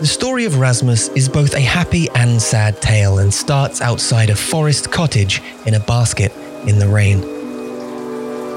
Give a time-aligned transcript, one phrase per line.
[0.00, 4.36] The story of Rasmus is both a happy and sad tale and starts outside a
[4.36, 6.30] forest cottage in a basket
[6.68, 7.20] in the rain.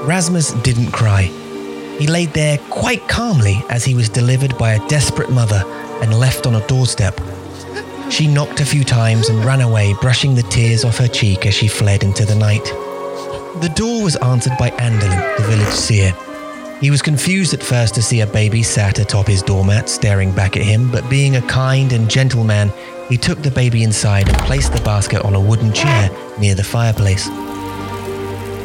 [0.06, 1.22] Rasmus didn't cry.
[1.98, 5.64] He laid there quite calmly as he was delivered by a desperate mother
[6.00, 7.20] and left on a doorstep.
[8.08, 11.54] She knocked a few times and ran away, brushing the tears off her cheek as
[11.54, 12.64] she fled into the night.
[13.62, 16.14] The door was answered by Andelin, the village seer.
[16.82, 20.56] He was confused at first to see a baby sat atop his doormat staring back
[20.56, 22.72] at him, but being a kind and gentle man,
[23.08, 26.10] he took the baby inside and placed the basket on a wooden chair
[26.40, 27.28] near the fireplace.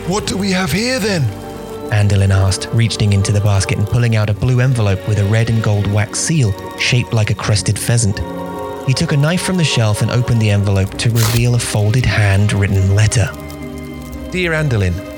[0.09, 1.21] What do we have here then?
[1.91, 5.51] Andelin asked, reaching into the basket and pulling out a blue envelope with a red
[5.51, 8.17] and gold wax seal shaped like a crested pheasant.
[8.87, 12.05] He took a knife from the shelf and opened the envelope to reveal a folded
[12.05, 13.29] handwritten letter.
[14.31, 15.16] Dear Andelin,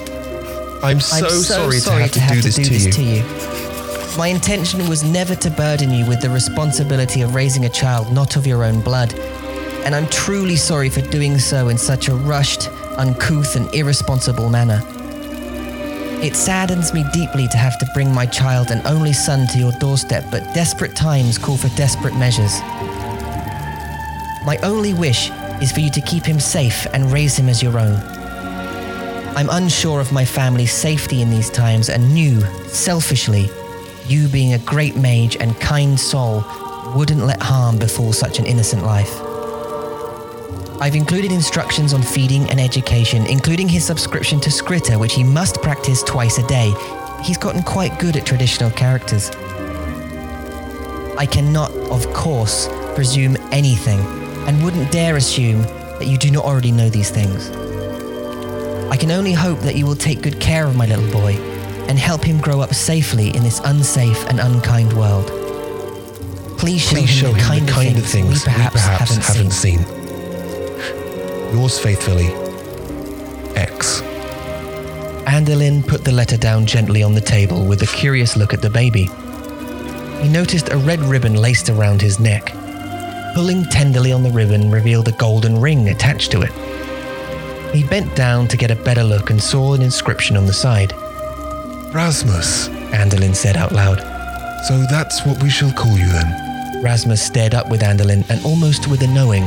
[0.82, 3.22] I'm so, I'm so sorry, sorry to have to, do, this, to, you.
[3.22, 4.18] to you.
[4.18, 8.36] My intention was never to burden you with the responsibility of raising a child not
[8.36, 9.14] of your own blood.
[9.86, 14.82] And I'm truly sorry for doing so in such a rushed, uncouth, and irresponsible manner.
[16.22, 19.72] It saddens me deeply to have to bring my child and only son to your
[19.74, 22.60] doorstep, but desperate times call for desperate measures.
[24.46, 25.30] My only wish
[25.62, 28.19] is for you to keep him safe and raise him as your own.
[29.36, 33.50] I'm unsure of my family's safety in these times and knew, selfishly,
[34.08, 36.44] you being a great mage and kind soul
[36.96, 39.22] wouldn't let harm befall such an innocent life.
[40.82, 45.62] I've included instructions on feeding and education, including his subscription to Skritter, which he must
[45.62, 46.74] practice twice a day.
[47.24, 49.30] He's gotten quite good at traditional characters.
[51.18, 54.00] I cannot, of course, presume anything
[54.48, 57.50] and wouldn't dare assume that you do not already know these things.
[58.92, 61.34] I can only hope that you will take good care of my little boy
[61.88, 65.28] and help him grow up safely in this unsafe and unkind world.
[66.58, 69.24] Please show, Please show him, the, him kind the kind of things we perhaps, haven't,
[69.24, 69.80] haven't seen.
[69.80, 71.56] seen.
[71.56, 72.28] Yours faithfully,
[73.56, 74.02] X.
[75.26, 78.70] Andelin put the letter down gently on the table with a curious look at the
[78.70, 79.08] baby.
[80.22, 82.52] He noticed a red ribbon laced around his neck.
[83.36, 86.52] Pulling tenderly on the ribbon revealed a golden ring attached to it.
[87.74, 90.92] He bent down to get a better look and saw an inscription on the side.
[91.94, 92.70] Rasmus.
[92.92, 94.00] Andelin said out loud.
[94.68, 96.84] So that's what we shall call you then.
[96.84, 99.44] Rasmus stared up with Andelin and almost with a knowing,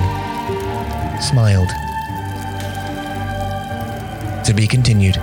[1.21, 1.69] smiled.
[4.45, 5.17] To be continued.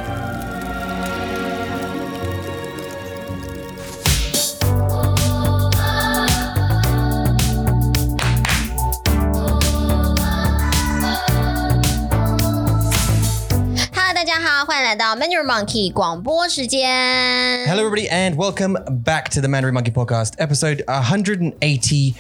[15.39, 17.67] Mandarin Monkey 广播时间。
[17.67, 22.15] Hello, everybody, and welcome back to the Mandarin Monkey Podcast, episode 182.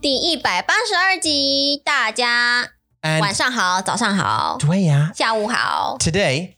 [0.00, 2.68] 第一百八十二集，大家
[3.02, 5.96] And 晚上好，早上好，对呀下午好。
[5.98, 6.54] today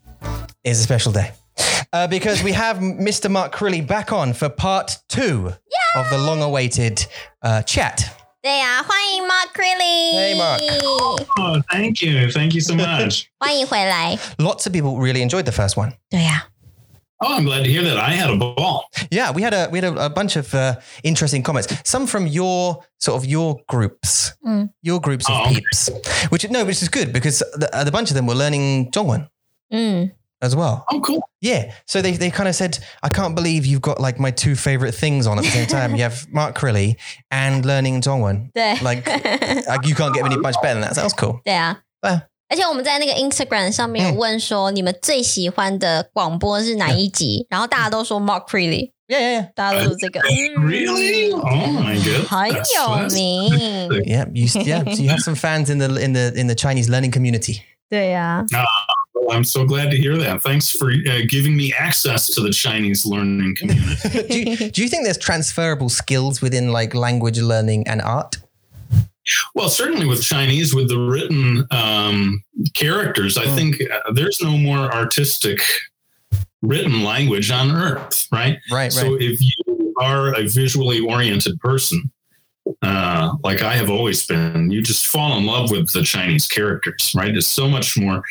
[0.64, 1.30] is a special day
[1.92, 3.30] uh, because we have Mr.
[3.30, 5.52] Mark Crilly back on for part two
[5.96, 7.06] of the long-awaited
[7.42, 8.10] uh, chat.
[8.42, 10.14] 对呀、欢迎 Mark Crilly。
[10.14, 10.60] Hey, Mark.
[11.38, 12.30] Oh, thank you.
[12.30, 13.24] Thank you so much.
[13.38, 14.16] 欢迎回来。
[14.38, 15.94] Lots of people really enjoyed the first one.
[16.10, 16.46] 对呀、
[17.18, 17.98] oh, I'm glad to hear that.
[17.98, 18.84] I had a ball.
[19.10, 21.66] Yeah, we had a we had a, a bunch of uh, interesting comments.
[21.84, 24.70] Some from your sort of your groups, Mm.
[24.82, 25.54] your groups of Oh, okay.
[25.56, 25.90] peeps,
[26.30, 29.26] which no, which is good because the, uh, the bunch of them were learning Zhongwen
[29.72, 30.12] 嗯，
[30.42, 30.84] as well.
[30.92, 31.22] Oh, cool.
[31.40, 34.54] Yeah, so they they kind of said, I can't believe you've got like my two
[34.54, 35.96] favorite things on at the same time.
[35.96, 36.96] you have Mark Crilly
[37.30, 38.50] and learning Zhongwen.
[38.52, 39.06] 对， Like,
[39.66, 40.94] like you can't get any much better than that.
[40.94, 41.40] Sounds cool.
[41.44, 41.78] 对啊。
[42.00, 47.44] 啊而且我们在那个 Instagram 上面有问说，你们最喜欢的广播是哪一集？
[47.50, 51.32] 然后大家都说 Mark Crilly， Yeah, yeah, 大家都说这个，嗯 Really?
[51.34, 52.28] Oh my god.
[52.28, 53.50] 很 That's- 有 that's- 名。
[54.04, 54.30] yeah, yeah.
[54.32, 54.94] You yeah.
[54.94, 57.62] So you have some fans in the in the in the Chinese learning community.
[57.88, 58.44] 对呀、
[59.13, 60.41] well, I'm so glad to hear that.
[60.41, 64.27] Thanks for uh, giving me access to the Chinese learning community.
[64.29, 68.37] do, you, do you think there's transferable skills within like language learning and art?
[69.53, 72.43] well, certainly with Chinese, with the written um,
[72.73, 73.55] characters, I Mm.
[73.55, 75.61] think uh, there's no more artistic
[76.63, 78.57] written language on earth, right?
[78.71, 82.11] Right, So if you are a visually oriented person,
[82.81, 87.13] uh, like I have always been, you just fall in love with the Chinese characters,
[87.15, 87.35] right?
[87.35, 88.23] It's so much more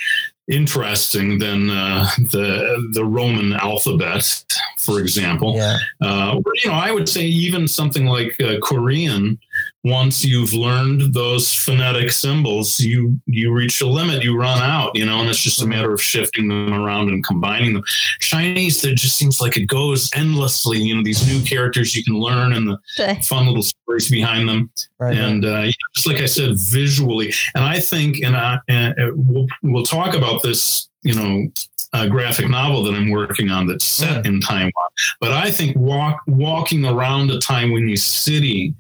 [0.51, 4.45] interesting than uh, the the Roman alphabet,
[4.79, 5.55] for example.
[5.57, 5.79] Yeah.
[6.01, 9.39] Uh, or, you know, I would say even something like uh, Korean
[9.83, 15.07] once you've learned those phonetic symbols, you you reach a limit, you run out, you
[15.07, 17.83] know, and it's just a matter of shifting them around and combining them.
[18.21, 20.79] Chinese, there just seems like it goes endlessly.
[20.79, 22.79] You know, these new characters you can learn and the
[23.25, 24.71] fun little stories behind them.
[24.99, 25.17] Right.
[25.17, 29.47] and uh, just like I said, visually, and I think, and I, and uh, we'll
[29.63, 31.51] we'll talk about this, you know,
[31.93, 34.73] uh, graphic novel that I'm working on that's set in Taiwan.
[35.21, 38.75] But I think walk walking around a Taiwanese city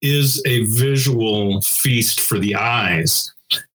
[0.00, 3.30] is a visual feast for the eyes.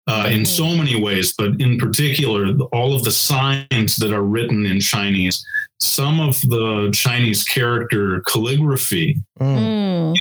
[0.10, 4.66] Uh, in so many ways, but in particular, all of the signs that are written
[4.66, 5.46] in Chinese,
[5.82, 9.58] some of the Chinese character calligraphy Mm.
[9.58, 10.14] 嗯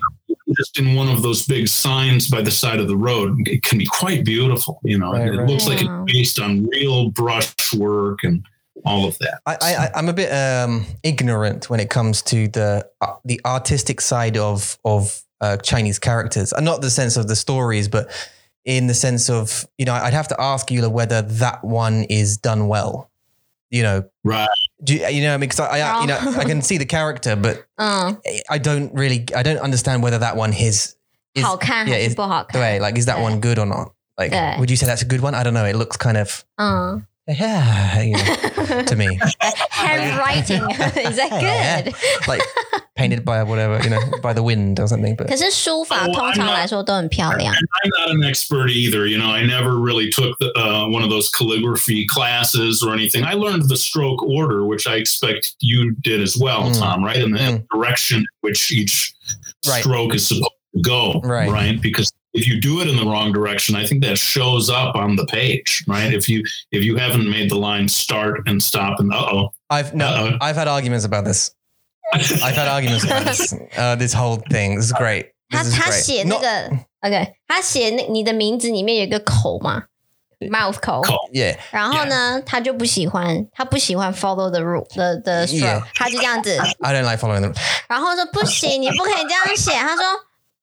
[0.59, 3.79] ，just in one of those big signs by the side of the road it can
[3.79, 5.49] be quite beautiful you know Right, it right.
[5.49, 8.45] looks like it's based on real brushwork and
[8.85, 9.41] all of that.
[9.47, 14.01] I, I, am a bit um, ignorant when it comes to the uh, the artistic
[14.01, 18.11] side of of uh, Chinese characters, and not the sense of the stories, but
[18.65, 22.37] in the sense of you know, I'd have to ask Yula whether that one is
[22.37, 23.11] done well.
[23.71, 24.49] You know, right?
[24.83, 25.35] Do you, you know?
[25.35, 26.01] I mean, because I, I oh.
[26.03, 28.15] you know, I can see the character, but uh.
[28.49, 30.97] I don't really, I don't understand whether that one is.
[31.35, 31.45] is
[31.89, 31.97] yeah,
[32.97, 33.93] is that one good or not?
[34.17, 35.35] Like, would you say that's a good one?
[35.35, 35.67] I don't know.
[35.67, 36.45] It looks kind of
[37.28, 39.18] yeah, you know, to me.
[39.70, 41.30] ，handwriting is that
[41.84, 41.94] good？
[42.28, 42.42] like
[42.96, 45.16] painted by whatever, you know, by the wind or something.
[45.16, 47.54] But 可是书法 Oh, 通 I'm 常 not- 来说都很漂亮。
[47.54, 51.10] i'm not an expert either you know i never really took the, uh, one of
[51.10, 56.22] those calligraphy classes or anything i learned the stroke order which i expect you did
[56.22, 56.78] as well Mm.
[56.80, 57.64] tom right and the Mm.
[57.74, 59.14] direction in which each
[59.68, 59.82] Right.
[59.84, 61.50] stroke is supposed to go Right.
[61.50, 64.96] right because if you do it in the wrong direction i think that shows up
[64.96, 66.42] on the page right if you
[66.72, 70.38] if you haven't made the line start and stop and uh-oh I've no, Uh-oh.
[70.42, 71.52] I've had arguments about this.
[72.14, 73.54] I've had arguments about this.
[73.78, 74.76] Uh, this whole thing.
[74.76, 75.28] This is great.
[75.50, 76.02] 他 This is 他 great.
[76.04, 76.78] 写那 Not- 个
[77.08, 79.84] OK，他写那你的名字里面有一个口嘛，
[80.42, 81.02] mouth 口。
[81.04, 87.56] 口 yeah, 然后呢，他就不喜欢，他不喜欢 follow the rule 的的 stroke， Yeah 他就这样子， I don't like following them.
[87.88, 89.72] 然后说不行，你不可以这样写。
[89.72, 90.04] 他说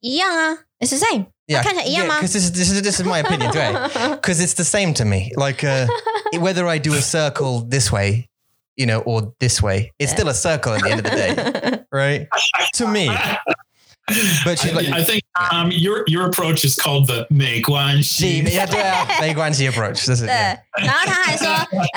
[0.00, 3.90] 一样啊，it's the same， Yeah, 看起来一样吗 Because this is this is this is my opinion, right?
[4.20, 5.32] Because it's the same to me.
[5.34, 5.86] Like uh,
[6.38, 8.28] whether I do a circle this way,
[8.76, 11.84] you know, or this way, it's still a circle at the end of the day,
[11.90, 12.28] right?
[12.74, 13.08] To me.
[14.42, 15.22] But she's like, I, I think
[15.52, 18.42] um, your your approach is called the 没关系。
[18.42, 20.06] yeah, yeah, 没关系 approach.
[20.06, 21.46] This is 对 yeah.，然后他还说，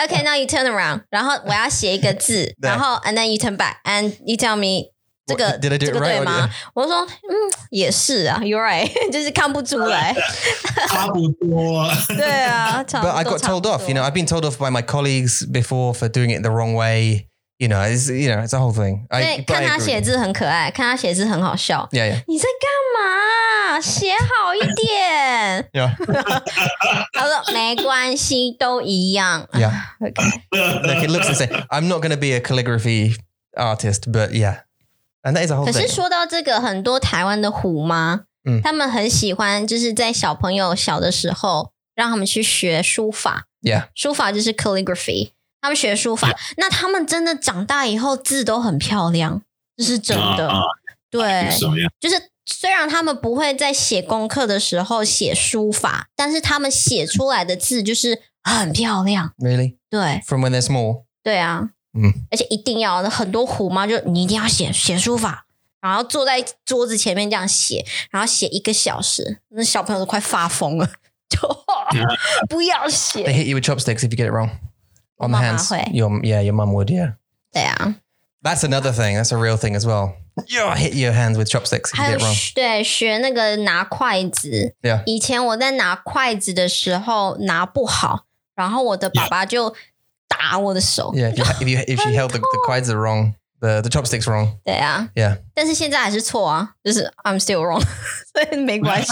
[0.03, 4.91] OK，now、you turn around，然后我要写一个字，对然后 and then you turn back，and you tell me
[5.27, 6.51] 这个 What- did I do 这 it 个 right 对 or 吗 did-？
[6.73, 7.33] 我就说，嗯，
[7.69, 10.13] 也是啊，you're right， 就是看不出来。
[10.89, 11.87] 差不多。
[12.07, 13.87] 对啊，差 but I 都 got 差不 told off.
[13.87, 16.49] You know, 多 I've been told off by my colleagues before for doing it the
[16.49, 17.27] wrong way.
[17.59, 19.05] You know, it's you know, it's a whole thing.
[19.11, 19.85] 因 I, 为 but 看 I 他 agree.
[19.85, 21.87] 写字很可爱，看他写字很好笑。
[21.91, 23.79] Yeah, yeah, 你在干嘛？
[23.79, 25.69] 写好一点。
[25.73, 25.95] yeah,
[27.13, 29.47] 他说没关系，都一样。
[29.53, 29.71] yeah.
[29.99, 31.49] OK， Look, it looks the same.
[31.69, 33.15] I'm not going to be a calligraphy
[33.55, 34.61] artist, but yeah,
[35.32, 43.46] 可是.说到这个，很多台湾的虎妈，嗯他们很喜欢，就是在小朋友小的时候，让他们去学书法。
[43.62, 45.30] Yeah, 书法就是 calligraphy，
[45.60, 49.42] 他们学书法，那他们真的长大以后字都很漂亮，
[49.76, 50.48] 这是真的。
[50.48, 50.62] 啊啊
[51.10, 51.48] 对.
[51.98, 59.32] 就是虽然他们不会在写功课的时候写书法，但是他们写出来的字就是很漂亮。
[59.38, 59.76] really.
[59.90, 61.04] 对，From when they're small.
[61.22, 65.46] 对啊，嗯，而且一定要很多虎妈就你一定要写写书法，
[65.80, 70.86] 然后坐在桌子前面这样写，然后写一个小时，那小朋友都快发疯了，
[71.28, 71.38] 就
[72.48, 73.42] 不要写 They 写。
[73.42, 74.50] hit you with chopsticks if you get it wrong.
[75.18, 75.70] On the 妈妈 hands.
[75.70, 75.90] 会。
[75.92, 76.88] Your yeah, your mum would.
[76.88, 77.14] Yeah,
[77.50, 77.96] 对啊
[78.42, 79.16] ，that's another thing.
[79.16, 80.12] That's a real thing as well.
[80.46, 82.34] Yeah, hit your hands with chopsticks if 还 you 有 get it wrong.
[82.34, 84.74] 学对学那个拿筷子。
[84.82, 85.02] Yeah.
[85.06, 89.74] 以前我在拿筷子的时候拿不好，然后我的爸爸就
[90.27, 91.13] 打我的手。
[91.13, 93.89] Yeah, if you if you if you held the, the quads are wrong, the the
[93.89, 94.57] chopsticks wrong.
[94.65, 95.37] 对啊， Yeah.
[95.53, 97.81] 但是现在还是错啊，就是 I'm still wrong，
[98.33, 99.11] 所以没关系，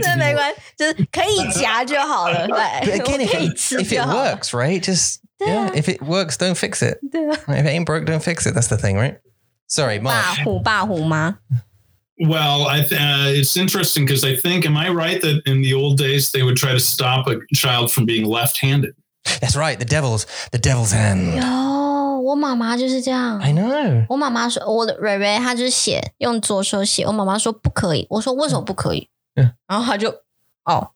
[0.00, 2.46] 这没关，就是可以夹就好了。
[2.48, 4.36] But 对， again, 我 if 可以 it, 吃 if 就 it 好了。
[4.36, 4.82] works, right?
[4.82, 5.66] Just yeah.
[5.66, 5.74] Yeah.
[5.74, 6.98] If it works, don't fix it.
[7.10, 8.54] 对啊， If it ain't broke, don't fix it.
[8.54, 9.18] That's the thing, right?
[9.68, 10.44] Sorry, 爸 Mark.
[10.44, 11.38] 虎爸虎妈，
[12.18, 15.74] Well, I th- uh, it's interesting because I think, am I right that in the
[15.74, 18.94] old days they would try to stop a child from being left-handed?
[19.40, 19.76] That's right.
[19.78, 21.36] The devil's the devil's hand.
[21.36, 23.38] 有我妈妈就是这样。
[23.40, 24.06] I know.
[24.08, 29.08] 我妈妈说，我的蕊蕊她就是写用左手写，我妈妈说不可以，我说为什么不可以？
[29.34, 30.10] 嗯然后她就
[30.64, 30.90] 哦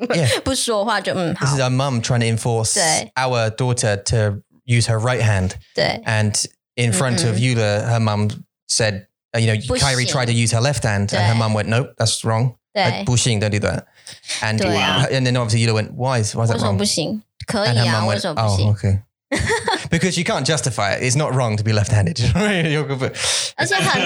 [0.00, 0.40] Yeah.
[0.40, 3.12] 不说话就嗯 This 好 is，our mum trying to enforce 对。
[3.14, 5.52] our daughter to use her right hand.
[5.74, 6.34] 对 And
[6.76, 7.56] in front of Mm-mm.
[7.56, 8.30] Eula, her mum
[8.68, 9.86] said, Uh, you know, 不行。
[9.86, 11.38] Kyrie tried to use her left hand, and her 对。
[11.38, 12.54] mum went, "Nope, that's wrong.
[12.74, 13.84] 对 Uh,，不行, don't do that."
[14.42, 15.06] And 对啊。
[15.10, 17.22] and then obviously Yula went, "Why is why is 为 that 什么 wrong?" 不行？
[17.46, 18.74] 可 And 以 her 啊， mum 为 went, 什么不 "Oh, 行？
[18.74, 18.98] okay."
[19.90, 21.02] because you can't justify it.
[21.02, 22.18] It's not wrong to be left-handed.
[22.18, 23.12] You're good for-
[23.56, 24.00] 而且很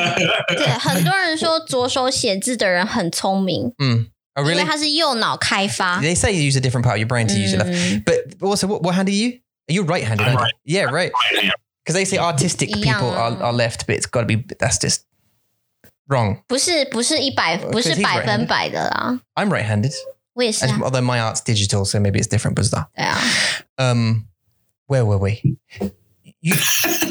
[0.56, 4.06] 对很多人说左手写字的人很聪明， Mm.
[4.34, 4.58] Oh, 因 really?
[4.58, 6.00] 为他是右脑开发。
[6.00, 7.72] They say you use a different part of your brain to use your left.
[7.72, 9.40] 嗯 But also, what, what hand are you?
[9.68, 10.20] Are you right-handed?
[10.26, 10.44] I'm aren't you?
[10.44, 10.54] right.
[10.64, 11.10] Yeah, right.
[11.10, 11.52] Right hand.
[11.84, 12.92] Because they say artistic Yeah.
[12.94, 14.36] people are, are left, but it's got to be.
[14.58, 15.00] That's just
[16.08, 16.42] wrong.
[16.46, 18.26] 不是不是一百，不是 he's 百 right-handed.
[18.26, 19.20] 分百的啦。
[19.34, 19.92] I'm right-handed,
[20.34, 22.54] 我也是 As- 啊， although my art's digital, so maybe it's different.
[22.56, 22.86] But stuff.
[22.94, 23.18] 对啊。
[23.78, 24.26] Um,
[24.86, 25.58] where were we?
[26.40, 26.54] You,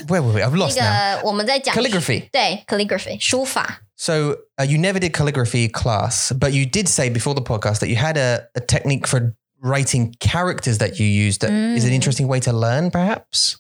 [0.08, 0.42] where were we?
[0.42, 1.22] I've 那 lost now.
[1.22, 2.30] 个我们在讲 Calligraphy.
[2.32, 7.34] 对 calligraphy 书法， So uh, you never did calligraphy class, but you did say before
[7.34, 11.42] the podcast that you had a, a technique for writing characters that you used.
[11.42, 11.96] That is an Mm.
[11.96, 13.58] interesting way to learn, perhaps.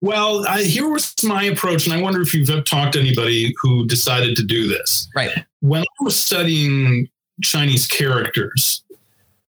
[0.00, 3.86] Well, I, here was my approach, and I wonder if you've talked to anybody who
[3.86, 5.08] decided to do this.
[5.14, 5.30] Right.
[5.60, 7.08] When I was studying
[7.42, 8.82] Chinese characters,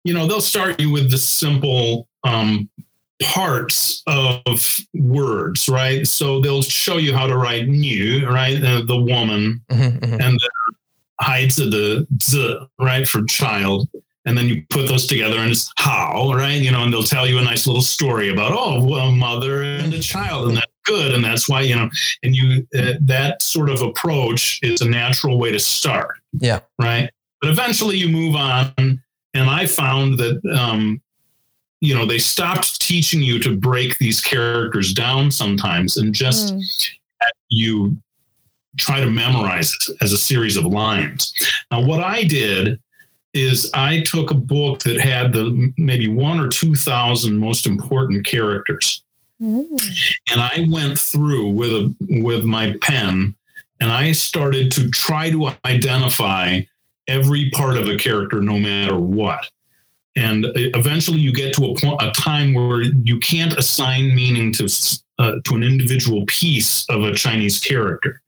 [0.07, 2.69] you know, they'll start you with the simple um,
[3.21, 6.07] parts of words, right?
[6.07, 8.63] So they'll show you how to write "new," right?
[8.63, 10.21] Uh, the woman, Mhm, mhm.
[10.25, 10.49] and the
[11.19, 13.89] heights of the z, right, for child.
[14.25, 16.61] And then you put those together and it's how, right?
[16.61, 19.93] You know, and they'll tell you a nice little story about, oh, a mother and
[19.93, 21.13] a child, and that's good.
[21.13, 21.89] And that's why, you know,
[22.23, 26.17] and you, uh, that sort of approach is a natural way to start.
[26.39, 26.59] Yeah.
[26.79, 27.09] Right.
[27.41, 29.01] But eventually you move on.
[29.37, 30.99] And I found that, um,
[31.79, 36.61] you know, they stopped teaching you to break these characters down sometimes and just 嗯
[37.49, 37.97] you
[38.77, 41.33] try to memorize it as a series of lines.
[41.71, 42.79] Now, what I did
[43.33, 45.45] is I took a book that had the
[45.77, 49.03] maybe one or two thousand most important characters,
[49.41, 49.65] 嗯
[50.31, 53.35] and I went through with a with my pen,
[53.79, 56.61] and I started to try to identify
[57.07, 59.49] every part of a character, no matter what.
[60.15, 64.65] And eventually, you get to a point, a time where you can't assign meaning to
[65.19, 68.21] uh, to an individual piece of a Chinese character.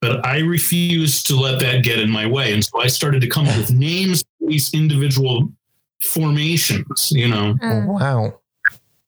[0.00, 3.28] But I refused to let that get in my way, and so I started to
[3.28, 5.50] come up with names for these individual
[6.02, 7.10] formations.
[7.12, 8.34] You know, 嗯 Wow.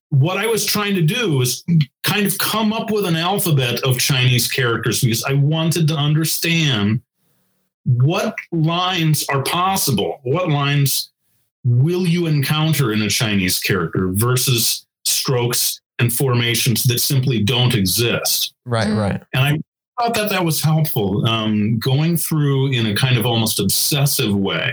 [0.09, 1.65] what I was trying to do was
[2.05, 7.01] kind of come up with an alphabet of Chinese characters because I wanted to understand
[7.85, 11.11] what lines are possible, what lines
[11.65, 18.55] will you encounter in a Chinese character versus strokes and formations that simply don't exist.
[18.65, 18.99] Right, Mm.
[18.99, 19.23] right.
[19.33, 23.61] And I thought that that was helpful, um, going through in a kind of almost
[23.61, 24.73] obsessive way.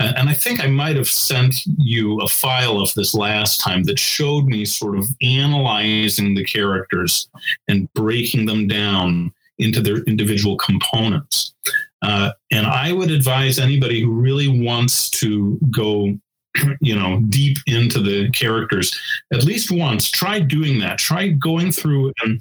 [0.00, 3.82] And and I think I might have sent you a file of this last time
[3.84, 7.28] that showed me sort of analyzing the characters
[7.66, 11.52] and breaking them down into their individual components.
[12.02, 16.16] Uh, and I would advise anybody who really wants to go,
[16.80, 18.96] you know, deep into the characters,
[19.32, 20.98] at least once, try doing that.
[20.98, 22.40] Try going through and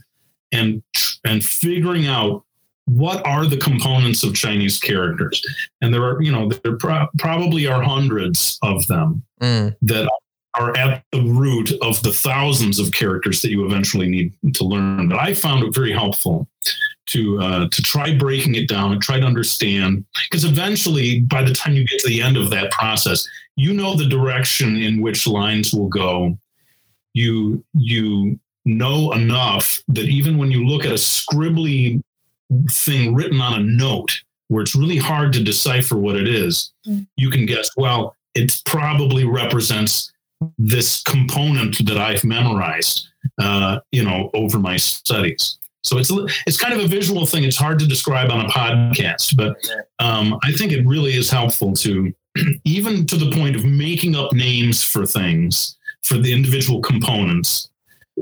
[0.51, 0.81] and
[1.25, 2.43] and figuring out
[2.85, 5.43] what are the components of Chinese characters.
[5.81, 9.75] And there are, you know, there pro- probably are hundreds of them Mm.
[9.81, 10.09] that
[10.55, 15.09] are at the root of the thousands of characters that you eventually need to learn.
[15.09, 16.47] But I found it very helpful
[17.07, 21.53] to uh, to try breaking it down and try to understand because eventually, by the
[21.53, 25.25] time you get to the end of that process, you know the direction in which
[25.27, 26.37] lines will go.
[27.13, 32.01] You you know enough that even when you look at a scribbly
[32.71, 37.05] thing written on a note where it's really hard to decipher what it is, Mm.
[37.17, 40.11] you can guess, well, it probably represents
[40.57, 43.07] this component that I've memorized,
[43.41, 45.57] uh, you know, over my studies.
[45.84, 46.12] So it's
[46.46, 47.43] it's kind of a visual thing.
[47.43, 49.55] It's hard to describe on a podcast, but
[50.00, 52.13] um, I think it really is helpful to
[52.65, 57.69] even to the point of making up names for things for the individual components.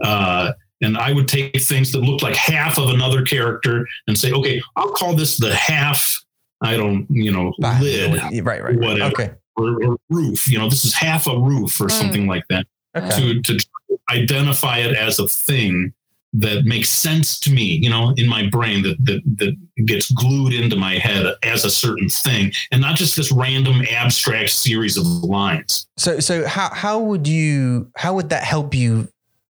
[0.03, 4.31] Uh, and I would take things that looked like half of another character and say,
[4.33, 6.21] okay, I'll call this the half.
[6.61, 8.63] I don't, you know, Bah, lid Right, right.
[8.63, 8.79] right.
[8.79, 9.11] Whatever.
[9.11, 9.31] Okay.
[9.55, 10.47] or, or roof.
[10.49, 11.91] You know, this is half a roof or Mm.
[11.91, 12.65] something like that.
[12.95, 13.41] Okay.
[13.41, 13.65] To to
[14.11, 15.93] identify it as a thing
[16.39, 20.53] that makes sense to me, you know, in my brain that that that gets glued
[20.53, 25.05] into my head as a certain thing, and not just this random abstract series of
[25.05, 25.87] lines.
[25.97, 29.07] So, so how how would you how would that help you?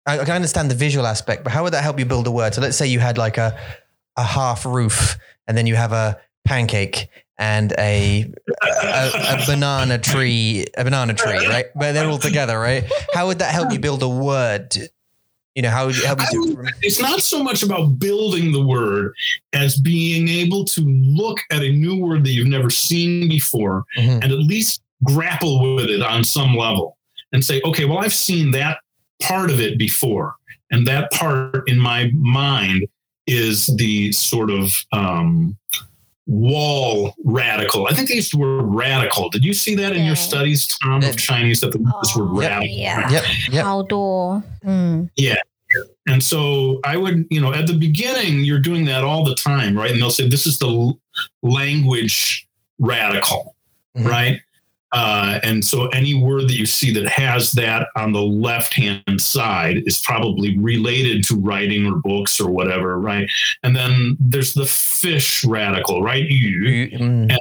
[0.07, 2.33] I, I can understand the visual aspect, but how would that help you build a
[2.33, 2.55] word?
[2.55, 3.57] So, let's say you had like a
[4.17, 7.09] a half roof, and then you have a pancake
[7.39, 11.67] and a a, a banana tree, a banana tree, right?
[11.77, 12.85] But they're all together, right?
[13.15, 14.77] How would that help you build a word
[15.55, 18.53] You know, how would you, how would you would- it's not so much about building
[18.53, 19.13] the word
[19.53, 24.23] as being able to look at a new word that you've never seen before Mhm.
[24.23, 26.97] and at least grapple with it on some level
[27.33, 28.79] and say, okay, well, I've seen that
[29.21, 30.37] part of it before.
[30.71, 32.87] And that part in my mind
[33.27, 35.57] is the sort of um,
[36.27, 37.87] wall radical.
[37.89, 39.29] I think they used radical.
[39.29, 42.75] Did you see that in your studies, Tom, of Chinese that the oh, were radical?
[42.75, 43.11] Yeah.
[43.11, 43.25] Yep.
[43.51, 43.65] Yep.
[43.65, 44.45] Outdoor.
[44.65, 45.11] Mm.
[45.17, 45.37] Yeah.
[46.07, 49.77] And so I would, you know, at the beginning, you're doing that all the time,
[49.77, 49.91] right?
[49.91, 50.93] And they'll say, this is the
[51.43, 52.47] language
[52.79, 53.55] radical,
[53.97, 54.09] mm-hmm.
[54.09, 54.41] right?
[54.93, 59.21] Uh, and so any word that you see that has that on the left hand
[59.21, 63.29] side is probably related to writing or books or whatever, right?
[63.63, 66.25] And then there's the fish radical, right?
[66.29, 67.37] You, You- mm,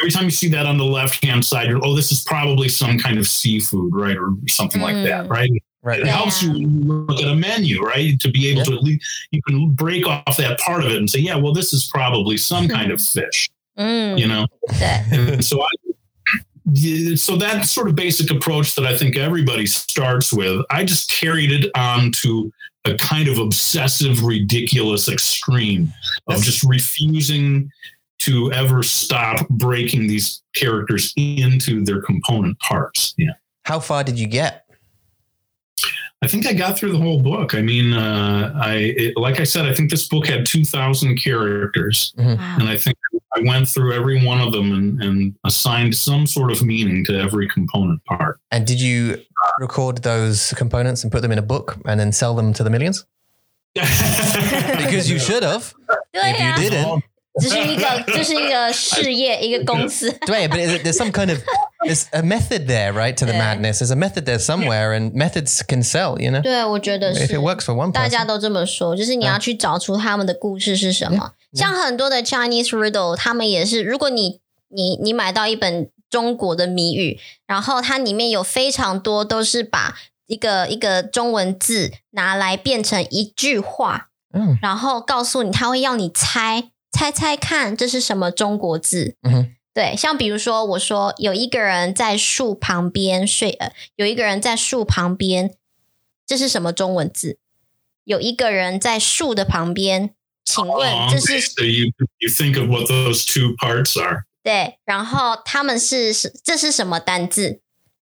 [0.00, 2.68] every time you see that on the left hand side, you're, oh, this is probably
[2.68, 4.16] some kind of seafood, right?
[4.16, 5.30] Or something like that, Mm.
[5.30, 5.50] right?
[5.82, 6.00] right.
[6.00, 8.18] It helps you look at a menu, right?
[8.20, 8.64] To be able Yeah.
[8.64, 11.52] to at least you can break off that part of it and say, yeah, well,
[11.52, 14.46] this is probably some kind of fish, 嗯，you know.
[15.10, 15.81] And so I, yeah,
[17.16, 21.50] so that sort of basic approach that I think everybody starts with, I just carried
[21.50, 22.52] it on to
[22.84, 25.92] a kind of obsessive, ridiculous extreme
[26.28, 27.70] of That's- just refusing
[28.20, 33.14] to ever stop breaking these characters into their component parts.
[33.18, 33.32] Yeah.
[33.64, 34.64] How far did you get?
[36.22, 37.52] I think I got through the whole book.
[37.52, 41.16] I mean, uh, I it, like I said, I think this book had two thousand
[41.16, 45.94] characters, 哇 and I think I went through every one of them and, and assigned
[45.94, 48.38] some sort of meaning to every component part.
[48.50, 49.22] And did you
[49.58, 52.70] record those components and put them in a book and then sell them to the
[52.70, 53.06] millions?
[54.76, 55.72] Because you should have.
[56.12, 57.02] 对 If 呀 you，didn't,
[57.40, 60.10] 这是一个这是一个事业，一个公司。
[60.26, 61.38] Right, but there's some kind of
[61.86, 63.78] there's a method there, right, to the madness.
[63.78, 66.20] There's a method there somewhere, and methods can sell.
[66.20, 67.40] You know, 对，我觉得 if 是 it。
[67.40, 71.32] works for one 大家都这么说，就是你要去找出他们的故事是什么。
[71.54, 79.96] 像很多的 Chinese riddle，他们也是，如果你你你买到一本中国的谜语，然后它里面有非常多都是把
[80.26, 89.16] 一个一个中文字拿来变成一句话，嗯然后告诉你，他会要你猜猜猜看这是什么中国字。
[89.22, 95.54] 嗯哼对，像比如说，我说有一个人在树旁边睡，呃，有一个人在树旁边，
[96.26, 97.38] 这是什么中文字？
[98.04, 100.14] 有一个人在树的旁边，
[100.44, 101.40] 请问 Oh, 这 okay.
[101.40, 101.86] 是 So you
[102.18, 104.24] you think of what those two parts are.
[104.42, 104.78] 对？
[104.84, 107.60] 然后他们是是这是什么单字？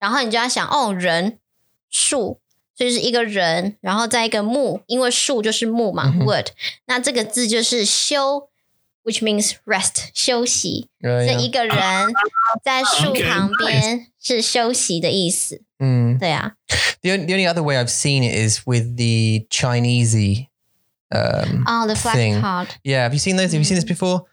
[0.00, 1.38] 然后你就要想，哦，人
[1.88, 2.40] 树。
[2.74, 6.52] 所以是一个人，然后再一个木，因为树就是木嘛、嗯哼 w o o d
[6.86, 8.48] 那这个字就是休
[9.04, 10.88] which means rest 休息。
[11.00, 11.76] 所以一个人
[12.62, 15.62] 在树旁边是休息的意思。
[15.78, 16.54] 嗯，对啊。
[17.02, 20.48] The the only other way I've seen it is with the Chineasy.
[21.10, 22.40] Um, oh, the flag thing.
[22.40, 22.68] card.
[22.84, 23.52] Yeah, have you seen those?
[23.52, 23.88] Have you seen this mm.
[23.88, 24.24] before?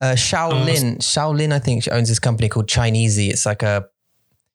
[0.00, 3.30] Uh, ShaoLan, ShaoLan, I think owns this company called Chineasy.
[3.30, 3.84] It's like a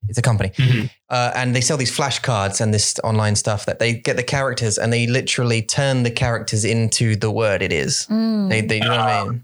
[0.10, 0.86] it's a company, mm-hmm.
[1.10, 4.78] uh, and they sell these flashcards and this online stuff that they get the characters
[4.78, 8.08] and they literally turn the characters into the word it is.
[8.10, 8.50] Mm.
[8.50, 9.44] They, they, you know what I mean?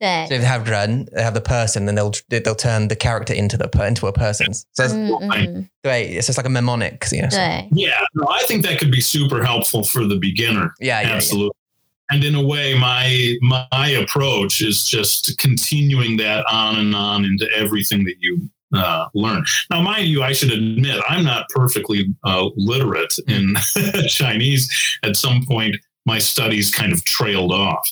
[0.00, 3.32] So if they have "run," they have the person, then they'll they'll turn the character
[3.32, 4.52] into the into a person.
[4.52, 5.70] So it's, mm, mm.
[5.82, 6.10] great.
[6.10, 7.38] It's just like a mnemonic, you know, so.
[7.72, 10.74] Yeah, no, I think that could be super helpful for the beginner.
[10.78, 11.46] Yeah, yeah absolutely.
[11.46, 11.60] Yeah
[12.10, 17.48] and in a way my my approach is just continuing that on and on into
[17.54, 19.44] everything that you uh, learn.
[19.70, 23.54] Now, mind you, I should admit I'm not perfectly uh, literate in
[24.08, 24.70] Chinese.
[25.02, 27.90] At some point, my studies kind of trailed off.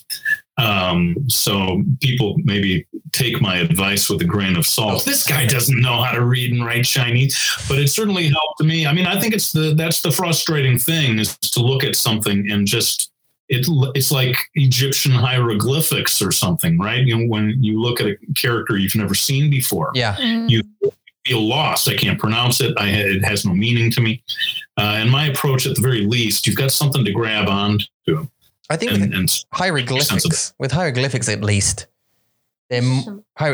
[0.58, 5.04] Um, so people maybe take my advice with a grain of salt.
[5.04, 8.86] This guy doesn't know how to read and write Chinese, but it certainly helped me.
[8.86, 12.50] I mean, I think it's the that's the frustrating thing is to look at something
[12.50, 13.11] and just
[13.52, 17.04] it, it's like Egyptian hieroglyphics or something, right?
[17.06, 20.16] You know, when you look at a character you've never seen before, Yeah.
[20.18, 20.62] 嗯 You-
[21.24, 21.88] feel lost.
[21.88, 22.72] I can't pronounce it.
[22.76, 24.24] I, it has no meaning to me.
[24.76, 28.26] Uh, and my approach, at the very least, you've got something to grab onto,
[28.68, 31.86] I think and, with and hieroglyphics, with hieroglyphics at least,
[32.70, 32.82] they're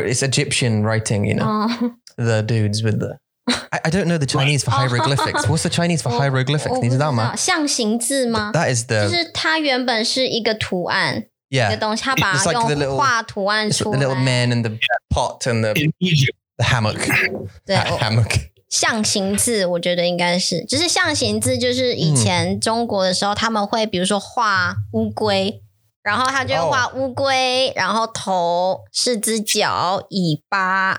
[0.09, 1.25] it's Egyptian writing.
[1.25, 3.19] You know, 哦，the dudes with the.
[3.48, 4.78] I, I don't know the Chinese for Oh.
[4.78, 5.46] hieroglyphics.
[5.48, 6.70] What's the Chinese for 我 hieroglyphics?
[6.70, 7.30] 我不 你知道知吗？
[7.30, 8.50] 道象形字吗？
[8.54, 11.78] That is 就 the 是它原本是一个图案，一个 yeah.
[11.78, 14.20] 东西，它把 It's like the 用 little- 画图案 It's 出 the little 来。
[14.20, 14.70] man and the
[15.10, 16.96] pot and the, in Egypt, the hammock.
[17.66, 18.30] 对， Ha- 我 hammock.
[18.70, 25.60] 象形字，我觉得应该是，就是象形字，就是以前中国的时候，他们会比如说画乌龟，
[26.02, 30.98] 然后他就会画乌龟，然后头、四只脚、尾巴，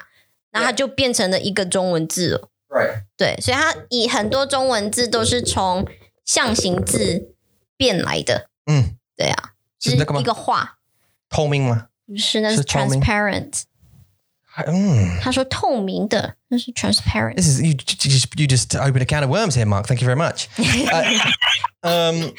[0.51, 2.49] 然后它就变成了一个中文字了。
[2.69, 3.03] Right.
[3.17, 5.87] 对，所以它以很多中文字都是从
[6.25, 7.35] 象形字
[7.77, 8.49] 变来的。
[8.67, 10.77] 嗯，对啊，是那个吗一个画，
[11.29, 11.89] 透明吗？
[12.07, 13.63] 不是那是 transparent。
[14.67, 15.19] 嗯。
[15.21, 17.37] 他说透明的，那是 transparent。
[17.37, 17.71] This is you.
[17.71, 19.87] You just, you just opened a can of worms here, Mark.
[19.87, 20.49] Thank you very much.
[20.59, 21.05] Uh,
[21.83, 22.33] um,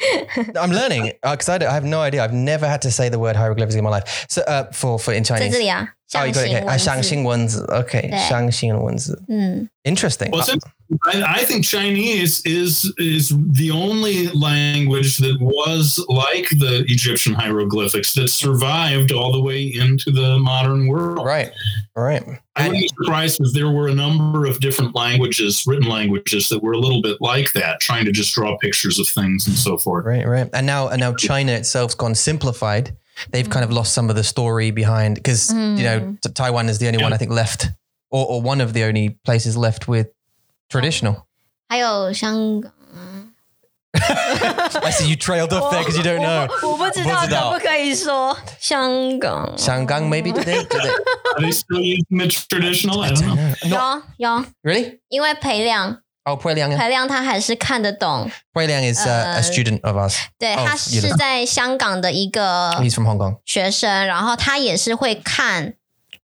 [0.54, 2.22] I'm learning because I, I have no idea.
[2.22, 4.26] I've never had to say the word hieroglyphics in my life.
[4.28, 5.40] So uh, for for in Chinese.
[5.40, 6.47] 在这里啊，Oh, 象 you got it.
[6.47, 6.63] 形 Okay.
[6.63, 6.85] 文 Uh, 字。
[6.85, 7.65] 相信文字.
[7.69, 8.09] Okay.
[8.09, 8.29] 对。
[8.29, 10.31] 相信文字.嗯， Interesting.
[10.31, 10.57] Well, it's
[11.05, 18.13] I, I think Chinese is is the only language that was like the Egyptian hieroglyphics
[18.13, 21.25] that survived all the way into the modern world.
[21.25, 21.51] right.
[21.93, 22.23] Right.
[22.55, 26.61] I wouldn't be surprised if there were a number of different languages, written languages, that
[26.63, 29.77] were a little bit like that, trying to just draw pictures of things and so
[29.77, 30.05] forth.
[30.05, 30.25] Right.
[30.25, 30.47] Right.
[30.53, 32.95] And now and now China itself's gone simplified.
[33.31, 36.77] They've kind of lost some of the story behind because you know T- Taiwan is
[36.77, 37.71] the only one I think left,
[38.11, 40.07] or, or one of the only places left with
[40.69, 41.25] traditional.
[41.69, 42.71] 还有香港。
[43.93, 46.47] I see you trailed off there because you don't know.
[46.61, 49.55] 我不知道不知道可不可以说香港。
[49.57, 50.63] Shangang maybe did they?
[50.63, 50.91] Did they?
[51.35, 53.01] Are they still using the traditional?
[53.01, 53.55] I don't know.
[53.67, 54.99] Not 有有， really.
[55.09, 56.76] 因为裴亮， Oh, Pui Liang.
[56.76, 58.30] 裴亮他还是看得懂。
[58.52, 60.16] Pui Liang is uh, a Uh, student of ours.
[60.38, 63.38] 对，哦他是在香港的一个 He's from Hong Kong.
[63.44, 65.74] 学生，然后他也是会看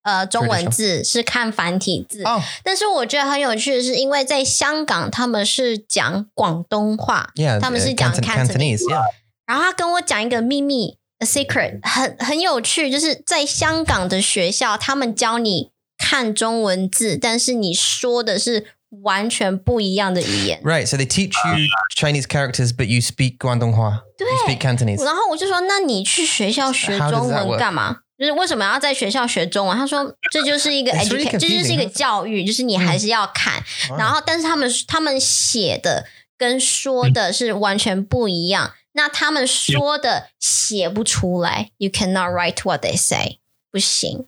[0.04, 2.22] 呃中文字，是看繁体字。
[2.24, 7.60] Oh, 但是我觉得很有趣的是，因为在香港他们是讲广东话 yeah.
[7.60, 8.84] 他们 uh, 是讲 Canton- Cantonese.
[8.84, 9.04] Yeah.
[9.48, 20.62] 然后他跟我讲一个秘密，a secret，很很有趣，就是在香港的学校，他们教你看中文字，但是你说的是完全不一样的语言。
[20.64, 20.86] Right.
[20.88, 24.04] So they teach you Chinese characters, but you speak Guangdonghua.
[24.20, 25.04] You speak Cantonese.
[25.04, 27.60] 然后我就说：“那你去学校学 How does 中 that 文 work?
[27.60, 27.98] 干嘛？
[28.18, 31.90] 就是为什么要在学校学中文？”他说：“这就是一个 It's really education，这就是一个 confusing.
[31.92, 33.64] 教育，就是你还是要看。
[33.98, 36.06] 然后，但是他们他们写的
[36.38, 38.74] 跟说的是完全不一样。
[38.94, 43.38] 那他们说的写不出来，You cannot write what they say，
[43.70, 44.26] 不行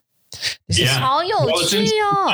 [0.68, 1.00] ，This is- Yeah.
[1.00, 2.32] 好有趣哦。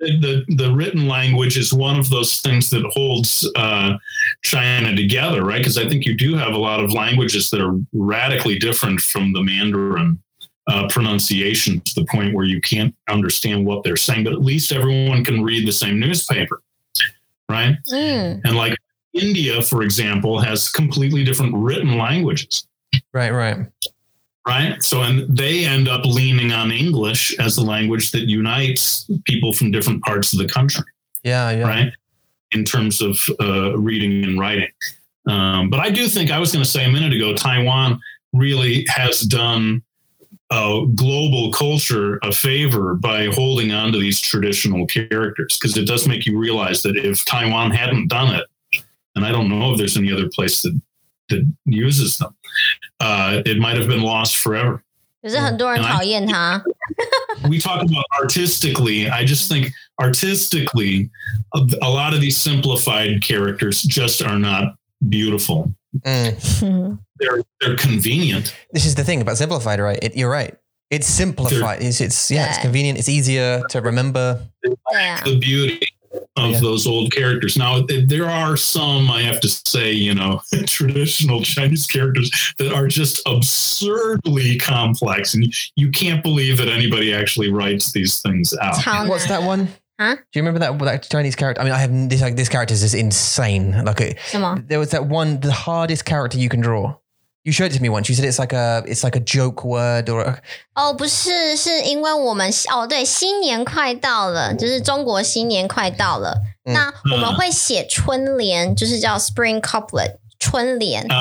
[0.00, 3.96] The the written language is one of those things that holds uh,
[4.42, 5.58] China together, right?
[5.58, 9.32] Because I think you do have a lot of languages that are radically different from
[9.32, 10.20] the Mandarin
[10.68, 14.24] uh, pronunciation to the point where you can't understand what they're saying.
[14.24, 16.62] But at least everyone can read the same newspaper,
[17.48, 17.76] right?
[17.90, 18.76] 嗯，And like
[19.14, 22.66] India, for example, has completely different written languages.
[23.12, 23.32] right.
[23.32, 23.66] Right.
[24.48, 24.82] Right?
[24.82, 29.70] So, and they end up leaning on English as the language that unites people from
[29.70, 30.84] different parts of the country,
[31.22, 31.50] Yeah.
[31.50, 31.62] Yeah.
[31.68, 31.92] right?
[32.52, 34.70] In terms of uh, reading and writing.
[35.26, 38.00] Um, but I do think I was going to say a minute ago, Taiwan
[38.32, 39.82] really has done
[40.50, 46.08] uh, global culture a favor by holding on to these traditional characters because it does
[46.08, 48.46] make you realize that if Taiwan hadn't done it,
[49.14, 50.80] and I don't know if there's any other place that
[51.29, 52.35] that uses them,
[52.99, 54.81] uh, it might have been lost forever.
[55.21, 56.61] 可是很多人讨厌他。
[57.47, 59.09] we talk about artistically.
[59.09, 61.09] I just think artistically,
[61.53, 64.75] a, a lot of these simplified characters just are not
[65.07, 65.73] beautiful.
[66.05, 66.99] Mm.
[67.19, 68.53] They're they're convenient.
[68.73, 69.97] This is the thing about simplified, right?
[70.03, 70.55] It, you're right.
[70.91, 71.81] It's simplified.
[71.81, 72.61] It's, it's yeah, it's Yeah.
[72.63, 72.99] convenient.
[72.99, 74.41] It's easier to remember.
[74.61, 75.79] 对啊， The beauty
[76.44, 76.60] of yeah.
[76.60, 77.56] those old characters.
[77.56, 82.86] Now there are some, I have to say, you know, traditional Chinese characters that are
[82.88, 89.08] just absurdly complex, and you can't believe that anybody actually writes these things out.
[89.08, 89.68] What's that one?
[90.00, 90.14] Huh?
[90.14, 91.60] Do you remember that that Chinese character?
[91.60, 93.84] I mean, I have this like this character is insane.
[93.84, 94.18] Like, it,
[94.68, 96.96] there was that one, the hardest character you can draw.
[97.48, 98.10] You showed it to me once.
[98.10, 100.38] You said it's like a it's like a joke word or a,
[100.74, 111.16] 哦，不是，是因为我们哦，对，新年快到了，就是中国新年快到了，嗯那我们会写春联，就是叫 Spring Couplet 春联，啊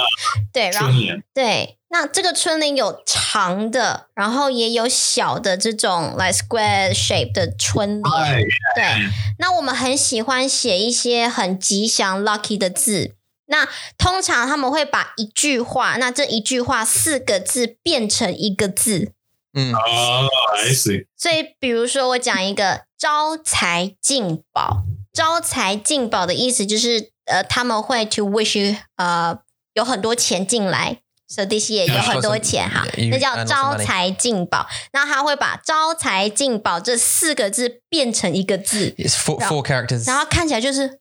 [0.51, 0.91] 对，然后
[1.33, 8.43] 对，那这个春联有长的，然后也有小的这种 like square shape 的春联.
[8.75, 9.09] 对，
[9.39, 13.13] 那我们很喜欢写一些很吉祥 lucky 的字。
[13.47, 19.13] 那通常他们会把一句话，那这一句话四个字变成一个字。
[19.53, 21.07] Oh, I see.
[21.17, 29.39] 所以，比如说我讲一个招财进宝，招财进宝的意思就是，呃，他们会 to wish you，呃，
[29.73, 31.01] 有很多钱进来。
[31.29, 34.65] So this year 有很多钱哈那叫招.财进宝。
[34.93, 40.07] 那他会把招财进宝这四个字变成一个字，it's four, four characters.
[40.07, 40.99] 然后看起来就是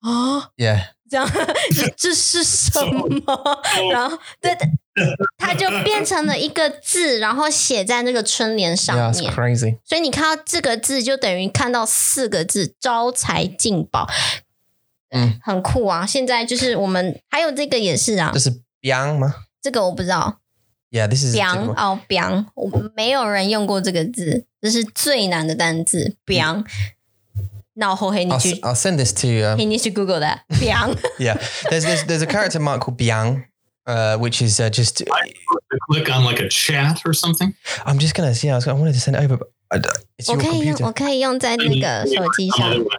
[0.00, 0.95] 啊，Yeah.
[1.08, 1.28] 这样
[1.74, 3.06] 这这是什么？
[3.92, 4.56] 然后对，
[5.38, 9.32] 它就变成了一个字，然后写在那个春联上 Yeah, 面。
[9.32, 9.78] crazy.
[9.84, 14.08] 所以你看到这个字，就等于看到四个字“招财进宝”，
[15.10, 16.04] 嗯，很酷啊！
[16.04, 20.40] 现在就是我们还有这个也是啊，这是 Biang 吗这个我不知道。
[20.90, 26.16] ？Yeah, this is 表哦表，我没有人用过这个字，这是最难的单字。
[26.24, 26.62] 表，
[27.75, 29.45] 那我后黑你 I'll, 去 s- I'll send this to you.
[29.45, 30.93] Um, 嘿，你去 Google 的 表。
[31.19, 31.37] yeah,
[31.69, 33.45] there's, there's there's a character mark called Biang,
[33.85, 35.03] uh, which is uh, just.
[35.89, 37.53] Click on like a chat or something.
[37.85, 38.49] I'm just gonna see.
[38.49, 39.77] I, was, I wanted to send it over, but I,
[40.19, 40.85] it's 我 your 可以用， computer.
[40.85, 42.97] 我可以用在那个手机 Some 上 other。way.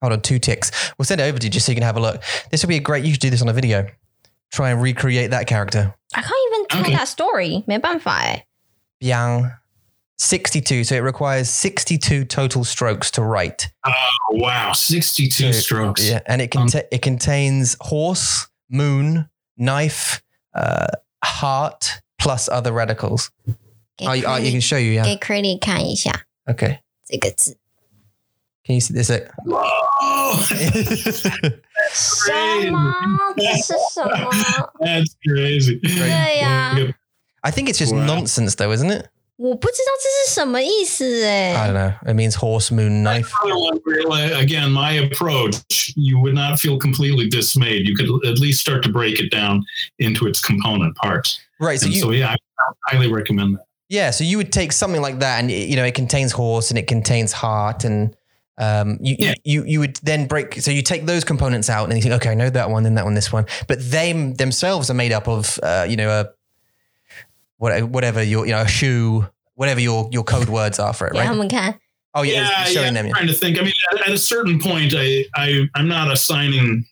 [0.00, 0.70] Hold on, two ticks.
[0.98, 2.20] We'll send it over to you just so you can have a look.
[2.50, 3.04] This would be a great.
[3.04, 3.86] You should do this on a video.
[4.52, 5.94] Try and recreate that character.
[6.14, 6.94] I can't even tell Okay.
[6.96, 8.44] that story，没办法哎。
[9.00, 9.50] Biang,
[10.19, 10.83] 62.
[10.83, 13.71] So it requires 62 total strokes to write.
[13.85, 13.93] Oh,
[14.31, 14.73] wow.
[14.73, 16.07] 62 so, strokes.
[16.07, 16.19] Yeah.
[16.27, 20.21] And it, cont- um, it contains horse, moon, knife,
[20.53, 20.87] uh,
[21.23, 23.31] heart, plus other radicals.
[24.01, 25.03] I, you can show you, yeah.
[25.03, 26.79] 给 Crilly 看一下 Okay.
[28.65, 29.09] Can you see this?
[29.09, 30.35] Like, Whoa!
[34.79, 35.81] That's crazy.
[37.43, 38.05] i think it's just wow.
[38.05, 39.07] nonsense, though, isn't it?
[39.38, 41.68] 我不知道这是什么意思 I 哎。
[41.68, 41.92] don't know.
[42.08, 43.28] It means horse, moon, knife.
[43.42, 47.86] Another one where, like, again, my approach, you would not feel completely dismayed.
[47.88, 49.64] You could at least start to break it down
[49.98, 51.40] into its component parts.
[51.58, 51.80] Right.
[51.80, 52.36] So and you, so, yeah, I
[52.92, 53.64] highly recommend that.
[53.88, 54.12] yeah.
[54.12, 56.86] So you would take something like that, and you know, it contains horse and it
[56.86, 58.14] contains heart, and
[58.58, 59.34] um, you, Yeah.
[59.44, 60.60] you you would then break.
[60.62, 62.94] So you take those components out, and you think, okay, I know that one, then
[62.94, 63.46] that one, this one.
[63.66, 66.30] But they themselves are made up of, uh, you know, a what,
[67.59, 71.45] whatever your you know shoe, whatever your your code words are for it, yeah, right?
[71.45, 71.75] Okay.
[72.15, 73.05] Oh yeah, yeah, showing yeah, them.
[73.07, 73.59] I'm trying to think.
[73.59, 73.73] I mean,
[74.05, 76.85] at, a certain point, I, I I'm not assigning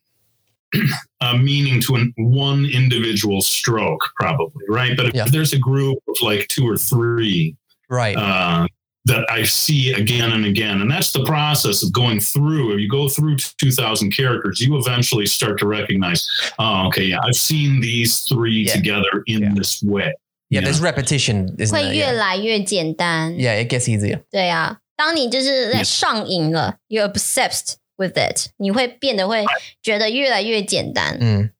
[1.21, 4.95] a meaning to an, one individual stroke, probably right.
[4.95, 5.25] But if yeah.
[5.25, 7.55] there's a group of like two or three,
[7.89, 8.67] right, uh,
[9.05, 12.73] that I see again and again, and that's the process of going through.
[12.73, 16.27] If you go through two thousand characters, you eventually start to recognize,
[16.59, 18.73] oh, okay, yeah, I've seen these three yeah.
[18.75, 19.53] together in yeah.
[19.55, 20.13] this way.
[20.48, 20.64] yeah, Yeah.
[20.64, 21.92] there's repetition, isn't 会 there?
[21.94, 22.12] 越 Yeah.
[22.12, 23.34] 来越简单。
[23.34, 24.22] yeah, it gets easier.
[24.30, 25.84] 对啊，当你就是在 Yeah.
[25.84, 29.44] 上瘾了，you're obsessed with it，你会变得会
[29.82, 31.18] 觉得越来越简单。
[31.18, 31.50] Mm.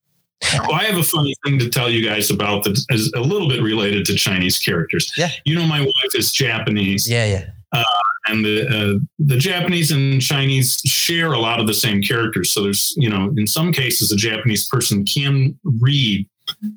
[0.58, 3.48] Oh, I have a funny thing to tell you guys about that is a little
[3.48, 5.08] bit related to Chinese characters.
[5.16, 5.30] Yeah.
[5.44, 7.44] You know, my wife is Japanese, Yeah, yeah.
[8.28, 12.50] and the uh, the Japanese and Chinese share a lot of the same characters.
[12.50, 16.26] So there's, you know, in some cases, a Japanese person can read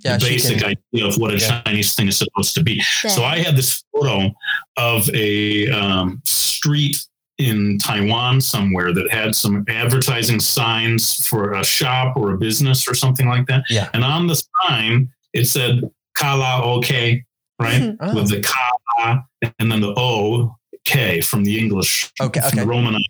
[0.05, 1.63] yeah, the basic idea of what a Yeah.
[1.63, 2.81] Chinese thing is supposed to be.
[3.03, 4.31] 对 So I had this photo
[4.77, 6.97] of a um, street
[7.39, 12.95] in Taiwan somewhere that had some advertising signs for a shop or a business or
[12.95, 13.65] something like that.
[13.71, 13.89] Yeah.
[13.95, 14.37] And on the
[14.69, 15.81] sign, it said
[16.19, 17.25] Kala OK,
[17.59, 17.97] right?
[18.01, 18.15] Oh.
[18.15, 19.23] With the Ka
[19.59, 20.55] and then the O
[20.85, 22.65] K from the English, Okay, okay.
[22.65, 23.03] Roman.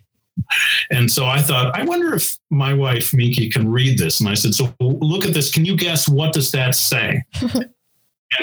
[0.89, 4.19] And so I thought, I wonder if my wife Miki can read this.
[4.19, 5.51] And I said, so look at this.
[5.51, 7.23] Can you guess what does that say?
[7.41, 7.69] and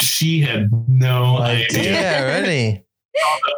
[0.00, 2.84] she had no idea Yeah, really.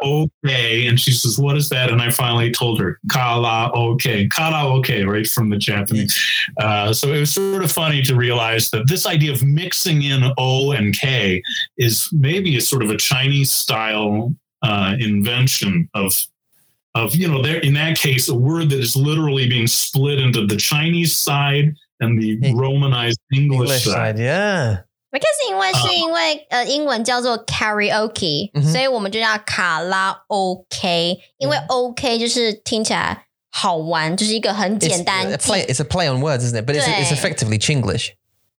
[0.03, 0.87] okay.
[0.87, 1.91] And she says, What is that?
[1.91, 4.27] And I finally told her, Kala okay.
[4.27, 6.17] Kala okay, right from the Japanese.
[6.59, 10.31] Uh, so it was sort of funny to realize that this idea of mixing in
[10.37, 11.43] O and K
[11.77, 16.19] is maybe a sort of a Chinese style uh, invention of
[16.94, 20.46] Of you know, there in that case, a word that is literally being split into
[20.46, 22.54] the Chinese side and the Hey.
[22.54, 24.16] Romanized English, English side.
[24.16, 24.82] side, yeah.
[25.12, 35.66] because 因为是因为呃英文叫做 karaoke，、嗯哼所以我们就叫卡拉 OK，因为 OK 就是听起来好玩，就是一个很 It's 简单 a play.
[35.66, 36.64] It's a play on words, isn't it?
[36.66, 37.14] But it's, it's Yeah.
[37.14, 38.10] effectively Chinglish.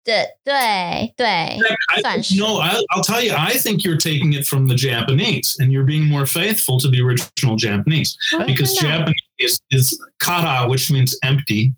[0.05, 4.77] 对对对， I, 算是 no, I, I'll tell you, I think you're taking it from the
[4.77, 8.16] Japanese and you're being more faithful to the original Japanese
[8.47, 11.75] because 真的啊 Japanese is, is kara, which means empty,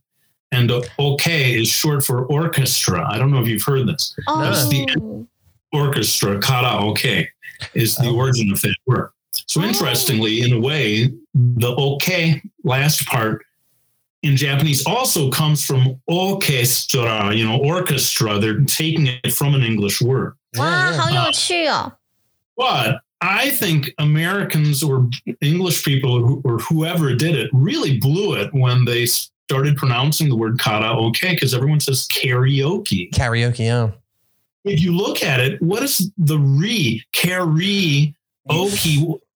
[0.53, 3.07] and okay is short for orchestra.
[3.11, 4.15] I don't know if you've heard this.
[4.27, 5.27] 哦 That's the-
[5.73, 7.29] Orchestra, kara okay,
[7.75, 8.17] is the Oh.
[8.17, 9.11] origin of that word.
[9.47, 9.65] So Oh.
[9.65, 13.45] interestingly, in a way, the okay last part
[14.24, 18.40] in Japanese also comes from orchestra, you know, orchestra.
[18.40, 20.36] They're taking it from an English word.
[20.56, 21.32] Wow, uh,
[22.56, 25.10] But I think Americans or
[25.42, 30.58] English people or whoever did it really blew it when they started pronouncing the word
[30.60, 33.12] kata okay because everyone says karaoke.
[33.12, 33.92] Karaoke, yeah.
[34.64, 38.14] If you look at it, what is the re karaoke?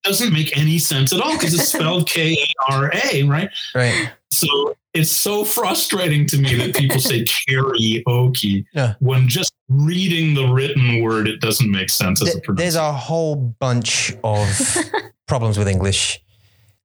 [0.03, 3.49] Doesn't make any sense at all because it's spelled K A R A, right?
[3.75, 4.11] Right.
[4.31, 8.95] So it's so frustrating to me that people say karaoke yeah.
[8.99, 12.55] when just reading the written word, it doesn't make sense as a pronunciation.
[12.55, 14.77] There's a whole bunch of
[15.27, 16.21] problems with English.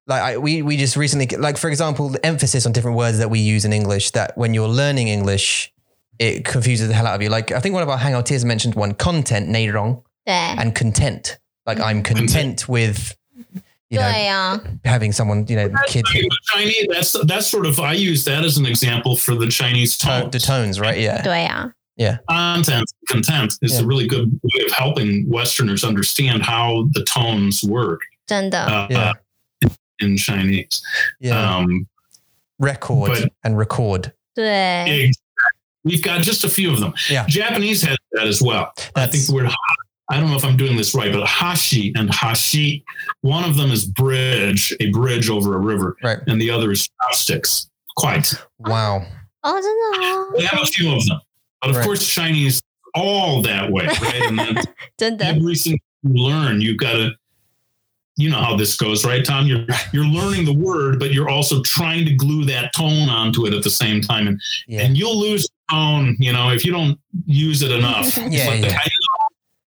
[0.07, 3.31] Like I, we we just recently, like for example, the emphasis on different words that
[3.31, 4.11] we use in English.
[4.13, 5.73] That when you're learning English,
[6.19, 7.29] it confuses the hell out of you.
[7.29, 10.57] Like I think one of our hangout mentioned one content, neirong, yeah.
[10.59, 11.39] and content.
[11.67, 13.17] Like I'm content with
[13.92, 17.80] you know, 对啊， having someone, you know, the kids The Chinese, that's that's sort of
[17.80, 20.32] I use that as an example for the Chinese tone, tone.
[20.32, 20.98] the tones, right?
[21.00, 21.22] Yeah.
[21.24, 21.74] 对啊，
[22.30, 23.82] Content, content is Yeah.
[23.82, 29.14] a really good way of helping Westerners understand how the tones work 真的， uh, Yeah.
[30.00, 30.82] in Chinese.
[31.20, 31.40] Yeah.
[31.58, 31.88] Um,
[32.60, 34.12] record but- and record.
[34.36, 35.14] 对， Exactly.
[35.84, 36.94] We've got just a few of them.
[37.10, 37.26] Yeah.
[37.28, 38.74] Japanese has that as well.
[38.96, 39.56] I think That's- the word, ha-
[40.11, 42.85] I don't know if I'm doing this right, but Hashi and Hashi,
[43.21, 46.19] one of them is bridge, a bridge over a river, right.
[46.27, 47.71] and the other is chopsticks.
[47.97, 48.35] Quite.
[48.59, 49.07] Wow.
[49.45, 51.21] Oh, we have a few of them,
[51.61, 51.85] but of right.
[51.85, 52.63] course, Chinese
[52.95, 54.23] all that way, right?
[54.29, 54.39] And
[54.99, 57.11] then every single you learn, you've got to.
[58.19, 59.47] You know how this goes, right, Tom?
[59.47, 63.55] You're you're learning the word, but you're also trying to glue that tone onto it
[63.55, 64.83] at the same time, and yeah.
[64.83, 66.17] and you'll lose tone.
[66.21, 68.15] You know if you don't use it enough.
[68.31, 68.79] yeah.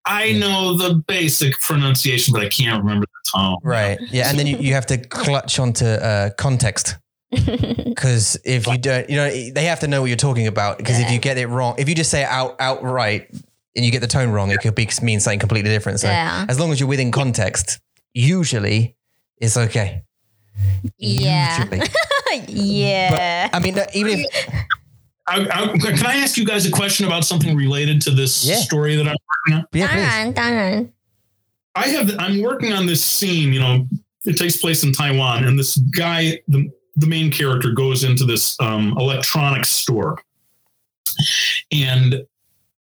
[0.05, 3.57] I know, the basic pronunciation, but I can't remember the tone.
[3.62, 3.99] Right.
[4.11, 4.29] Yeah.
[4.29, 6.99] And then you, you have to clutch onto uh, context
[7.31, 10.79] because if you don't, you know, they have to know what you're talking about.
[10.79, 13.29] Because if you get it wrong, if you just say it out outright
[13.77, 16.01] and you get the tone wrong, it could be mean something completely different.
[16.01, 17.81] So 对啊 as long as you're within context,
[18.12, 18.97] usually
[19.38, 20.03] it's okay.
[20.99, 21.59] Yeah.
[21.59, 21.81] Usually.
[22.49, 24.27] yeah，I mean, even if
[25.28, 28.56] I, I, can I ask you guys a question about something related to this yeah.
[28.56, 29.66] story that I'm working on?
[29.72, 30.35] Yeah, please.
[30.35, 30.92] Darn,
[31.74, 32.14] I have.
[32.18, 33.52] I'm working on this scene.
[33.52, 33.87] You know,
[34.24, 38.61] it takes place in Taiwan, and this guy, the the main character, goes into this
[38.61, 40.20] um, electronics store,
[41.70, 42.26] and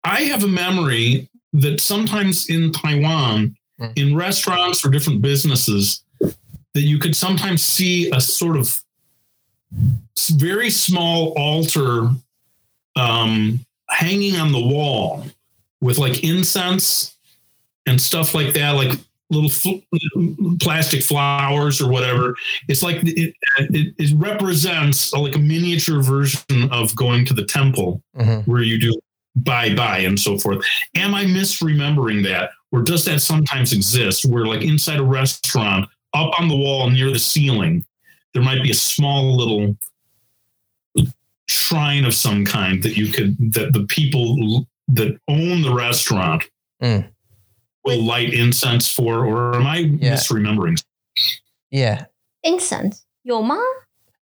[0.05, 3.93] I have a memory that sometimes in Taiwan, mm.
[3.99, 8.81] in restaurants or different businesses, that you could sometimes see a sort of
[10.31, 12.11] very small altar
[12.99, 15.25] um, hanging on the wall
[15.81, 17.17] with like incense
[17.87, 18.99] and stuff like that, like
[19.31, 19.79] little fl-
[20.61, 22.35] plastic flowers or whatever.
[22.69, 28.03] It's like it, it, it represents like a miniature version of going to the temple
[28.17, 28.47] Mhm.
[28.47, 28.99] where you do
[29.37, 30.65] bye bye and so forth.
[30.97, 32.51] Am I misremembering that?
[32.73, 37.11] Or does that sometimes exist where, like, inside a restaurant, up on the wall near
[37.11, 37.85] the ceiling,
[38.35, 39.75] there might be a small little
[41.49, 46.45] shrine of some kind that you could, that the people that own the restaurant
[46.83, 47.09] Mm.
[47.85, 49.25] will light incense for?
[49.27, 50.15] Or am I Yeah.
[50.15, 50.81] misremembering?
[51.71, 52.05] Yeah.
[52.45, 53.57] incense 有吗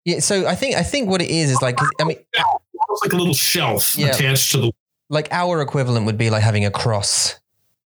[0.07, 0.21] ？Yeah.
[0.21, 3.35] So I think, I think what it is like I mean, It's like a little
[3.35, 4.09] shelf Yeah.
[4.09, 4.73] attached to the
[5.11, 7.35] like our equivalent would be like having a cross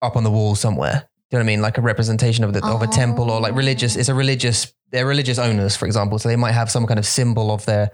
[0.01, 1.07] up on the wall somewhere.
[1.29, 1.61] Do you know what I mean?
[1.61, 3.95] Like a representation of the of a temple or like religious.
[3.95, 4.73] It's a religious.
[4.91, 7.91] They're religious owners, for example, so they might have some kind of symbol of their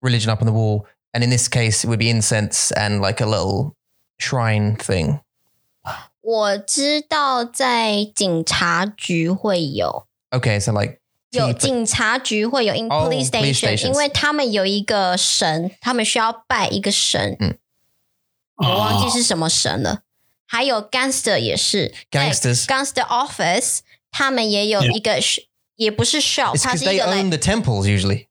[0.00, 0.86] religion up on the wall.
[1.14, 3.74] And in this case, it would be incense and like a little
[4.18, 5.20] shrine thing.
[6.20, 10.06] 我知道在警察局会有。
[10.30, 11.00] Okay, so like
[11.30, 17.58] 有 tea- 警察局会有 in 哦 police police station，、 stations 因为他们有一个神，他们需要拜一个神，嗯
[18.56, 19.12] 我忘记 Oh.
[19.12, 20.02] 是什么神了。
[20.46, 23.78] 还有 gangster 也是 Gangsters 在 gangster office，
[24.10, 24.92] 他们也有 Yeah.
[24.96, 28.25] 一个 sh- 也不是 shop， it's 它 because 是一 they 个 own like, the temples usually.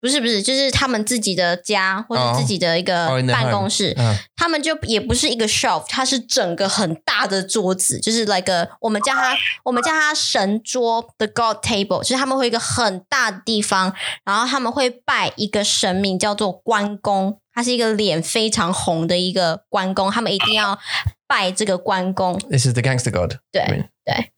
[0.00, 3.94] 不是不是，就是他们自己的家或哦者自己的一个办 home 公室。
[3.94, 13.92] Uh, 他们就也不是一个 shelf，它是整个很大的桌子，就是 like a, 我们叫它我们叫它神桌，the god table，就是他们会一个很大的地方，
[14.24, 20.78] 然后他们会拜一个神明叫做关公，他是一个脸非常红的一个关公，他们一定要
[21.26, 22.38] 拜这个关公。
[22.50, 23.34] this is the gangster god.
[23.50, 24.30] 对对。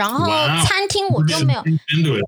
[0.00, 2.24] 然后 Wow 餐厅我就没有， into it.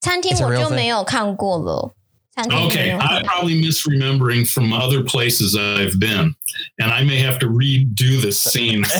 [0.00, 1.94] 餐厅 It's a 我 real 就 thing 没有看过了。
[2.34, 6.34] 餐厅没 Okay, 有 I'm probably misremembering from other places I've been,
[6.78, 8.84] and I may have to redo this scene.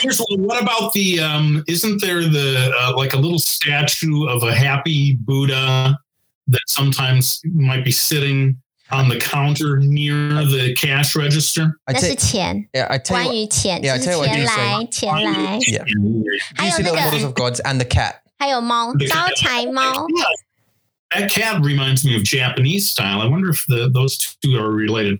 [0.00, 0.44] Here's one.
[0.46, 1.20] What about the?
[1.20, 5.98] Um, isn't there the uh, like a little statue of a happy Buddha
[6.48, 8.56] that sometimes might be sitting
[8.90, 11.72] on the counter near the cash register?
[11.86, 14.12] I 那是 tell, 钱， yeah, I tell 关 you what, 于钱， Yeah, I 就是 tell
[14.12, 14.86] you what 钱 you 来 say.
[14.90, 15.58] 钱来。
[15.60, 15.84] yeah.
[16.56, 18.16] 还 You 有 see 那 little 个 models of gods and the cat.
[18.38, 20.06] 还有猫，招财猫。
[21.15, 23.21] that cat reminds me of Japanese style.
[23.21, 25.19] I wonder if the, those two are related.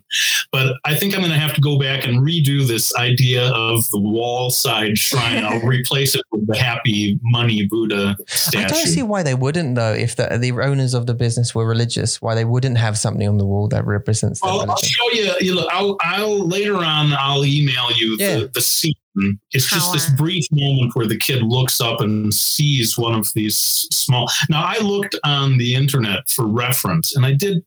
[0.52, 3.88] But I think I'm going to have to go back and redo this idea of
[3.90, 5.44] the wall side shrine.
[5.44, 8.64] I'll replace it with the happy money Buddha statue.
[8.64, 9.92] I don't see why they wouldn't though.
[9.94, 13.38] If the, the owners of the business were religious, why they wouldn't have something on
[13.38, 15.32] the wall that represents their I'll, I'll show you.
[15.40, 17.12] you know, I'll, I'll later on.
[17.18, 18.40] I'll email you Yeah.
[18.40, 18.94] the, the scene.
[19.16, 19.38] Mm.
[19.52, 23.58] It's just this brief moment where the kid looks up and sees one of these
[23.92, 24.30] small.
[24.48, 27.64] Now I looked on the internet for reference, and I did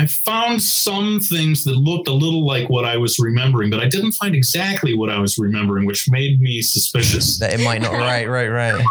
[0.00, 3.88] I found some things that looked a little like what I was remembering, but I
[3.88, 7.38] didn't find exactly what I was remembering, which made me suspicious.
[7.40, 7.92] That it might not.
[7.94, 8.84] right, right, right.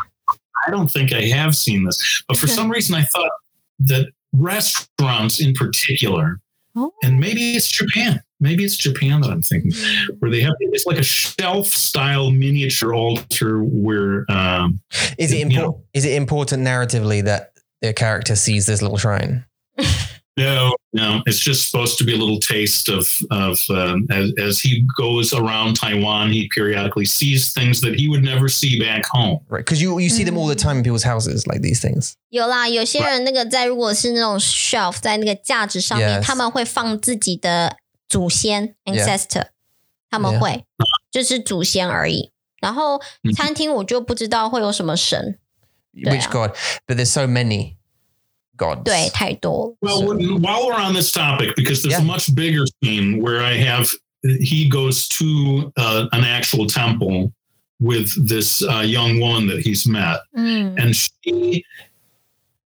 [0.67, 3.31] I don't think I have seen this, but for some reason I thought
[3.79, 6.41] that restaurants in particular,
[6.75, 6.91] Oh.
[7.03, 9.72] and maybe it's Japan, maybe it's Japan that I'm thinking,
[10.18, 14.80] where they have it's like a shelf style miniature altar where um,
[15.18, 15.76] Is it You important?
[15.76, 15.84] know.
[15.94, 19.44] Is it important narratively that the character sees this little shrine?
[20.36, 24.60] no, no, it's just supposed to be a little taste of of um, as, as
[24.60, 29.40] he goes around Taiwan, he periodically sees things that he would never see back home.
[29.48, 32.14] Right, because you you see them all the time in people's houses, like these things.
[32.30, 37.76] 有啦，有些人那个在如果是那种 shelf 在那个架子上面 Yes 他们会放自己的
[38.08, 39.46] 祖先 Yeah ancestor，
[40.10, 40.64] 他们 Yeah 会
[41.10, 42.32] 就是祖先而已。
[42.60, 45.38] 然后嗯餐厅我就不知道会有什么神，
[45.92, 46.56] 对 Which 啊 god?
[46.86, 47.74] But there's so many
[48.56, 48.82] gods.
[48.84, 49.76] 对，太多了。
[49.80, 52.02] Well, when- while we're on this topic, because there's Yeah.
[52.02, 53.88] a much bigger scene where I have
[54.22, 57.32] he goes to uh, an actual temple
[57.80, 61.64] with this uh, young woman that he's met, 嗯 and she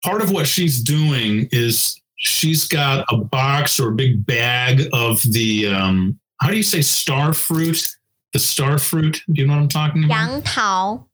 [0.01, 5.22] part of what she's doing is she's got a box or a big bag of
[5.22, 7.82] the um, how do you say star fruit?
[8.32, 9.22] The star fruit.
[9.32, 10.30] Do you know what I'm talking about?
[10.30, 11.06] Yang Tao.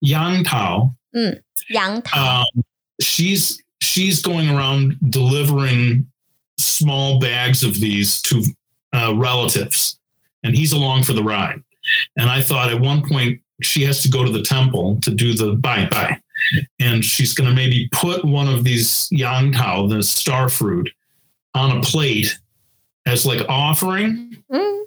[0.00, 0.96] Yang Tao.
[1.16, 1.40] Mm,
[1.70, 2.42] yang Tao.
[2.42, 2.64] Um,
[3.00, 6.06] she's she's going around delivering
[6.58, 8.44] small bags of these to
[8.92, 9.98] uh, relatives,
[10.44, 11.62] and he's along for the ride.
[12.16, 15.34] And I thought at one point she has to go to the temple to do
[15.34, 16.20] the bye bye
[16.79, 20.89] and she's going to maybe put one of these yang tao, the star fruit,
[21.53, 22.37] on a plate
[23.05, 24.37] as like offering.
[24.49, 24.85] 嗯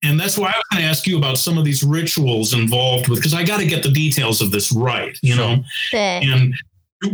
[0.00, 3.08] And that's why I was going to ask you about some of these rituals involved
[3.08, 5.56] with, because I got to get the details of this right, you Sure.
[5.56, 5.64] know.
[5.90, 6.54] 对， And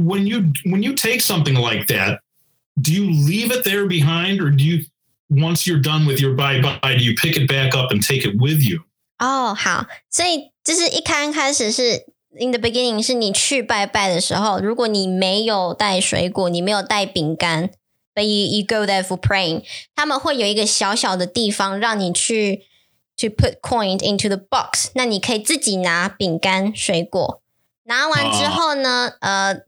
[0.06, 2.20] when you when you take something like that,
[2.82, 4.84] do you leave it there behind, or do you
[5.30, 8.26] once you're done with your bye bye, do you pick it back up and take
[8.26, 8.84] it with you?
[9.18, 12.04] 哦，好，所以就是一开开始是
[12.37, 17.69] in the beginning 是你去拜拜的时候，如果你没有带水果，你没有带饼干
[18.13, 19.63] ，but you you go there for praying，
[19.95, 22.65] 他们会有一个小小的地方让你去
[23.17, 27.41] to put coin into the box，那你可以自己拿饼干、水果，
[27.83, 29.61] 拿完之后呢，呃，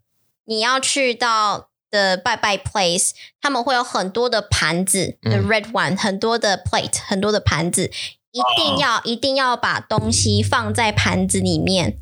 [0.46, 5.32] 你要去到的拜拜 place，他们会有很多的盘子、嗯。
[5.32, 7.92] t h e red one，很多的 plate，很多的盘子。
[8.32, 11.98] 一定要一定要把东西放在盘子里面，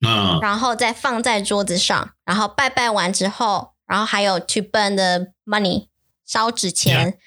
[0.00, 5.88] Uh, 然后再放在桌子上，然后拜拜完之后，然后还有 to burn the money
[6.24, 7.18] 烧纸钱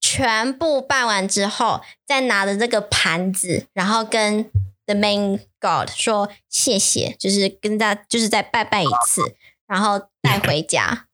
[0.00, 4.44] 全部拜完之后，再拿着这个盘子，然后跟
[4.86, 9.20] the main god 说谢谢，就是跟他就是再拜拜一次，
[9.66, 11.06] 然后带回家，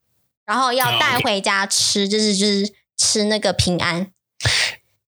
[0.45, 4.11] 然后要带回家吃，就是就是吃那个平安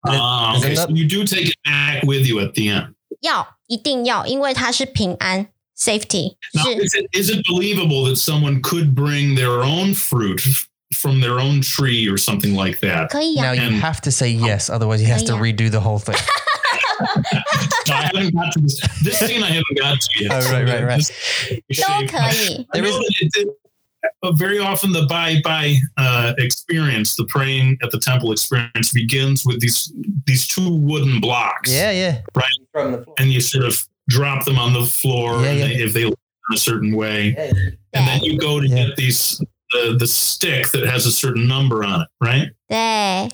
[0.03, 2.94] ，uh, okay, so you do take it back with you at the end.
[3.20, 6.36] 要一定要，因为它是平安 safety.
[6.54, 10.42] Now, is, it, is it believable that someone could bring their own fruit
[10.94, 13.10] from their own tree or something like that?
[13.14, 16.16] Now you have to say yes, otherwise you have to redo the whole thing.
[17.00, 18.80] I haven't got to this.
[19.02, 20.32] This scene I haven't got to yet.
[20.32, 22.62] Oh, right, right, right.
[22.72, 23.46] There is
[24.34, 29.60] very often the bye bye uh, experience, the praying at the temple experience, begins with
[29.60, 29.92] these
[30.26, 31.72] these two wooden blocks.
[31.72, 32.22] Yeah, yeah.
[32.34, 35.67] Right, and you sort of drop them on the floor Yeah, and yeah.
[35.67, 36.19] They, if they look
[36.49, 37.36] in a certain way,
[37.93, 38.88] and then you go to Yeah.
[38.88, 42.51] get these the the stick that has a certain number on it, right?
[42.69, 43.29] 对，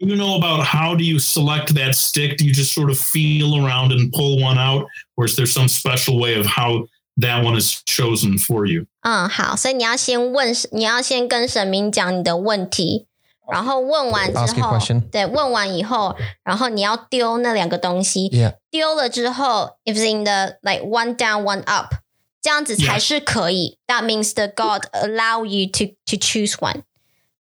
[0.00, 2.38] Do you know about how do you select that stick?
[2.38, 4.86] Do you just sort of feel around and pull one out,
[5.16, 6.86] or is there some special way of how
[7.18, 8.86] that one is chosen for you?
[9.02, 13.06] 嗯，好，所以你要先问，你要先跟神明讲你的问题，
[13.51, 14.77] 然后问完之后
[15.11, 18.29] 对，问完以后，然后你要丢那两个东西.
[18.71, 21.93] 丢了之后，if it's in the like one down one up，
[22.41, 23.77] 这样子才.是可以。
[23.87, 26.83] That means the God allow you to to choose one。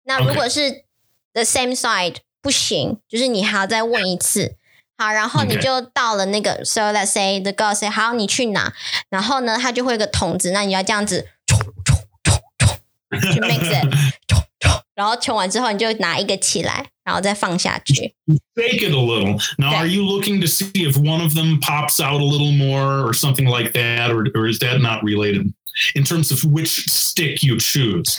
[0.04, 0.86] 那如果是
[1.34, 4.56] the same side 不行，就是你还要再问一次。
[4.95, 8.74] 好，然后你就到了那个，so let's say the God say 好，你去哪，
[9.10, 13.88] 然后呢，它就会有个桶子，那你要这样子冲冲冲冲去 mix it，
[14.95, 18.13] 然后冲完之后你就拿一个起来，然后再放下去。
[18.55, 19.39] Shake it a little.
[19.57, 23.03] Now, are you looking to see if one of them pops out a little more
[23.07, 25.51] or something like that, or, or is that not related
[25.95, 28.17] in terms of which stick you choose?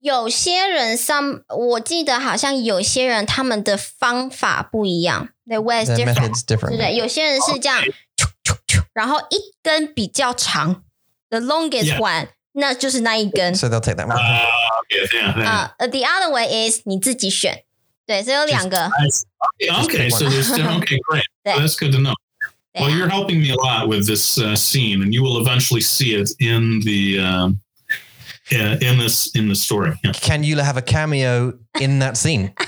[0.00, 6.70] 有些人 some 我记得好像有些人他们的方法不一样，the way is different，method's 对 different.
[6.70, 6.96] 不对？
[6.96, 7.82] 有些人是这样，
[8.16, 10.84] 啾啾啾然后一根比较长
[11.28, 11.98] ，the longest Yeah.
[11.98, 12.28] one
[12.60, 13.54] 那就是那一根。
[13.54, 14.16] So they'll take that one.
[14.16, 14.46] Uh,
[14.84, 17.64] okay, yeah, uh, uh, the other one is 你自己选。
[18.06, 18.88] 对，所以有两个。
[19.58, 21.24] Okay, so there's okay, great.
[21.44, 22.14] That's good to know.
[22.74, 26.14] Well, you're helping me a lot with this uh, scene, and you will eventually see
[26.14, 27.18] it in the.
[27.18, 27.60] Um,
[28.52, 29.92] uh, in this in the story.
[30.02, 30.10] Yeah.
[30.12, 32.52] Can you have a cameo in that scene?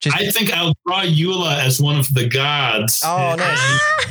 [0.00, 3.02] Just, I think I'll draw Yula as one of the gods.
[3.04, 3.58] Oh, nice.
[3.60, 4.04] Ah!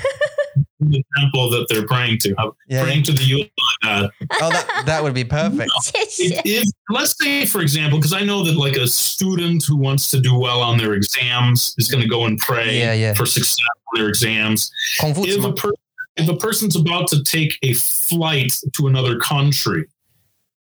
[0.81, 2.35] in the temple that they're praying to.
[2.39, 2.83] I'm Yeah.
[2.83, 3.51] praying to the Eula
[3.83, 4.11] god.
[4.41, 5.71] Oh, that, that would be perfect.
[5.83, 9.77] 谢谢 If, if let's say, for example, because I know that like a student who
[9.77, 13.15] wants to do well on their exams is going to go and pray Yeah, yeah.
[13.15, 13.57] for success
[13.95, 14.71] on their exams.
[15.03, 15.61] If a, Confucius.
[15.61, 15.73] per-
[16.17, 19.87] if a person's about to take a flight to another country,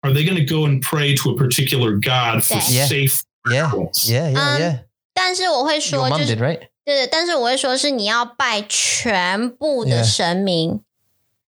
[0.02, 2.86] are they going to go and pray to a particular god for Yeah.
[2.86, 3.68] safe Yeah.
[3.70, 4.08] travels?
[4.10, 4.78] Yeah, yeah, Um, yeah.
[5.14, 6.60] 但是我会 Your 说，就 mum 是 did, right?
[6.84, 10.04] 对对，但是我会说是你要拜全部的 Yeah.
[10.04, 10.82] 神明。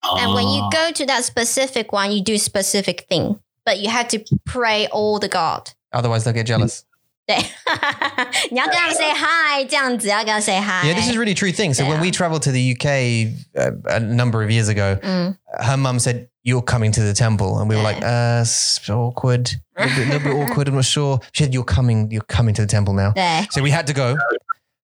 [0.03, 0.71] And when you Ah.
[0.71, 5.19] go to that specific one, you do specific thing, but you have to pray all
[5.19, 5.71] the god.
[5.93, 6.83] Otherwise, they'll get jealous.
[7.27, 7.37] 对，
[8.51, 10.85] 你要跟他们 say hi，这样子要跟他 say hi。
[10.87, 11.73] Yeah, this is a really true thing.
[11.73, 12.03] So when Yeah.
[12.03, 16.29] we traveled to the UK uh, a number of years ago, 嗯， her mum said,
[16.45, 17.95] "You're coming to the temple," and we were Yeah.
[17.95, 19.49] like, "Uh, it's awkward,
[19.79, 20.69] a little bit, little bit awkward.
[20.69, 22.11] I'm not sure." She said, "You're coming.
[22.11, 24.15] You're coming to the temple now." 对 So we had to go.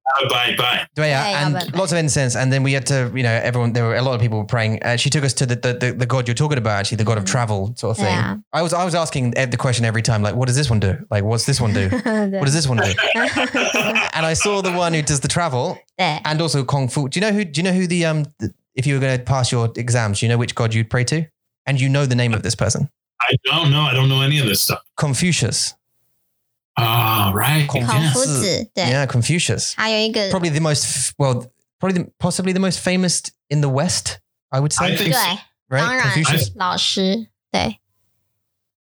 [0.08, 0.88] Uh, bye, bye.
[0.97, 3.74] Yeah, Yeah, and yeah, lots of incense, and then we had to, you know, everyone.
[3.74, 4.84] There were a lot of people praying.
[4.84, 7.03] Uh, she took us to the, the the the god you're talking about, actually, the
[7.03, 8.14] god of travel, sort of thing.
[8.14, 8.38] Yeah.
[8.53, 10.80] I was I was asking Ed the question every time, like, what does this one
[10.80, 10.97] do?
[11.10, 11.89] Like, what's this one do?
[12.03, 12.93] what does this one do?
[14.14, 17.08] and I saw the one who does the travel 对，and also kung fu.
[17.10, 17.43] Do you know who?
[17.43, 18.26] Do you know who the um?
[18.39, 20.89] The, if you were going to pass your exams, do you know which god you'd
[20.89, 21.26] pray to?
[21.66, 22.89] And you know the name of this person,
[23.22, 23.82] I don't know.
[23.82, 24.82] I don't know any of this stuff.
[24.97, 25.74] Confucius.
[26.76, 27.68] Ah, right.
[27.68, 27.88] Confucius.
[27.88, 28.14] 孔 Yeah.
[28.14, 29.74] 夫子，对，Yeah, Confucius.
[29.76, 31.48] 还有一个 Probably the most well,
[31.80, 34.20] probably the, possibly the most famous in the West.
[34.50, 35.38] I would say, I think 对 so.，
[35.70, 35.96] 当 right?
[35.96, 36.52] 然 Confucius.
[36.56, 37.80] 老师，对，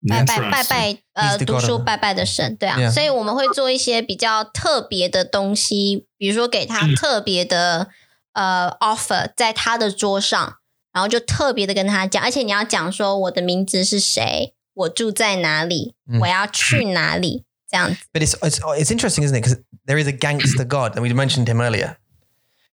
[0.07, 0.69] 拜拜拜 Interesting.
[0.69, 2.91] 拜，呃，He's the 读书拜拜的神，对啊 Yeah.
[2.91, 7.89] 所以我们会做一些比较特别的东西，比如说给他嗯特别的、
[8.33, 10.57] 呃 offer 在他的桌上，
[10.93, 18.00] 然后就特别的跟他讲，而且你要讲说我的名字是谁，我住在哪里，嗯我要去哪里，这样子。
[18.12, 19.42] But it's it's it's interesting, isn't it?
[19.42, 21.96] Because there is a gangster god, and we mentioned him earlier.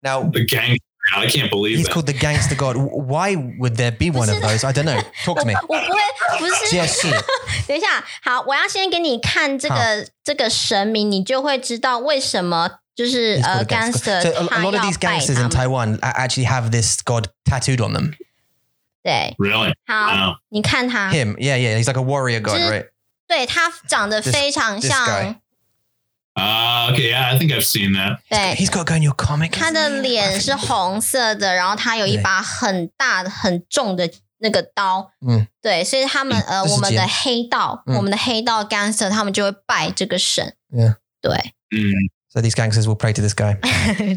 [0.02, 0.78] Now The gang.
[1.10, 1.94] I can't believe he's that.
[1.94, 2.76] called the gangster god.
[2.76, 4.62] Why would there be one of those?
[4.62, 5.00] I don't know.
[5.24, 5.54] Talk to me.
[5.54, 5.98] 我 不会，
[6.38, 7.08] 不是，解释。
[7.66, 14.20] 等一下，好，我要先给你看这个这个神明，你就会知道为什么就是 He's 呃 called a gangster.
[14.20, 15.50] gangster So a, a 他 lot of 要 these 拜 gangsters 他 in 们。
[15.50, 18.12] Taiwan a- actually have this god tattooed on them.
[19.02, 19.72] 对， really?
[19.86, 20.36] 好， Wow.
[20.50, 21.78] 你看他， Him, yeah, yeah.
[21.78, 22.84] He's like a warrior god, Just- right?
[23.27, 27.11] 对他长得非常 this 像 guy，Uh, okay.
[27.11, 28.19] Yeah, I think I've seen that.
[28.29, 29.51] 对，He's got to go in your comic.
[29.51, 30.01] 他 isn't 的 he?
[30.01, 34.09] 脸是红色的，然后他有一把很大的、很重的
[34.39, 35.11] 那个刀。
[35.27, 40.55] 嗯，对，所以他们呃，这是我们的剑黑道，嗯我们的黑道 gangster，他们就会拜这个神。
[40.71, 40.95] Yeah.
[41.21, 42.09] 对，Mm.
[42.29, 43.57] So these gangsters will pray to this guy.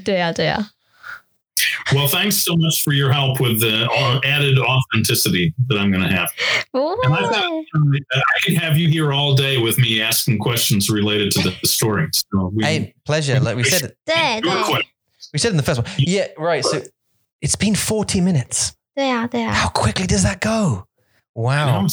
[0.03, 0.71] 对啊，对啊。
[1.95, 6.13] Well, thanks so much for your help with the uh, added authenticity that I'm going to
[6.15, 6.31] have.
[7.05, 7.95] And I thought um,
[8.45, 12.09] could have you here all day with me asking questions related to the story.
[12.13, 13.39] So we, hey, pleasure.
[13.41, 13.93] Like we said,
[15.33, 15.91] we said in the first one.
[15.99, 16.65] Yeah, right.
[16.65, 16.83] So
[17.41, 18.75] it's been 40 minutes.
[18.97, 19.51] There.
[19.51, 20.87] How quickly does that go?
[21.35, 21.87] Wow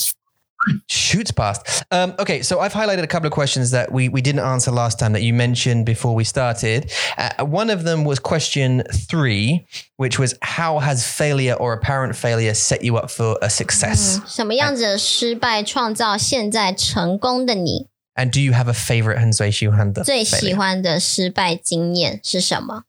[0.69, 1.85] know, it's- shoots past.
[1.91, 4.99] Um, okay, so I've highlighted a couple of questions that we, we didn't answer last
[4.99, 6.93] time that you mentioned before we started.
[7.17, 12.55] Uh, one of them was question three, which was how has failure or apparent failure
[12.55, 14.19] set you up for a success?
[14.19, 17.87] 嗯，什么样子的失败创造现在成功的你？
[18.17, 20.03] And do you have a favorite Hanzui Shuhanda?
[20.03, 22.83] 最喜欢的失败经验是什么？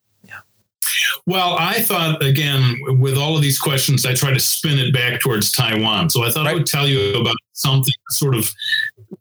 [1.26, 5.20] Well, I thought again with all of these questions, I try to spin it back
[5.20, 6.10] towards Taiwan.
[6.10, 8.50] So I thought I would tell you about something sort of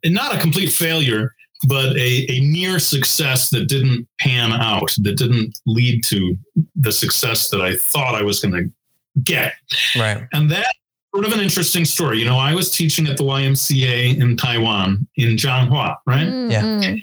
[0.04, 1.34] not a complete failure,
[1.66, 6.36] but a, a near success that didn't pan out, that didn't lead to
[6.76, 8.70] the success that I thought I was going to
[9.22, 9.54] get.
[9.96, 10.26] Right.
[10.32, 10.66] And that
[11.14, 12.18] sort of an interesting story.
[12.18, 16.26] You know, I was teaching at the YMCA in Taiwan in Zhanghua, right?
[16.26, 16.96] 嗯 Yeah.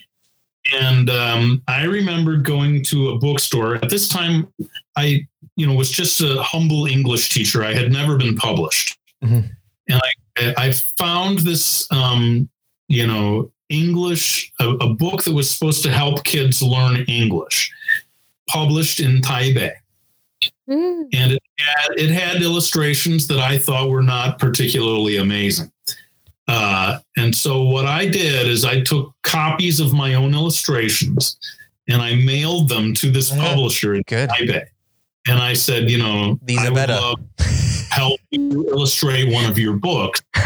[0.70, 3.76] 嗯 And um, I remember going to a bookstore.
[3.76, 4.48] At this time,
[4.96, 7.64] I, you know, was just a humble English teacher.
[7.64, 9.50] I had never been published, Mhm.
[9.90, 10.00] and
[10.38, 12.48] I, I found this, um,
[12.88, 17.72] you know, English, a, a book that was supposed to help kids learn English,
[18.48, 19.74] published in Taipei,
[20.70, 25.72] 嗯 and it had, it had illustrations that I thought were not particularly amazing.
[26.48, 31.38] Uh, and so what I did is I took copies of my own illustrations
[31.88, 33.44] and I mailed them to this Yeah.
[33.48, 34.30] publisher in Good.
[34.30, 34.66] Taipei.
[35.28, 36.94] And I said, you know, These I are would better.
[36.94, 37.20] love
[37.90, 40.22] help you illustrate one of your books.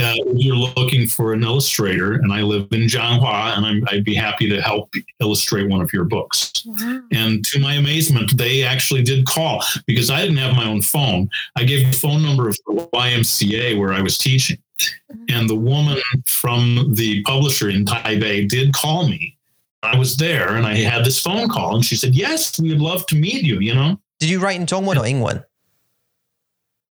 [0.00, 4.14] Uh, you're looking for an illustrator, and I live in Zhanghua, and I'm, I'd be
[4.14, 6.52] happy to help illustrate one of your books.
[6.64, 7.00] Wow.
[7.10, 11.28] And to my amazement, they actually did call because I didn't have my own phone.
[11.56, 14.58] I gave the phone number of the YMCA where I was teaching.
[15.30, 19.36] And the woman from the publisher in Taipei did call me.
[19.82, 22.80] I was there and I had this phone call, and she said, Yes, we would
[22.80, 23.60] love to meet you.
[23.60, 25.44] You know, Did you write in Zhongwen or Yingwen?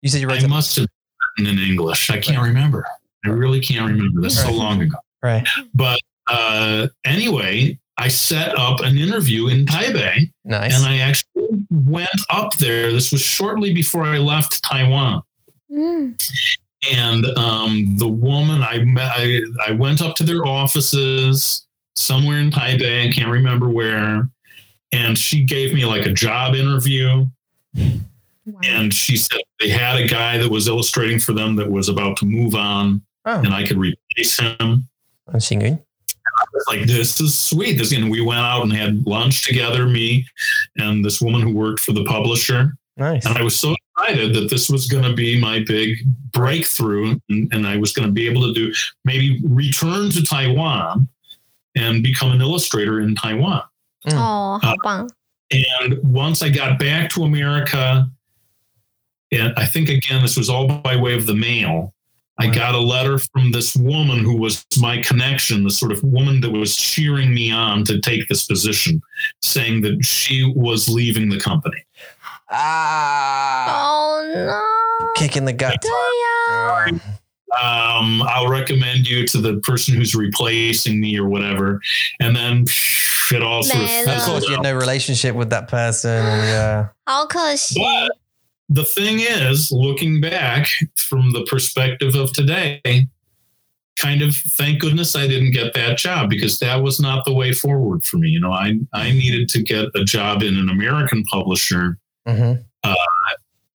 [0.02, 0.88] You said you wrote I must have
[1.38, 2.10] written in English.
[2.10, 2.86] I can't remember.
[3.26, 4.22] I really can't remember.
[4.22, 4.98] That's so long ago.
[5.22, 5.48] right.
[5.76, 10.76] But uh, anyway, I set up an interview in Taipei Nice.
[10.76, 12.92] and I actually went up there.
[12.92, 15.22] This was shortly before I left Taiwan.
[15.72, 16.20] Mm.
[16.90, 22.50] And um, the woman I met, I, I went up to their offices somewhere in
[22.50, 23.08] Taipei.
[23.08, 24.30] I can't remember where.
[24.92, 27.26] And she gave me like a job interview.
[27.76, 28.60] Wow.
[28.64, 32.18] And she said they had a guy that was illustrating for them that was about
[32.18, 34.88] to move on oh, and I could replace him.
[35.28, 35.80] I'm Xingyun.
[36.54, 37.78] was like, this is sweet.
[37.78, 40.26] This, and we went out and had lunch together, me
[40.78, 42.76] and this woman who worked for the publisher.
[42.98, 43.26] Nice.
[43.26, 46.00] And I was so decided that this was going to be my big
[46.32, 48.74] breakthrough, and, and I was going to be able to do
[49.06, 51.08] maybe return to Taiwan
[51.76, 53.64] and become an illustrator in Taiwan.
[54.10, 54.60] Oh!
[54.64, 55.08] Uh,
[55.52, 58.10] and once I got back to America,
[59.32, 61.94] and I think again this was all by way of the mail.
[62.40, 66.42] I got a letter from this woman who was my connection, the sort of woman
[66.42, 69.00] that was cheering me on to take this position,
[69.42, 71.86] saying that she was leaving the company.
[72.52, 73.84] Ah.
[73.86, 75.12] Oh no.
[75.16, 75.84] Kick in the gut.
[77.62, 81.82] Um, I'll recommend you to the person who's replacing me or whatever,
[82.22, 82.66] and then
[83.34, 84.08] it all sort of.
[84.08, 86.24] Of course, you had no relationship with that person.
[86.26, 86.88] Yeah.
[87.08, 87.28] How
[87.76, 88.12] But
[88.70, 92.82] the thing is, looking back from the perspective of today,
[93.98, 97.52] kind of thank goodness I didn't get that job because that was not the way
[97.52, 98.30] forward for me.
[98.30, 101.98] You know, I I needed to get a job in an American publisher
[102.28, 102.54] hmm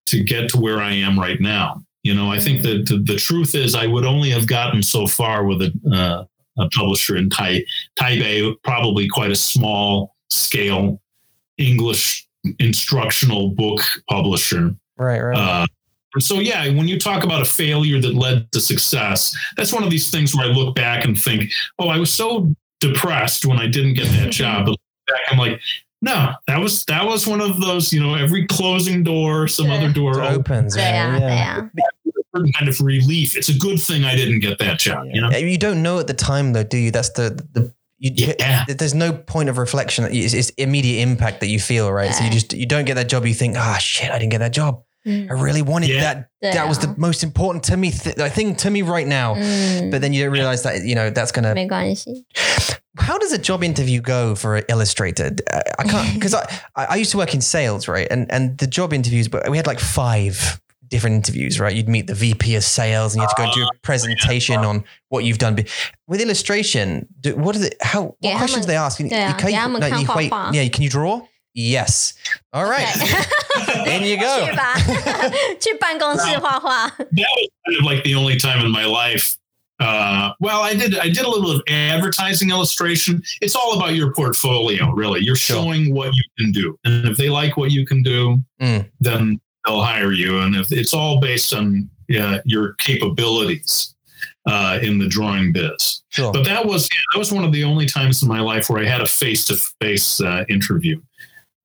[0.07, 1.83] to get to where I am right now.
[2.05, 5.09] You know, I think that the, the truth is I would only have gotten so
[5.09, 6.25] far with a uh,
[6.59, 7.65] a publisher in tai,
[7.99, 11.01] Taipei, probably quite a small scale
[11.59, 12.27] English
[12.59, 14.75] instructional book publisher.
[14.97, 15.37] Right, right.
[15.37, 15.67] Uh,
[16.19, 19.91] so, yeah, when you talk about a failure that led to success, that's one of
[19.91, 23.67] these things where I look back and think, oh, I was so depressed when I
[23.67, 24.67] didn't get that job.
[24.67, 24.77] But
[25.07, 25.61] back, I'm like,
[26.03, 29.91] no, that was that was one of those, you know, every closing door, some other
[29.91, 30.37] door opens.
[30.39, 31.69] opens yeah, yeah.
[31.75, 31.83] yeah.
[32.59, 33.35] Kind of relief.
[33.35, 35.07] It's a good thing I didn't get that job.
[35.11, 36.91] You know, you don't know at the time though, do you?
[36.91, 38.67] That's the the you, yeah.
[38.69, 40.05] there's no point of reflection.
[40.11, 42.07] It's, it's immediate impact that you feel, right?
[42.07, 42.13] Yeah.
[42.13, 43.25] So you just you don't get that job.
[43.25, 44.83] You think, ah, oh, shit, I didn't get that job.
[45.07, 45.31] Mm.
[45.31, 46.01] I really wanted yeah.
[46.01, 46.31] that.
[46.43, 49.35] That was the most important to me th- thing to me right now.
[49.35, 49.91] Mm.
[49.91, 51.55] But then you don't realize that you know that's gonna
[52.96, 53.12] 没关系。
[53.12, 55.32] How does a job interview go for an illustrator?
[55.52, 56.44] I, I can't because I,
[56.76, 58.08] I I used to work in sales, right?
[58.12, 60.60] And and the job interviews, but we had like five
[60.90, 61.74] different interviews, right?
[61.74, 64.58] You'd meet the VP of sales, and you have to go and do a presentation
[64.66, 65.56] on what you've done.
[65.56, 65.70] But
[66.08, 67.76] with illustration, do, what is it?
[67.82, 68.98] How what 给他们- questions they ask?
[69.00, 70.52] 对啊， Can 给他们 no, 看 you 画 wait- 画。
[70.52, 71.22] yeah, can you draw?
[71.54, 72.14] Yes.
[72.54, 72.88] All right.
[73.88, 74.46] In you go.
[74.46, 74.74] 去吧，
[75.60, 76.88] 去办公室画画。
[76.88, 79.36] that was kind of like the only time in my life.
[79.79, 80.97] uh, well, I did.
[80.99, 83.23] I did a little of advertising illustration.
[83.43, 85.21] It's all about your portfolio, really.
[85.23, 85.57] You're Sure.
[85.57, 88.89] showing what you can do, and if they like what you can do, Mm.
[89.01, 90.39] then they'll hire you.
[90.41, 93.95] And if it's all based on uh, your capabilities
[94.47, 96.03] uh, in the drawing biz.
[96.11, 96.33] Sure.
[96.33, 98.87] But that was that was one of the only times in my life where I
[98.87, 101.01] had a face to face interview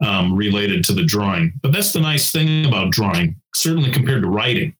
[0.03, 1.53] um, related to the drawing.
[1.61, 4.73] But that's the nice thing about drawing, certainly compared to writing,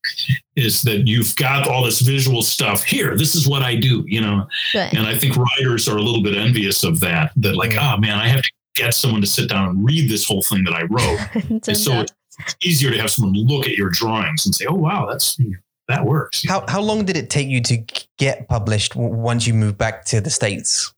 [0.56, 4.20] is that you've got all this visual stuff here this is what i do you
[4.20, 4.46] know
[4.76, 4.94] right.
[4.94, 8.18] and i think writers are a little bit envious of that that like oh man
[8.18, 10.84] i have to get someone to sit down and read this whole thing that i
[10.84, 15.06] wrote so it's easier to have someone look at your drawings and say oh wow
[15.10, 15.40] that's
[15.88, 16.66] that works how, know?
[16.68, 17.78] how long did it take you to
[18.18, 20.94] get published once you moved back to the states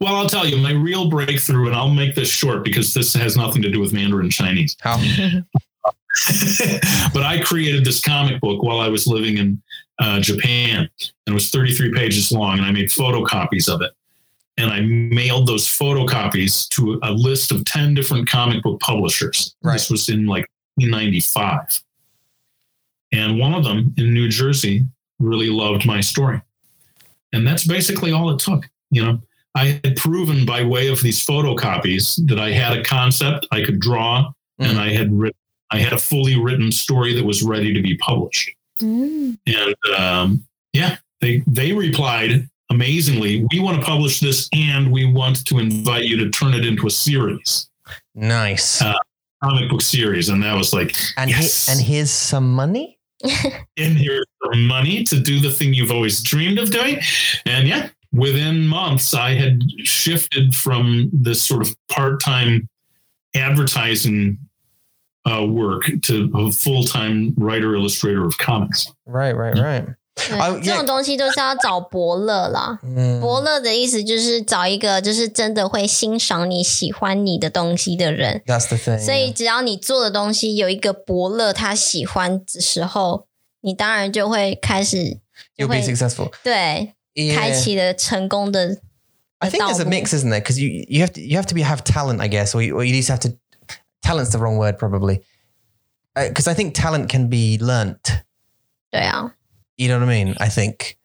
[0.00, 3.36] well, I'll tell you my real breakthrough, and I'll make this short because this has
[3.36, 4.76] nothing to do with Mandarin Chinese.
[4.80, 4.96] How?
[7.12, 9.62] but I created this comic book while I was living in
[9.98, 13.92] uh, Japan, and it was 33 pages long, and I made photocopies of it.
[14.56, 19.56] And I mailed those photocopies to a list of 10 different comic book publishers.
[19.62, 19.72] Right.
[19.74, 21.82] This was in like 1995.
[23.12, 24.84] And one of them in New Jersey
[25.18, 26.40] really loved my story.
[27.32, 28.68] And that's basically all it took.
[28.90, 29.22] You know,
[29.56, 33.80] I had proven by way of these photocopies that I had a concept I could
[33.80, 34.80] draw and Mhm.
[34.80, 35.38] I had written
[35.74, 38.50] I had a fully written story that was ready to be published.
[38.80, 39.38] Mm.
[39.46, 43.46] And um, yeah, they they replied amazingly.
[43.52, 46.86] We want to publish this, and we want to invite you to turn it into
[46.86, 47.68] a series,
[48.14, 48.80] Nice.
[48.80, 48.94] Uh,
[49.42, 50.28] comic book series.
[50.28, 51.66] And that was like, and yes.
[51.66, 52.98] he, and here's some money.
[53.76, 56.98] in here for money to do the thing you've always dreamed of doing.
[57.46, 62.68] And yeah, within months, I had shifted from this sort of part time
[63.34, 64.38] advertising
[65.25, 68.87] uh, work to a full time writer illustrator of comics.
[69.05, 72.77] Right, right, right.对哦这种东西都是要找伯乐啦。
[72.83, 78.41] 嗯伯乐的意思就是找一个就是真的会欣赏你喜欢你的东西的人。
[78.45, 78.99] That's the thing.
[78.99, 83.27] 所以只要你做的东西有一个伯乐他喜欢的时候，
[83.61, 84.97] 你当然就会开始
[85.55, 86.31] you'll 就 be 会 successful.
[86.43, 87.35] 对 Yeah.
[87.35, 88.77] 开启了成功的
[89.39, 90.41] I think 道 there's a 路 mix, isn't there?
[90.41, 92.75] Because you you have to you have to be have talent, I guess, or you,
[92.75, 93.29] or you just have to.
[94.04, 95.20] Talent's the wrong word, probably.
[96.14, 98.22] Because I think talent can be learnt.
[98.92, 99.32] 对啊
[99.76, 100.36] ，You know what I mean?
[100.38, 100.96] I think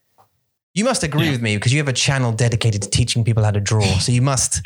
[0.75, 1.31] you must agree Yeah.
[1.31, 3.81] with me because you have a channel dedicated to teaching people how to draw.
[3.99, 4.61] So you must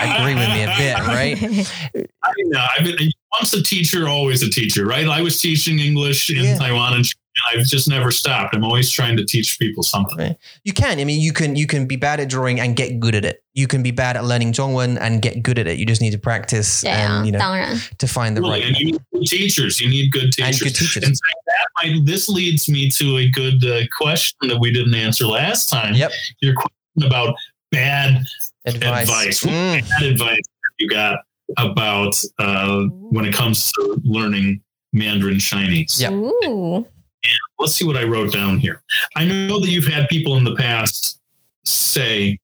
[0.00, 1.36] agree with me a bit, right?
[1.40, 2.96] I mean, uh, I've been
[3.38, 5.06] once a teacher, always a teacher, right?
[5.06, 6.58] I was teaching English in Yeah.
[6.58, 7.04] Taiwan and
[7.36, 8.54] and I've just never stopped.
[8.54, 10.36] I'm always trying to teach people something.
[10.62, 11.00] You can.
[11.00, 13.42] I mean, you can you can be bad at drawing and get good at it.
[13.54, 15.78] You can be bad at learning Zhongwen and get good at it.
[15.78, 18.68] You just need to practice yeah, and you know to find the really, right.
[18.68, 19.80] And you need teachers.
[19.80, 20.60] You need good teachers.
[20.60, 21.04] And good teachers.
[21.04, 25.26] And that might, this leads me to a good uh, question that we didn't answer
[25.26, 25.94] last time.
[25.94, 26.12] Yep.
[26.40, 27.34] Your question about
[27.72, 28.22] bad
[28.64, 29.08] advice.
[29.08, 29.44] advice.
[29.44, 29.88] Mm.
[29.88, 30.40] Bad advice
[30.78, 31.18] you got
[31.58, 34.60] about uh, when it comes to learning
[34.92, 36.00] Mandarin Chinese.
[36.00, 36.10] Yeah.
[37.24, 38.82] Ooh, Let's see what I wrote down here.
[39.16, 41.20] I know that you've had people in the past
[41.64, 42.38] say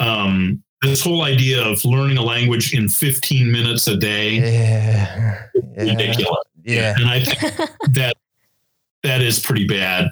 [0.00, 5.42] um, this whole idea of learning a language in 15 minutes a day Yeah.
[5.76, 5.82] Yeah.
[5.82, 6.44] ridiculous.
[6.64, 6.94] Yeah.
[6.98, 8.16] And I think that
[9.02, 10.10] that is pretty bad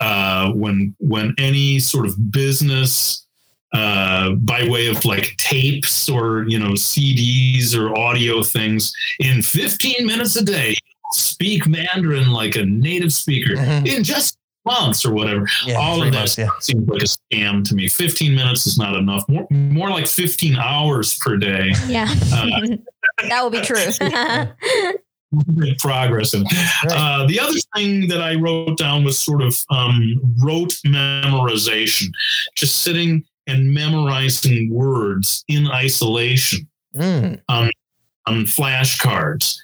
[0.00, 3.26] uh, when when any sort of business
[3.72, 10.06] uh, by way of like tapes or you know CDs or audio things in 15
[10.06, 10.74] minutes a day
[11.14, 13.86] speak Mandarin like a native speaker Mhm.
[13.86, 14.36] in just
[14.66, 15.46] months or whatever.
[15.66, 15.74] Yeah.
[15.74, 16.48] All of that months, yeah.
[16.60, 17.86] seems like a scam to me.
[17.88, 19.22] 15 minutes is not enough.
[19.28, 21.72] More, more like 15 hours per day.
[21.86, 22.60] yeah, Uh,
[23.28, 23.76] that will be true.
[25.78, 26.32] Progress.
[26.34, 26.46] And
[26.90, 32.06] uh, the other thing that I wrote down was sort of um, rote memorization,
[32.54, 37.40] just sitting and memorizing words in isolation Mm.
[37.48, 39.56] on flashcards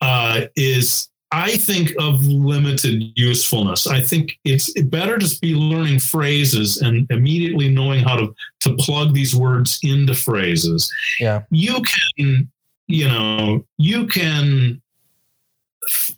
[0.00, 3.86] uh, is, I think, of limited usefulness.
[3.86, 9.14] I think it's better to be learning phrases and immediately knowing how to, to plug
[9.14, 10.92] these words into phrases.
[11.18, 11.42] Yeah.
[11.50, 11.82] You
[12.16, 12.50] can,
[12.88, 14.82] you know, you can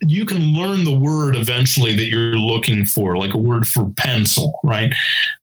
[0.01, 4.59] you can learn the word eventually that you're looking for, like a word for pencil,
[4.63, 4.93] right?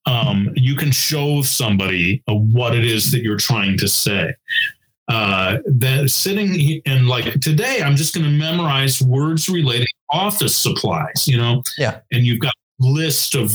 [0.06, 4.34] Um, you can show somebody uh, what it is that you're trying to say.
[5.10, 10.56] Uh, that sitting and like today, I'm just going to memorize words related to office
[10.56, 11.64] supplies, you know?
[11.76, 11.98] Yeah.
[12.12, 13.52] And you've got a list of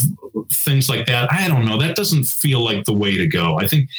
[0.51, 1.32] things like that.
[1.32, 1.80] I don't know.
[1.80, 3.58] That doesn't feel like the way to go.
[3.58, 3.89] I think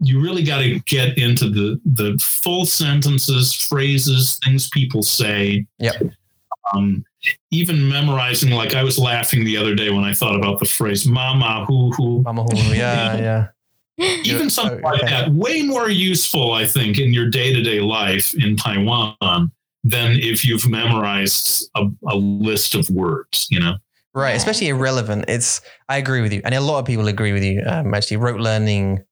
[0.00, 5.66] you really got to get into the the full sentences, phrases, things people say.
[5.78, 6.12] Yep.
[6.74, 7.04] Um,
[7.50, 11.06] even memorizing, like I was laughing the other day when I thought about the phrase
[11.06, 12.76] "mama hoo hoo." Mama Hulu.
[12.76, 13.16] Yeah.
[13.18, 13.48] Yeah.
[13.98, 18.32] Even something like that, way more useful, I think, in your day to day life
[18.42, 19.16] in Taiwan
[19.84, 23.46] than if you've memorized a, a list of words.
[23.50, 23.74] You know.
[24.14, 24.36] Right.
[24.36, 25.26] Especially irrelevant.
[25.28, 26.40] It's, I agree with you.
[26.44, 27.62] And a lot of people agree with you.
[27.64, 29.04] Um, actually, rote learning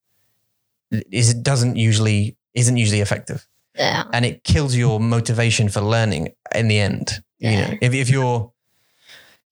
[0.90, 3.46] is, doesn't usually, isn't usually effective.
[3.76, 7.12] yeah, and it kills your motivation for learning in the end.
[7.38, 7.70] You Yeah.
[7.70, 8.50] know, if, if you're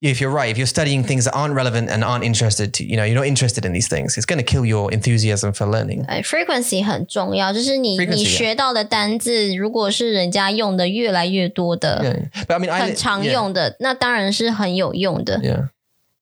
[0.03, 2.95] if you're right, if you're studying things that aren't relevant and aren't interested to, you
[2.95, 6.05] know, you're not interested in these things, it's going to kill your enthusiasm for learning.
[6.07, 12.45] 哎，frequency 很重要，就是你 Frequency，你 yeah 学到的单字，如果是人家用的越来越多的、 Yeah.
[12.45, 15.39] But I mean, I 很常 yeah, 用的，那当然是很有用的。
[15.39, 15.70] Yeah.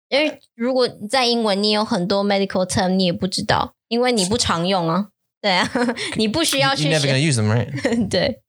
[0.09, 5.07] 因为如果在英文，你有很多 medical term 你也不知道，因为你不常用啊。
[5.39, 5.69] 对啊，
[6.15, 8.09] 你不需要 You're 去 never 学 going to use them, right?
[8.09, 8.39] 对，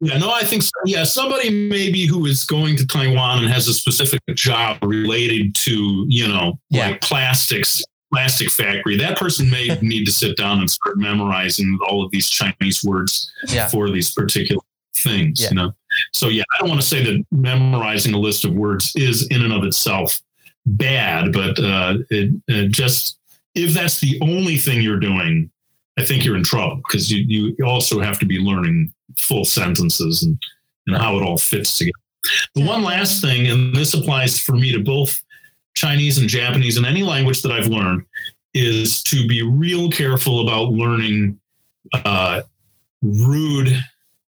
[0.00, 0.70] Yeah, no, I think so.
[0.84, 6.06] Yeah, somebody maybe who is going to Taiwan and has a specific job related to,
[6.08, 6.88] you know, Yeah.
[6.90, 7.82] like plastics,
[8.12, 8.96] plastic factory.
[8.96, 13.30] That person may need to sit down and start memorizing all of these Chinese words
[13.48, 13.68] Yeah.
[13.68, 14.62] for these particular
[14.96, 15.48] things, Yeah.
[15.50, 15.74] you know.
[16.12, 19.42] So yeah, I don't want to say that memorizing a list of words is in
[19.42, 20.20] and of itself
[20.66, 23.16] bad, but uh, it, it just
[23.54, 25.50] if that's the only thing you're doing,
[25.98, 30.22] I think you're in trouble because you you also have to be learning full sentences
[30.22, 30.38] and
[30.86, 31.92] and how it all fits together.
[32.54, 35.20] The one last thing, and this applies for me to both
[35.74, 38.04] Chinese and Japanese and any language that I've learned,
[38.54, 41.38] is to be real careful about learning
[41.92, 42.40] uh,
[43.02, 43.68] rude,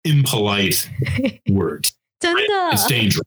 [0.04, 0.88] impolite
[1.48, 1.92] words.
[2.20, 2.34] 真
[2.72, 3.22] It's dangerous.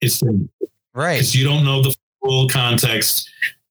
[0.00, 0.48] It's dangerous
[0.94, 1.14] Right.
[1.16, 3.28] because you don't know the full context.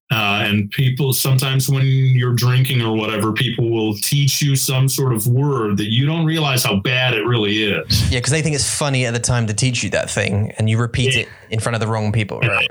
[0.09, 5.13] Uh, and people sometimes when you're drinking or whatever, people will teach you some sort
[5.13, 8.09] of word that you don't realize how bad it really is.
[8.11, 10.69] Yeah, because they think it's funny at the time to teach you that thing, and
[10.69, 11.21] you repeat Yeah.
[11.23, 12.39] it in front of the wrong people.
[12.39, 12.69] Right.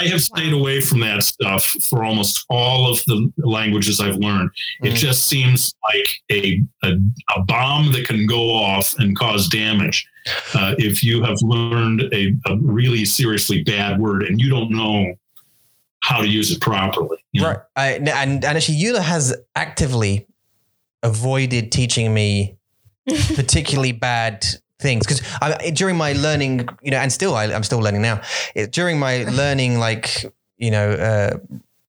[0.00, 4.50] I have stayed away from that stuff for almost all of the languages I've learned.
[4.82, 4.96] It Mm.
[4.96, 6.94] just seems like a, a
[7.36, 10.06] a bomb that can go off and cause damage
[10.54, 15.12] uh, if you have learned a, a really seriously bad word and you don't know
[16.04, 17.16] how to use it properly.
[17.32, 17.48] you know?
[17.48, 17.58] Right.
[17.76, 20.26] I, and and actually, Yula has actively
[21.02, 22.56] avoided teaching me
[23.34, 24.44] particularly bad
[24.80, 25.22] things because
[25.72, 28.20] during my learning, you know, and still I, I'm still learning now.
[28.54, 30.24] It, during my learning, like
[30.58, 31.38] you know, uh,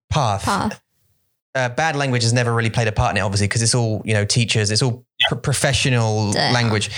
[0.09, 0.82] path, path
[1.53, 4.01] Uh, bad language has never really played a part in it, obviously, because it's all
[4.05, 6.51] you know, teachers, it's all pro- professional Yeah.
[6.51, 6.89] language,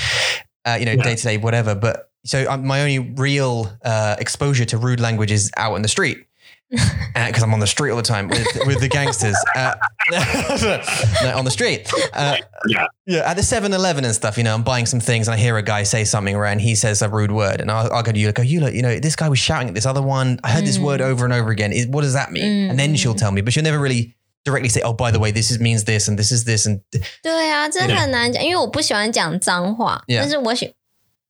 [0.65, 1.73] uh, you know, day to day, whatever.
[1.75, 5.87] But so um, my only real uh, exposure to rude language is out in the
[5.87, 6.26] street
[6.70, 9.74] because I'm on the street all the time with, with the gangsters uh,
[10.10, 11.90] no, on the street.
[12.12, 12.36] Uh,
[12.66, 12.86] Yeah.
[13.06, 15.38] yeah, at the 7 Eleven and stuff, you know, I'm buying some things and I
[15.38, 17.60] hear a guy say something right, and he says a rude word.
[17.60, 19.68] And I'll, I'll go to you, go, you look, you know, this guy was shouting
[19.68, 20.38] at this other one.
[20.44, 20.84] I heard this Mm.
[20.84, 21.72] word over and over again.
[21.72, 22.70] Is- What does that mean?
[22.70, 23.18] And then she'll Mm.
[23.18, 25.84] tell me, but she'll never really directly say, oh, by the way, this is, means
[25.84, 26.66] this and this is this.
[26.66, 26.80] And
[27.22, 27.96] 对啊，这 Yeah.
[28.00, 30.20] 很难讲，因为我不喜欢讲脏话 Yeah.
[30.20, 30.74] 但是我喜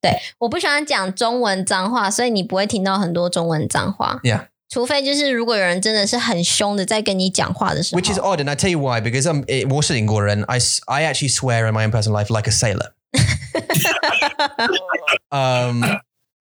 [0.00, 4.20] 对我不喜欢讲中文脏话，所以你不会听到很多中文脏话。
[4.22, 4.46] Yeah.
[4.69, 11.67] 除非就是如果有人真的是很凶的在跟你讲话的时候，Which is odd, and I tell you why because I'm eh, 我是英国人，I I actually swear
[11.67, 12.91] in my own personal life like a sailor.
[15.31, 15.83] um,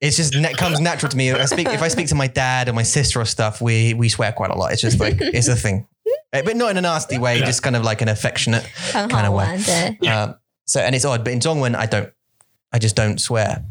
[0.00, 1.32] it's just it comes natural to me.
[1.32, 4.08] I speak if I speak to my dad or my sister or stuff, we we
[4.08, 4.72] swear quite a lot.
[4.72, 5.86] It's just like it's a thing,
[6.32, 9.34] eh, but not in a nasty way, just kind of like an affectionate kind of
[9.34, 9.96] way.
[10.08, 10.34] Um,
[10.66, 12.10] so and it's odd, but in Zhongwen I don't,
[12.72, 13.64] I just don't swear.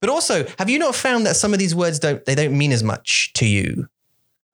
[0.00, 2.72] But also, have you not found that some of these words don't they don't mean
[2.72, 3.88] as much to you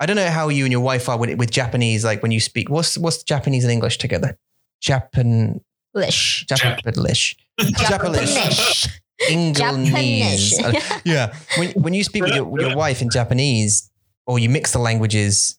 [0.01, 2.41] I don't know how you and your wife are with, with Japanese, like when you
[2.41, 2.71] speak.
[2.71, 4.39] What's what's Japanese and English together?
[4.81, 5.61] Japan,
[5.95, 8.89] Lish Japanish, Japanish, Japanish
[9.29, 10.55] English.
[10.55, 11.35] Japanish yeah.
[11.57, 13.91] When when you speak with your, with your wife in Japanese,
[14.27, 15.59] or you mix the languages,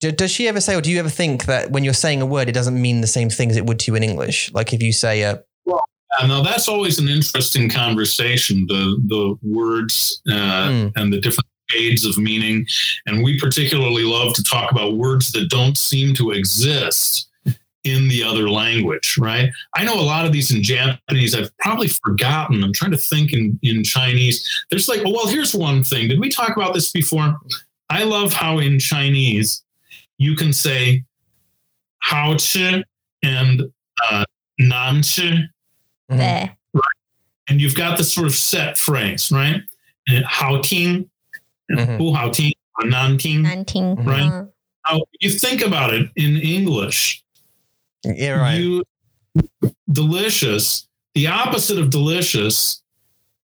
[0.00, 2.26] do, does she ever say, or do you ever think that when you're saying a
[2.26, 4.50] word, it doesn't mean the same thing as it would to you in English?
[4.54, 5.42] Like if you say a
[6.20, 8.64] Uh, now that's always an interesting conversation.
[8.68, 10.92] The the words uh, Mm.
[10.96, 12.66] and the different shades of meaning,
[13.06, 17.28] and we particularly love to talk about words that don't seem to exist
[17.84, 19.16] in the other language.
[19.18, 19.50] Right?
[19.76, 21.34] I know a lot of these in Japanese.
[21.34, 22.62] I've probably forgotten.
[22.64, 24.48] I'm trying to think in in Chinese.
[24.70, 26.08] There's like, oh well, here's one thing.
[26.08, 27.38] Did we talk about this before?
[27.90, 29.62] I love how in Chinese
[30.18, 31.04] you can say
[31.98, 32.82] how chi
[33.22, 33.62] and
[34.10, 34.24] uh,
[34.58, 35.48] nan chi
[36.10, 36.18] Mhm.
[36.18, 36.50] 对
[37.48, 39.62] ，and you've got this sort of set phrase, right?
[40.06, 40.60] Uh, 好
[41.67, 41.97] 听, Mhm.
[41.97, 42.51] 不好听,
[42.89, 44.29] 难听.难听， Right.
[44.29, 44.49] 嗯
[44.89, 47.21] Now, you think about it in English,
[48.03, 48.59] yeah, right.
[48.59, 48.83] you
[49.91, 52.81] delicious, the opposite of delicious,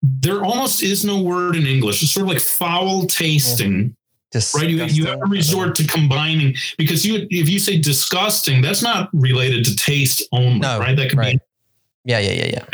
[0.01, 2.01] there almost is no word in English.
[2.01, 3.95] It's sort of like foul tasting,
[4.55, 4.69] right?
[4.69, 9.09] You, you have to resort to combining because you if you say disgusting, that's not
[9.13, 10.95] related to taste only, No, right?
[10.95, 11.37] That could right.
[11.37, 12.65] be Yeah, yeah, yeah, yeah.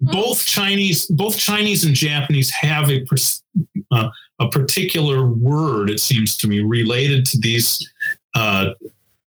[0.00, 3.42] both Chinese, both Chinese and Japanese have a pers-
[3.90, 4.08] uh,
[4.39, 7.91] a particular word, it seems to me, related to these
[8.35, 8.69] uh,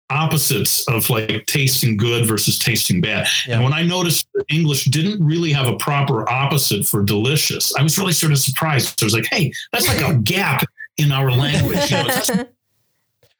[0.09, 3.27] opposites of like tasting good versus tasting bad.
[3.47, 3.55] Yeah.
[3.55, 7.83] And when I noticed that English didn't really have a proper opposite for delicious, I
[7.83, 9.01] was really sort of surprised.
[9.01, 10.65] I was like, hey, that's like a gap
[10.97, 11.89] in our language.
[11.89, 12.45] You know,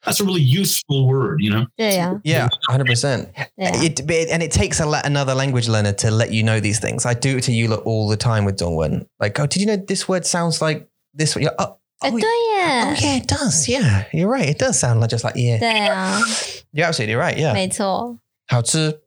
[0.04, 1.66] that's a really useful word, you know?
[1.76, 2.18] Yeah.
[2.24, 2.44] Yeah.
[2.44, 3.30] one hundred percent.
[3.56, 7.06] It, it, and it takes a, another language learner to let you know these things.
[7.06, 9.06] I do it to you all the time with Zhongwen.
[9.20, 11.35] Like, oh, did you know this word sounds like this?
[11.35, 13.67] You're, oh, 哎， oh, 对 oh, 耶， yeah, it does.
[13.67, 14.47] Yeah, you're right.
[14.49, 15.57] It does sound like just like yeah.
[15.59, 16.21] 对啊，
[16.73, 17.37] You're absolutely right.
[17.37, 17.53] Yeah.
[17.53, 19.01] 没错，好吃.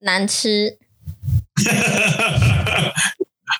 [0.00, 0.78] 难吃，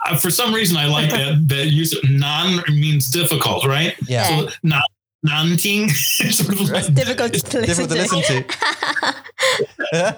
[0.09, 3.95] Uh, For some reason, I like that that use of non means difficult, right?
[4.09, 4.29] Yeah.
[4.31, 4.47] Yeah.
[4.47, 4.83] So non
[5.23, 8.45] non-ting sort of like- difficult to Difficult to listen to.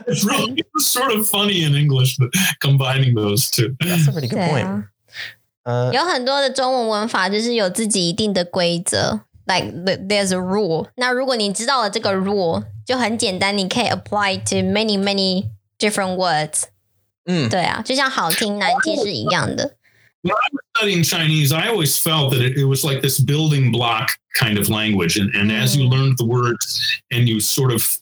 [0.06, 2.30] It's really it's sort of funny in English, but
[2.60, 3.74] combining those two.
[3.80, 4.84] That's a really good 对 point.
[5.66, 5.90] 啊。
[5.90, 10.88] Uh, 有很多的中文文法就是有自己一定的规则，like the- there's a rule。
[10.96, 16.64] 那如果你知道了这个 rule，就很简单，你可以 apply to many many different words。
[17.26, 19.76] 嗯对啊，就像好听难听是一样的。
[20.22, 23.72] when I was studying Chinese, I always felt that it, it was like this building
[23.72, 25.16] block kind of language.
[25.16, 25.90] And, and as you Mm.
[25.90, 26.80] learned the words
[27.10, 27.98] and you sort of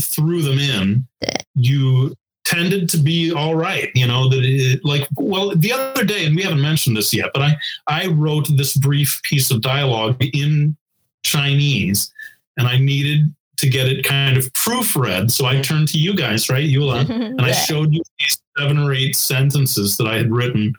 [0.00, 1.06] threw them in,
[1.54, 2.14] you
[2.45, 3.89] tended to be all right.
[3.95, 7.31] You know, that it, like, well, the other day, and we haven't mentioned this yet,
[7.33, 10.77] but I, I wrote this brief piece of dialogue in
[11.23, 12.13] Chinese
[12.57, 15.31] and I needed to get it kind of proofread.
[15.31, 16.67] So I turned to you guys, right?
[16.69, 20.73] Yula, and I showed you these seven or eight sentences that I had written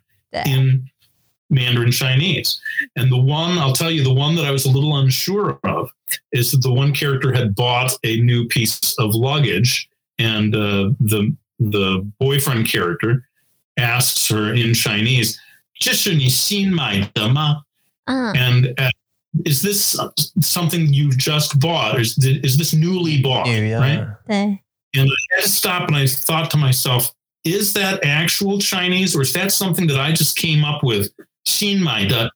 [0.47, 0.89] in
[1.51, 2.61] Mandarin Chinese.
[2.97, 5.91] And the one, I'll tell you, the one that I was a little unsure of
[6.33, 9.89] is that the one character had bought a new piece of luggage,
[10.19, 13.29] and uh, the the boyfriend character
[13.77, 15.41] asks her in Chinese,
[16.75, 17.65] my dama?
[18.07, 18.33] Uh.
[18.37, 18.91] And uh,
[19.45, 19.99] is this
[20.41, 21.97] something you just bought?
[21.97, 23.49] Or is, is this newly bought?
[23.49, 24.15] Yeah.
[24.29, 24.61] Right?
[24.95, 27.13] And I stopped and I thought to myself,
[27.45, 31.13] is that actual Chinese or is that something that I just came up with?
[31.47, 32.29] Shin da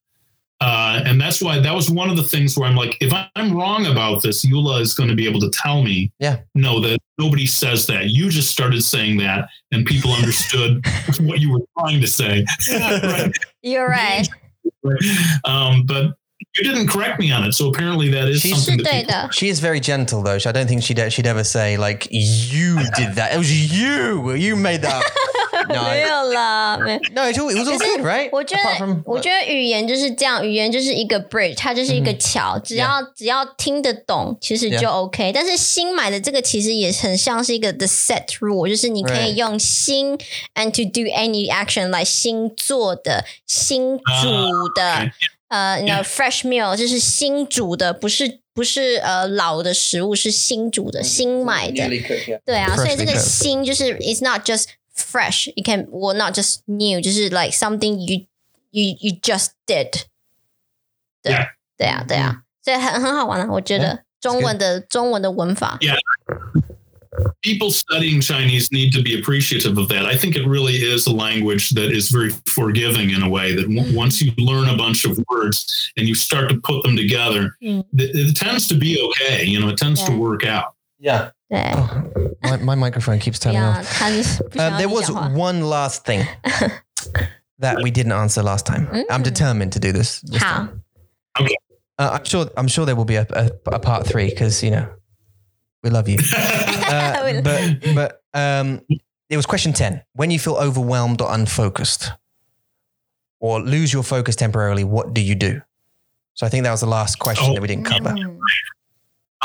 [0.60, 3.56] uh, and that's why that was one of the things where I'm like, if I'm
[3.56, 6.38] wrong about this, Yula is going to be able to tell me, Yeah.
[6.54, 8.10] no, that nobody says that.
[8.10, 10.84] You just started saying that, and people understood
[11.20, 12.44] what you were trying to say.
[12.72, 13.32] Right?
[13.62, 16.14] You're right，Um, but
[16.57, 19.03] you didn't correct me on it, so apparently that is She's- 是 something that 对
[19.03, 19.29] people 的。
[19.31, 20.35] She is very gentle though.
[20.35, 23.33] I don't think she'd she'd ever say like you did that.
[23.33, 24.35] It was you.
[24.35, 24.95] You made that.
[24.95, 25.03] up."
[25.67, 26.99] No, 没 I- 有啦，没。
[27.13, 28.29] no, it, all, it was all 可是 good, right?
[28.31, 35.31] 我觉 Apart 得 from，我觉得语言就是这样，语言就是一个 bridge，它就是一个桥，只要只要听得懂，其实 Yeah 就 OK。
[35.33, 40.17] 但是新买的这个其实也很像是一个 the set rule，就是你可以 Right 用新
[40.53, 44.03] and to do any action 来新做的、新煮
[44.75, 45.11] 的。
[45.50, 51.88] 呃，那 fresh meal 就是新煮的，不是不是呃老的食物，是新煮的、新买的。
[52.44, 58.26] 对啊，所以这个新就是 it's not just fresh, it can well not just new，就是 like something you
[58.70, 60.04] you you just did。
[61.22, 65.78] 对 Yeah 对啊，对啊，所以很很好玩啊，我觉得中文的中文的文法。
[67.42, 70.06] people studying Chinese need to be appreciative of that.
[70.06, 73.62] I think it really is a language that is very forgiving in a way that
[73.62, 73.94] w- mm-hmm.
[73.94, 77.84] once you learn a bunch of words and you start to put them together, mm.
[77.96, 79.44] th- it tends to be okay.
[79.44, 80.08] You know, it tends yeah.
[80.08, 80.74] to work out.
[80.98, 81.30] Yeah.
[81.52, 84.00] Oh, my, my, microphone keeps turning off.
[84.02, 86.26] Uh, there was one last thing
[87.58, 88.86] that we didn't answer last time.
[88.86, 89.04] Mm.
[89.10, 90.20] I'm determined to do this.
[90.20, 90.68] this How?
[91.40, 91.56] Okay.
[91.98, 92.48] Uh, I'm sure.
[92.56, 94.88] I'm sure there will be a, a, a part three because you know
[95.82, 96.18] we love you.
[96.90, 98.80] Uh, but but um,
[99.28, 100.02] it was question ten.
[100.14, 102.12] When you feel overwhelmed or unfocused,
[103.40, 105.60] or lose your focus temporarily, what do you do?
[106.34, 107.54] So I think that was the last question Oh.
[107.54, 108.10] that we didn't cover.
[108.10, 108.38] Mm.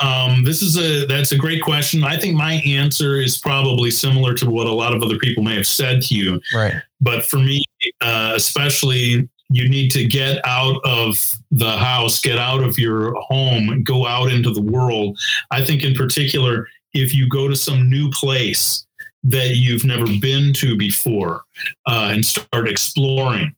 [0.01, 2.03] Um, this is a that's a great question.
[2.03, 5.55] I think my answer is probably similar to what a lot of other people may
[5.55, 6.41] have said to you.
[6.53, 6.73] Right.
[6.99, 7.63] but for me
[8.01, 13.83] uh, especially you need to get out of the house get out of your home
[13.83, 15.17] go out into the world
[15.51, 18.85] i think in particular if you go to some new place
[19.23, 21.43] that you've never been to before
[21.87, 23.53] uh, and start exploring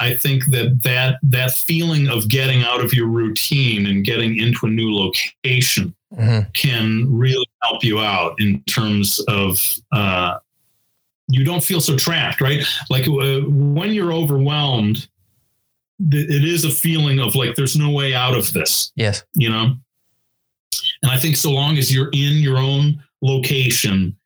[0.00, 4.66] i think that that that feeling of getting out of your routine and getting into
[4.66, 6.52] a new location Mhm.
[6.52, 9.58] can really help you out in terms of
[9.92, 10.34] uh,
[11.28, 12.62] you don't feel so trapped, right?
[12.90, 15.08] Like uh, when you're overwhelmed,
[16.10, 19.24] th- it is a feeling of like there's no way out of this, Yes.
[19.32, 19.76] you know.
[21.02, 24.16] And I think so long as you're in your own location,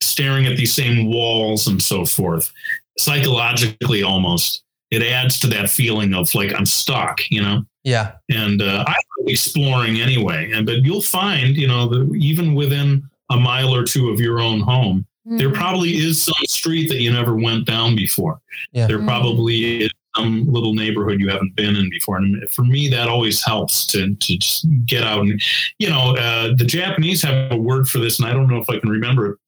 [0.00, 2.52] staring at these same walls and so forth,
[2.98, 8.12] psychologically almost, it adds to that feeling of like I'm stuck, you know Yeah.
[8.30, 10.50] and uh, I'm exploring anyway.
[10.52, 14.40] And but you'll find, you know, that even within a mile or two of your
[14.40, 15.54] own home, there Mm.
[15.54, 18.40] probably is some street that you never went down before.
[18.72, 18.86] Yeah.
[18.86, 19.06] There Mm.
[19.06, 22.16] probably is some little neighborhood you haven't been in before.
[22.16, 25.40] And for me, that always helps to to just get out and,
[25.78, 28.70] you know, uh, the Japanese have a word for this, and I don't know if
[28.70, 29.38] I can remember it.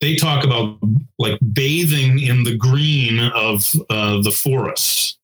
[0.00, 0.78] They talk about
[1.18, 5.18] like bathing in the green of uh, the forests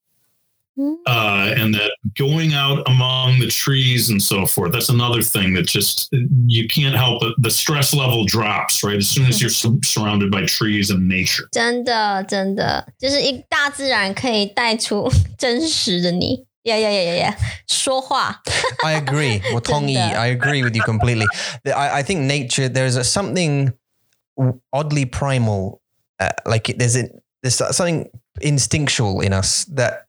[1.06, 4.72] uh, and that going out among the trees and so forth.
[4.72, 6.12] That's another thing that just
[6.46, 7.34] you can't help it.
[7.38, 11.48] The stress level drops right as soon as you're su- surrounded by trees and nature.
[11.50, 16.44] 真的真的就是一大自然可以带出真实的你。
[16.64, 17.36] 呀呀呀呀呀！
[17.68, 18.42] 说话，
[18.84, 19.40] I agree.
[19.52, 20.18] Well, Tongi, 真的。
[20.18, 21.24] I agree with you completely.
[21.62, 23.72] The- I, I think nature, there's a, something
[24.72, 25.80] oddly primal,
[26.18, 27.08] uh, like it- there's a,
[27.44, 28.10] there's something
[28.40, 30.06] instinctual in us that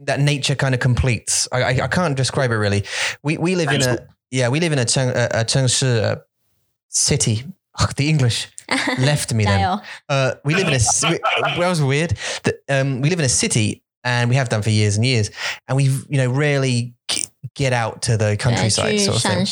[0.00, 1.48] that nature kind of completes.
[1.52, 2.84] I, I, I can't describe it really.
[3.22, 3.98] We we live in a
[4.30, 6.16] yeah we live in a Cheng, a, a uh,
[6.88, 7.44] city.
[7.80, 8.48] Oh, the English
[8.98, 9.80] left me then.
[10.08, 12.16] Uh, we live in a we, that was weird.
[12.42, 15.30] The, um, we live in a city and we have done for years and years,
[15.66, 16.94] and we you know rarely
[17.54, 19.46] get out to the countryside sort of thing.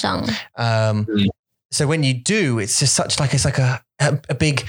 [0.57, 1.29] Um, mm.
[1.72, 4.66] so when you do, it's just such like it's like a a, a big.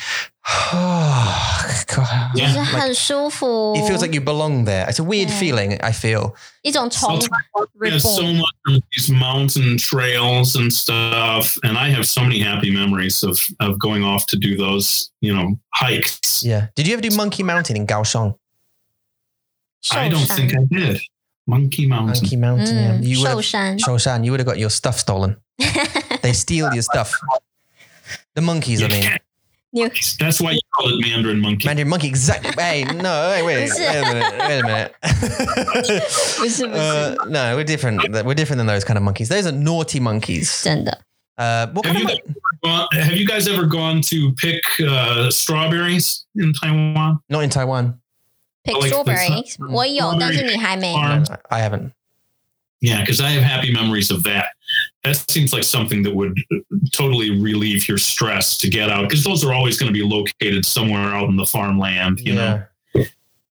[0.74, 2.32] Oh, God.
[2.34, 2.52] 就 Yeah.
[2.52, 3.74] 是很舒服。
[3.76, 4.86] It feels like you belong there.
[4.88, 5.38] It's a weird Yeah.
[5.38, 5.78] feeling.
[5.80, 6.34] I feel.
[6.62, 8.36] 一种重 South Africa has so reborn。
[8.38, 13.38] much of these mountain trails and stuff, and I have so many happy memories of
[13.60, 16.42] of going off to do those, you know, hikes.
[16.44, 16.68] Yeah.
[16.74, 18.34] Did you ever do Monkey Mountain in Kaohsiung?
[19.90, 21.00] I 寿 don't 山 think I did.
[21.47, 22.07] Monkey Mountain.
[22.07, 22.75] Monkey Mountain.
[22.75, 23.09] Mm, yeah.
[23.09, 23.79] You Shoushan.
[23.79, 25.37] Shoushan, you would have got your stuff stolen.
[26.21, 27.13] they steal your stuff.
[28.35, 29.09] The monkeys, I mean.
[29.71, 29.89] Yeah.
[30.19, 31.67] That's why you call it Mandarin monkey.
[31.67, 32.51] Mandarin monkey, exactly.
[32.57, 34.95] hey, no, hey, wait, wait a minute, wait a minute.
[36.73, 38.01] uh, no, we're different.
[38.25, 39.29] We're different than those kind of monkeys.
[39.29, 40.65] Those are naughty monkeys.
[40.65, 42.17] Uh, have, you
[42.63, 47.19] gone, have, you guys ever gone to pick uh, strawberries in Taiwan?
[47.29, 47.99] Not in Taiwan
[48.66, 50.92] Pick like the strawberries， sun- 我有， strawberry 但是你还没。
[50.94, 51.24] farm.
[51.28, 51.92] No, I haven't.
[52.80, 54.46] Yeah, because I have happy memories of that.
[55.04, 56.36] That seems like something that would
[56.92, 60.64] totally relieve your stress to get out because those are always going to be located
[60.64, 62.62] somewhere out in the farmland, you know.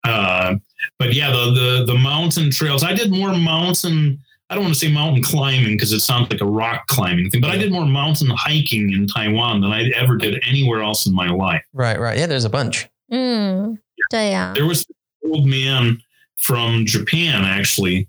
[0.05, 0.57] Uh,
[0.99, 2.83] but yeah, the, the the mountain trails.
[2.83, 4.19] I did more mountain.
[4.51, 7.41] I don't want to say mountain climbing because it sounds like a rock climbing thing,
[7.41, 11.15] but I did more mountain hiking in Taiwan than I ever did anywhere else in
[11.15, 11.63] my life.
[11.73, 12.19] Right, right.
[12.19, 12.87] Yeah, there's a bunch.
[13.11, 13.79] 嗯，
[14.11, 16.02] 对呀、 There was an old man
[16.38, 18.08] from Japan, actually,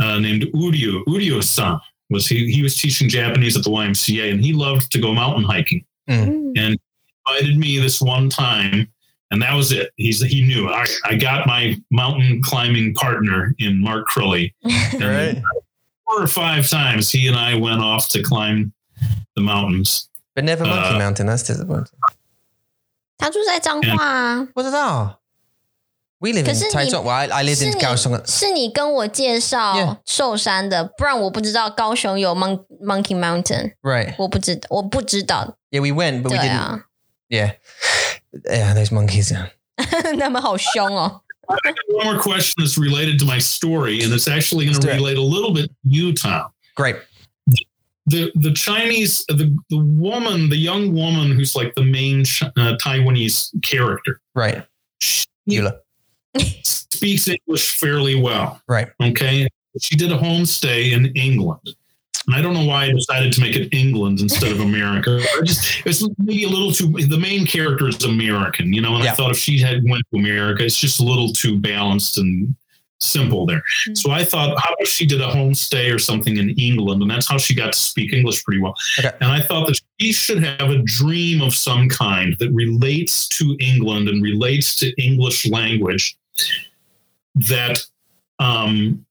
[0.00, 1.78] uh, named Urio Urio San.
[2.10, 2.52] Was he?
[2.52, 5.84] He was teaching Japanese at the YMCA, and he loved to go mountain hiking.
[6.08, 6.52] Mm-hmm.
[6.56, 6.78] And
[7.26, 8.88] invited me this one time,
[9.30, 9.90] and that was it.
[9.96, 10.68] He's he knew.
[10.68, 14.54] I, I got my mountain climbing partner in Mark Crilly.
[14.64, 15.42] right.
[16.06, 18.72] Four or five times, he and I went off to climb
[19.34, 20.08] the mountains.
[20.36, 21.26] But never Monkey uh, Mountain.
[21.26, 21.98] That's disappointing.
[23.18, 25.20] 他住在彰化啊，不知道。
[26.18, 27.04] we live in 你 Taichung.
[27.04, 28.30] Well, I, I lived 是 in 你 Kaohsiung.
[28.30, 34.16] 是你跟我介 Yeah 绍寿山的，不然我不知道高雄有 Mon Monkey Mountain，Right.
[34.16, 36.58] yeah, we went, but we didn't.
[36.58, 36.84] 啊
[37.28, 37.52] ，Yeah.
[38.44, 39.32] Yeah, those monkeys.
[40.18, 41.22] 他们好凶哦。
[41.48, 45.16] I got one more question that's related to my story, and it's actually going to relate
[45.16, 46.50] a little bit to you, Tom.
[46.74, 46.96] Great.
[48.08, 52.24] The the Chinese, the, the woman, the young woman who's like the main
[52.56, 54.66] uh, Taiwanese character, Right.
[55.00, 55.78] She, Yula
[56.40, 58.60] speaks English fairly well.
[58.68, 58.88] Right.
[59.02, 59.48] Okay,
[59.80, 61.60] she did a homestay in England.
[62.26, 65.20] And I don't know why I decided to make it England instead of America.
[65.44, 66.88] Just it's maybe a little too.
[67.06, 68.94] The main character is American, you know.
[68.96, 69.12] And Yeah.
[69.12, 72.54] I thought if she had went to America, it's just a little too balanced and
[72.98, 73.62] simple there.
[73.88, 73.96] Mm.
[73.98, 77.28] So I thought, how about she did a homestay or something in England, and that's
[77.28, 78.74] how she got to speak English pretty well.
[78.98, 79.12] Okay.
[79.20, 83.56] And I thought that she should have a dream of some kind that relates to
[83.60, 86.16] England and relates to English language
[87.34, 87.84] that
[88.38, 89.04] um,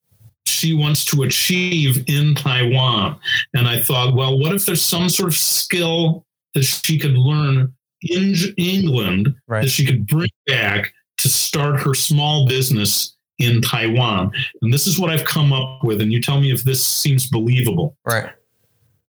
[0.45, 3.19] she wants to achieve in Taiwan.
[3.53, 7.73] And I thought, well, what if there's some sort of skill that she could learn
[8.01, 14.31] in England that she could bring back to start her small business in Taiwan?
[14.61, 16.01] And this is what I've come up with.
[16.01, 17.97] And you tell me if this seems believable.
[18.05, 18.31] Right.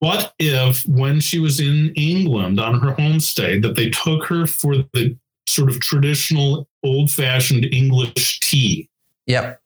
[0.01, 4.77] What if, when she was in England on her homestay, that they took her for
[4.93, 5.17] the
[5.49, 8.89] sort of traditional old fashioned English tea
[9.27, 9.61] Yep.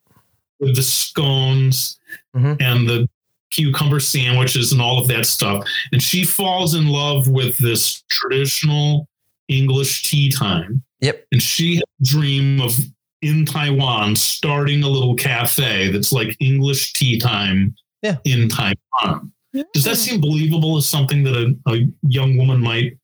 [0.60, 1.98] with the scones
[2.36, 2.56] Mhm.
[2.60, 3.08] and the
[3.52, 5.64] cucumber sandwiches and all of that stuff?
[5.92, 9.08] And she falls in love with this traditional
[9.48, 10.82] English tea time.
[11.00, 11.26] Yep.
[11.32, 12.74] And she had a dream of
[13.20, 18.16] in Taiwan starting a little cafe that's like English tea time Yeah.
[18.24, 19.32] in Taiwan.
[19.74, 22.96] Does that seem believable as something that a, a young woman might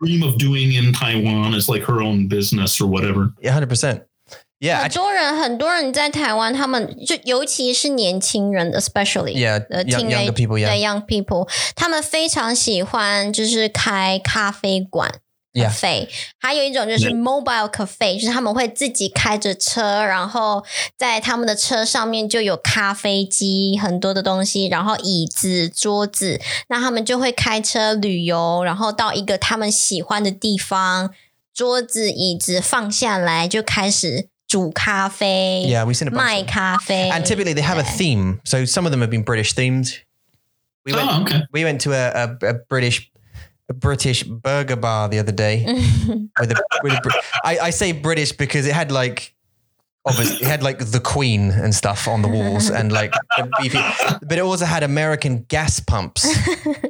[0.00, 3.32] dream of doing in Taiwan as like her own business or whatever?
[3.40, 4.02] Yeah, hundred percent.
[4.60, 4.78] Yeah.
[4.82, 9.64] 很 actually- 多人，很多人在台湾，他们就尤其是年轻人，especially Yeah.
[9.70, 10.58] 呃 Young, younger people.
[10.58, 10.86] 对 Yeah.
[10.86, 15.20] young people，他们非常喜欢就是开咖啡馆。
[15.55, 15.69] Yeah.
[15.69, 20.65] cafe，还有一种就是 mobile cafe，就是他们会自己开着车，然后
[20.97, 31.11] 在他们的车上面就有咖啡机，很多的东西，然后椅子、桌子，那他们就会开车旅游，然后到一个他们喜欢的地方，
[31.53, 35.85] 桌子、椅子放下来，就开始煮咖啡 Yeah.
[35.85, 36.17] We've seen a bunch.
[36.17, 36.51] 卖 of them.
[36.51, 38.41] 咖啡 And typically they have a theme.
[38.43, 39.99] So some of them have been British themed.
[40.83, 41.47] We went, Oh, okay.
[41.53, 43.09] we went to a, a, a British
[43.69, 45.65] a British burger bar the other day.
[46.39, 49.34] with a, with a I, I say British because it had like
[50.07, 53.79] obviously it had like the Queen and stuff on the walls, and like, the beefy,
[54.27, 56.25] but it also had American gas pumps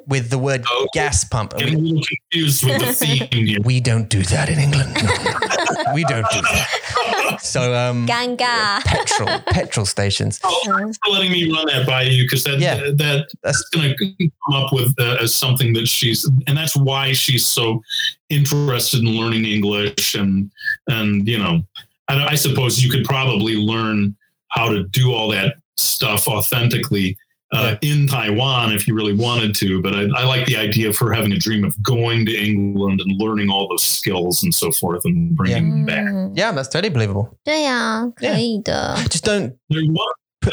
[0.08, 0.88] with the word Oh.
[0.94, 1.54] gas pump.
[1.54, 4.94] And Getting a we, little confused with the theme we don't do that in England.
[4.96, 7.40] No, we don't do that.
[7.42, 8.82] So, um, 尴尬。
[8.84, 10.40] petrol petrol petrol stations.
[10.44, 12.76] Oh, thanks for letting me run that by you because that, Yeah.
[12.76, 16.76] that that's That's going to come up with uh, as something that she's and that's
[16.76, 17.82] why she's so
[18.30, 20.50] interested in learning English and
[20.88, 21.64] and you know
[22.10, 24.16] and I suppose you could probably learn
[24.50, 27.18] how to do all that stuff authentically
[27.52, 29.82] uh, in Taiwan if you really wanted to.
[29.82, 33.02] But I, I, like the idea of her having a dream of going to England
[33.02, 35.74] and learning all those skills and so forth and bringing yeah.
[35.74, 36.06] them back.
[36.06, 36.38] Mm.
[36.38, 37.38] Yeah, that's totally believable.
[37.46, 38.58] Yeah, yeah.
[38.68, 39.58] Uh, just don't.
[39.70, 40.08] There's one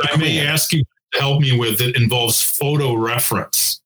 [0.04, 3.80] I may ask you to help me with that involves photo reference.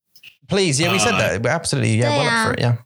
[0.48, 1.46] Please, yeah, we said uh, that.
[1.46, 2.18] Absolutely, yeah, yeah.
[2.18, 2.76] Well up for it, yeah.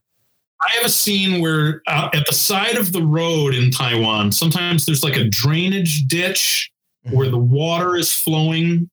[0.62, 4.85] I have a scene where uh, at the side of the road in Taiwan, sometimes
[4.87, 6.70] there's like a drainage ditch
[7.11, 8.91] where the water is flowing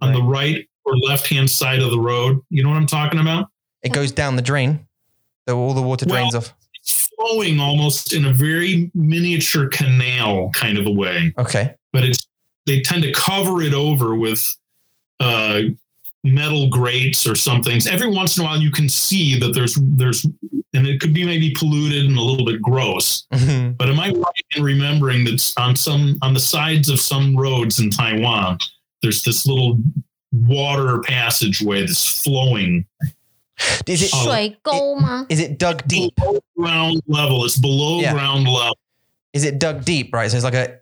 [0.00, 2.40] on the right or left hand side of the road.
[2.50, 3.48] You know what I'm talking about?
[3.82, 4.86] It goes down the drain.
[5.48, 6.52] So all the water Well- drains off.
[6.82, 11.72] It's flowing almost in a very miniature canal kind of a way, Okay.
[11.94, 12.26] but it's
[12.66, 14.44] they tend to cover it over with
[15.20, 15.60] uh,
[16.24, 19.74] metal grates or some things every once in a while you can see that there's
[19.82, 20.24] there's
[20.72, 23.72] and it could be maybe polluted and a little bit gross mm-hmm.
[23.72, 27.78] but am i right in remembering that on some on the sides of some roads
[27.78, 28.56] in taiwan
[29.02, 29.78] there's this little
[30.32, 32.86] water passageway that's flowing?
[33.86, 36.14] Is it, uh, is it dug deep?
[36.58, 38.12] Ground level it's below yeah.
[38.12, 38.76] ground level.
[39.32, 40.30] Is it dug deep right?
[40.30, 40.80] So it's like a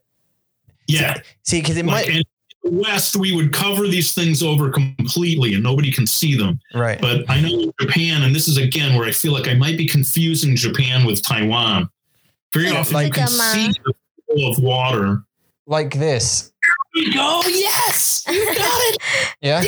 [0.86, 1.20] yeah.
[1.42, 2.26] see because it like might
[2.64, 6.60] West, we would cover these things over completely and nobody can see them.
[6.74, 7.00] right.
[7.00, 9.76] But I know in Japan, and this is again where I feel like I might
[9.76, 11.88] be confusing Japan with Taiwan.
[12.54, 13.94] Very Yeah, often you like can a see the
[14.36, 15.22] flow of water.
[15.66, 16.52] like this.
[17.16, 18.98] Oh yes, you got it.
[19.42, 19.62] Yeah.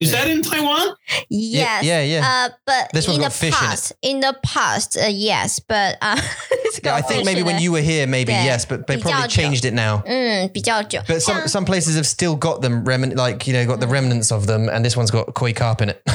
[0.00, 0.94] Is that in Taiwan?
[1.30, 1.82] Yes.
[1.84, 2.02] Yeah.
[2.02, 2.22] Yeah.
[2.26, 3.68] Uh, but This one's in the got fish in it.
[3.70, 6.20] past, in, the past, uh, yes, but uh,
[6.50, 6.96] it's yeah.
[6.96, 7.62] I got think fish maybe in when it.
[7.62, 8.44] you were here, maybe Yeah.
[8.44, 9.42] yes, but they比较 probably 久。
[9.42, 10.02] changed it now.
[10.04, 13.80] 嗯比较久， But some 像 some places have still got them remin like you know got
[13.80, 16.02] the remnants of them, and this one's got koi carp in it.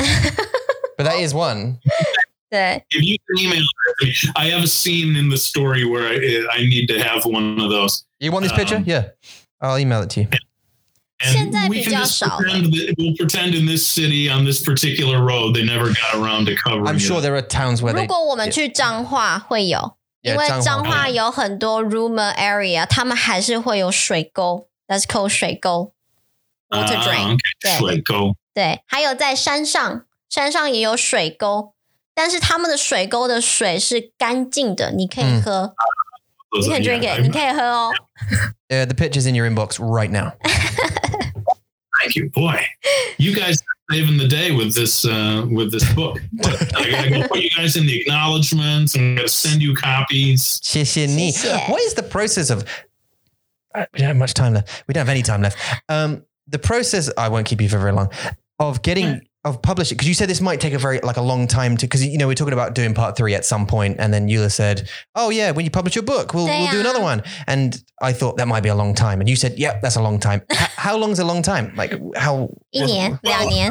[0.97, 1.79] but that is one.
[2.51, 3.63] 对 If you can email
[4.01, 7.59] it, I have a scene in the story where I, I need to have one
[7.59, 8.03] of those.
[8.19, 8.77] You want this picture?
[8.77, 9.09] Um, Yeah.
[9.61, 10.27] I'll email it to you.
[11.19, 12.37] 现在 And we 比 can 较 just 少了。
[12.37, 16.45] pretend that we'll pretend in this city on this particular road they never got around
[16.45, 16.87] to covering.
[16.87, 17.23] I'm sure it.
[17.23, 25.93] there are towns where 如 they 果我们去彰化会有，因为 Yeah，彰化彰化有很多 rumor area，他们还是会有水沟，That's called 水沟
[26.69, 27.35] water Ah, drain。
[27.35, 27.37] okay.
[27.59, 28.35] 对水沟。
[28.53, 31.73] 对，还有在山上，山上也有水沟，
[32.15, 35.73] 但是他们的水沟的水是干净的，你可以嗯喝， Those
[36.54, 37.24] you can drink it.
[37.24, 37.56] You can't
[38.70, 40.34] uh, the picture's in your inbox right now.
[42.00, 42.60] Thank you, boy.
[43.18, 46.18] You guys are saving the day with this uh, with this book.
[46.44, 50.60] I gotta put you guys in the acknowledgments I'm gonna send you copies.
[51.68, 52.64] what is the process of?
[53.74, 54.84] Uh, we don't have much time left.
[54.86, 55.58] We don't have any time left.
[55.88, 57.10] Um, the process.
[57.16, 58.10] I won't keep you for very long.
[58.58, 61.46] Of getting of publishing because you said this might take a very like a long
[61.46, 64.12] time to because you know we're talking about doing part three at some point and
[64.12, 67.22] then Yula said oh yeah when you publish your book we'll, we'll do another one
[67.46, 69.96] and I thought that might be a long time and you said yep yeah, that's
[69.96, 73.70] a long time H- how long's a long time like how yeah, well, yeah.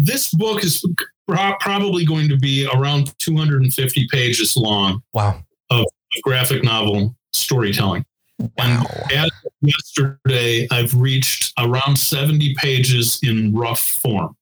[0.00, 0.84] This book is
[1.28, 5.40] probably going to be around 250 pages long wow
[5.70, 5.84] of
[6.22, 8.04] graphic novel storytelling
[8.58, 8.84] Wow.
[9.10, 9.30] And as
[9.62, 14.36] yesterday, I've reached around 70 pages in rough form.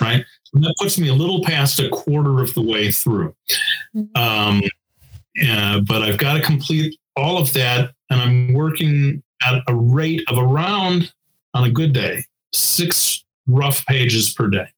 [0.00, 0.24] Right.
[0.44, 3.34] So that puts me a little past a quarter of the way through.
[4.14, 4.62] Um,
[5.46, 7.92] uh, but I've got to complete all of that.
[8.10, 11.12] And I'm working at a rate of around,
[11.54, 14.68] on a good day, six rough pages per day.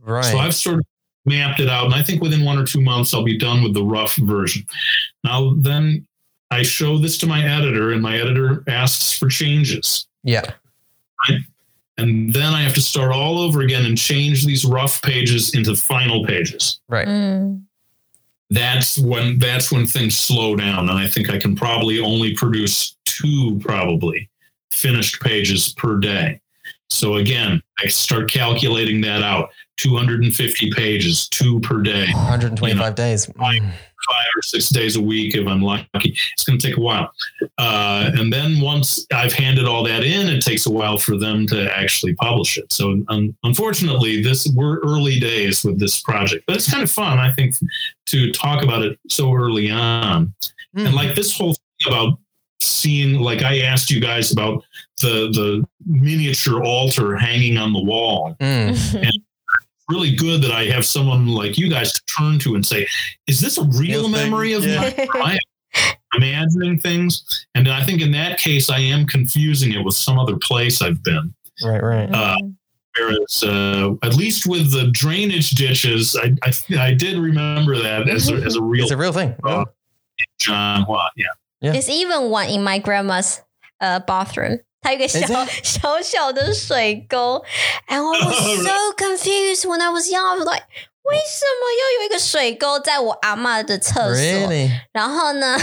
[0.00, 0.86] right So I've sort of
[1.24, 3.74] mapped it out, and I think within one or two months I'll be done with
[3.74, 4.64] the rough version.
[5.24, 6.06] Now, then
[6.50, 10.06] I show this to my editor, and my editor asks for changes.
[10.22, 10.52] yeah
[11.98, 15.74] And then I have to start all over again and change these rough pages into
[15.74, 16.80] final pages.
[16.88, 17.10] right mm.
[17.10, 17.66] 嗯
[18.50, 23.58] ，That's when that's when things slow down, and I think I can probably only produce two
[23.60, 24.28] probably
[24.70, 26.40] finished pages per day.
[26.88, 29.50] So again, I start calculating that out.
[29.76, 32.06] 250 pages, two per day.
[32.12, 33.60] 125 days Right.
[33.62, 33.70] Mm.
[33.70, 36.16] five or six days a week if I'm lucky.
[36.32, 37.10] It's going to take a while.
[37.58, 41.46] Uh, and then once I've handed all that in, it takes a while for them
[41.48, 42.72] to actually publish it.
[42.72, 47.18] So um, unfortunately, this we're early days with this project, but it's kind of fun,
[47.18, 47.54] I think,
[48.06, 50.34] to talk about it so early on.
[50.76, 50.86] Mm.
[50.86, 52.18] And like this whole thing about
[52.60, 54.62] seeing, like I asked you guys about
[55.00, 58.36] the the miniature altar hanging on the wall.
[58.46, 59.10] Mm.
[59.88, 62.86] Really good that I have someone like you guys to turn to and say,
[63.26, 64.92] "Is this a real Real thing, memory of yeah.
[65.14, 65.38] mine?
[65.74, 65.86] I
[66.16, 70.18] am imagining things?" And I think in that case, I am confusing it with some
[70.18, 71.32] other place I've been.
[71.64, 72.10] Right, right.
[72.12, 72.36] Uh,
[72.98, 76.52] Whereas, uh, at least with the drainage ditches, I I,
[76.88, 79.34] I did remember that as a, as a real It's a real thing.
[79.44, 79.66] uh,
[80.40, 81.08] Zhanghua.
[81.16, 81.72] Yeah.
[81.72, 83.42] There's even one in my grandma's
[83.80, 84.60] uh, bathroom.
[84.86, 85.26] 它有一个小
[85.64, 87.42] 小小的水沟
[87.88, 90.24] ，and I was so confused when I was young.
[90.24, 90.62] I was like，
[91.02, 94.70] 为什么要有一个水沟在我阿嬷的厕所？Really?
[94.92, 95.58] 然后呢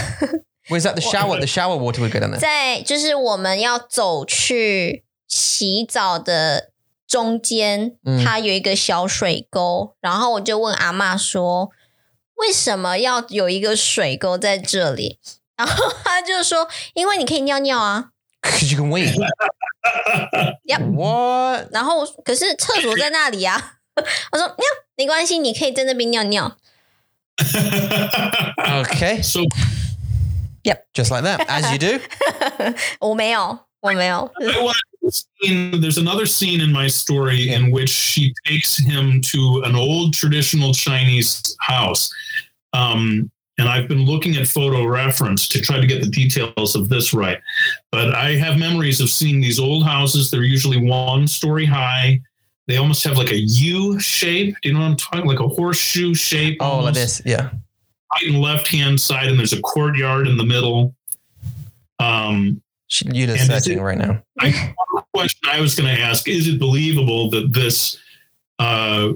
[0.68, 1.38] ，Was that the shower?
[1.38, 2.38] The shower water would go down there.
[2.38, 6.68] 在就是我们要走去洗澡的
[7.08, 11.70] 中间，嗯它有一个小水沟，然后我就问阿妈说，
[12.34, 15.18] 为什么要有一个水沟在这里？
[15.56, 18.10] 然后他就说，因为你可以尿尿啊。
[18.43, 19.13] Because you can wait.
[20.65, 21.69] Yep What?
[21.71, 23.75] 然后可是厕所在那里啊。
[24.31, 24.55] 我说，尿
[24.95, 26.57] 没关系，你可以在那边尿尿。
[28.57, 29.21] Okay.
[29.21, 29.41] so
[30.93, 31.99] Just like that, as you do.
[32.99, 34.31] 我没有，我没有。
[34.39, 39.21] I want to scene- there's another scene in my story in which she takes him
[39.31, 42.09] to an old traditional Chinese house.
[42.73, 46.88] Um, and I've been looking at photo reference to try to get the details of
[46.88, 47.38] this right.
[47.92, 50.30] But I have memories of seeing these old houses.
[50.30, 52.20] They're usually one story high.
[52.66, 54.56] They almost have like a U shape.
[54.62, 55.26] Do you know what I'm talking?
[55.26, 56.58] Like a horseshoe shape.
[56.60, 56.94] Oh, like almost.
[56.94, 57.22] this.
[57.24, 57.50] Yeah.
[57.50, 57.52] Right
[58.22, 60.94] and left hand side, and there's a courtyard in the middle.
[61.98, 64.22] Um, searching it- right now.
[64.40, 67.98] I, one question I was going to ask is it believable that this
[68.58, 69.12] uh,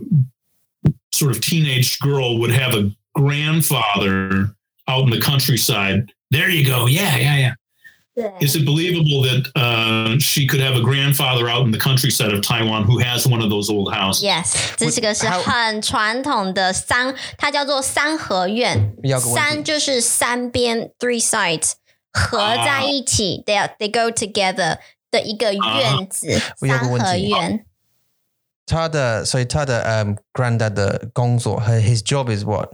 [1.13, 4.56] sort of teenage girl would have a grandfather
[4.88, 6.12] out in the countryside?
[6.32, 6.88] There you go.
[6.88, 7.54] Yeah, yeah, yeah.
[8.16, 12.32] 对 Is it believable that uh, she could have a grandfather out in the countryside
[12.32, 14.22] of Taiwan who has one of those old houses?
[14.24, 18.94] Yes，这是个是 How- 很传统的三，它叫做三合院。
[19.04, 21.72] 要个问题三就是三边 three sides
[22.12, 24.78] 合在一起、t h e y are, they go together
[25.10, 27.66] 的一个院子，我有个三合问题院。
[28.68, 32.70] 他的所以他的 um granddad 的工作 her his job is what?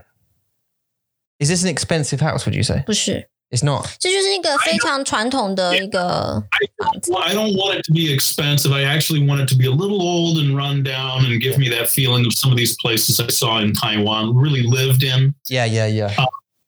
[1.43, 2.45] Is this an expensive house?
[2.45, 3.87] Would you say 不是， it's not?
[3.99, 6.43] 这就是一个非常传统的一个
[6.77, 7.11] 房子。
[7.11, 8.73] Well, I don't want it to be expensive.
[8.73, 11.69] I actually want it to be a little old and run down and give me
[11.69, 15.33] that feeling of some of these places I saw in Taiwan, really lived in.
[15.47, 16.13] Yeah, yeah, yeah.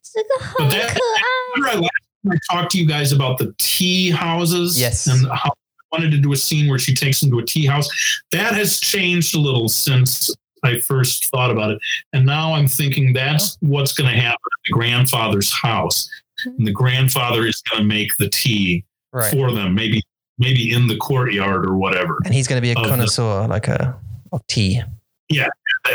[0.02, 1.22] 这个很 But that- 可爱。
[1.54, 1.90] Remember I last
[2.24, 4.78] time I talked to you guys about the tea houses?
[4.78, 5.06] Yes.
[5.06, 7.66] And how I wanted to do a scene where she takes him to a tea
[7.66, 7.88] house.
[8.30, 10.34] That has changed a little since
[10.64, 11.78] I first thought about it.
[12.12, 16.08] And now I'm thinking that's what's going to happen at the grandfather's house.
[16.44, 19.30] And the grandfather is going to make the tea Right.
[19.30, 20.02] for them, maybe
[20.38, 22.18] maybe in the courtyard or whatever.
[22.24, 23.94] And he's going to be a Of the- connoisseur, like a
[24.32, 24.82] of tea.
[25.28, 25.50] That-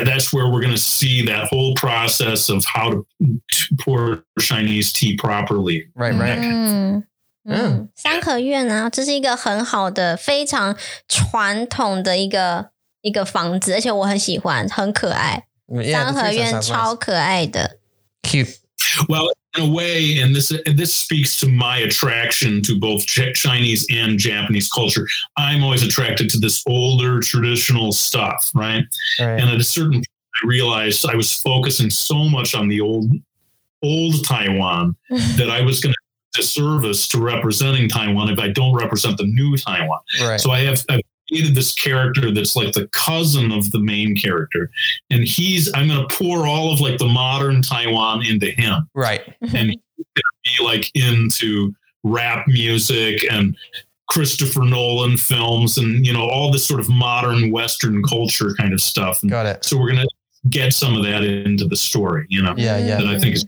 [0.05, 4.91] That's where we're going to see that whole process of how to to pour Chinese
[4.91, 5.87] tea properly.
[5.95, 6.37] Right, right.
[6.39, 7.03] 嗯嗯
[7.49, 10.75] 嗯，三合院啊，这是一个很好的、非常
[11.07, 12.69] 传统的一个
[13.01, 15.45] 一个房子，而且我很喜欢，很可爱。
[15.67, 16.97] Yeah, 三 the 合 three 院 sounds 超 nice.
[16.97, 17.79] 可爱的。
[18.23, 18.57] cute.
[19.09, 23.33] Well, in a way, and this and this speaks to my attraction to both Ch-
[23.33, 25.07] Chinese and Japanese culture.
[25.35, 28.85] I'm always attracted to this older traditional stuff, right?
[29.19, 29.39] Right.
[29.39, 30.07] And at a certain point,
[30.43, 33.11] I realized I was focusing so much on the old,
[33.83, 34.95] old Taiwan
[35.37, 39.57] that I was going to disservice to representing Taiwan if I don't represent the new
[39.57, 39.99] Taiwan.
[40.21, 40.39] right.
[40.39, 41.01] So I have I've
[41.32, 44.70] created this character that's like the cousin of the main character,
[45.10, 49.22] and he's I'm going to pour all of like the modern Taiwan into him, right.
[49.42, 49.56] Mm-hmm.
[49.56, 53.56] and he's going to be like into rap music and
[54.08, 58.80] Christopher Nolan films and you know all this sort of modern Western culture kind of
[58.80, 59.22] stuff.
[59.22, 59.64] And Got it.
[59.64, 62.54] so we're going to get some of that into the story, you know.
[62.56, 62.98] Yeah, yeah.
[62.98, 63.46] That I think is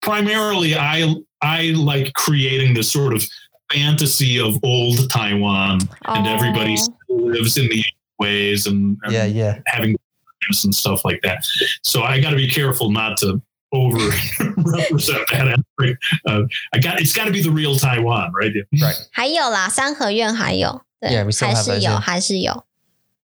[0.00, 3.24] primarily I I like creating this sort of
[3.72, 7.83] fantasy of old Taiwan and everybody still lives in the
[8.19, 9.59] ways and, and Yeah, yeah.
[9.65, 9.95] having
[10.41, 11.45] dreams and stuff like that.
[11.83, 13.41] So I got to be careful not to
[13.71, 15.59] over represent that.
[16.25, 18.53] Uh, I got it's got to be the real Taiwan, right?
[18.79, 18.95] Right.
[19.11, 21.99] 还有啦，三合院还有，对 Yeah, we still 还 have 是 those, 有， yeah.
[21.99, 22.65] 还是有，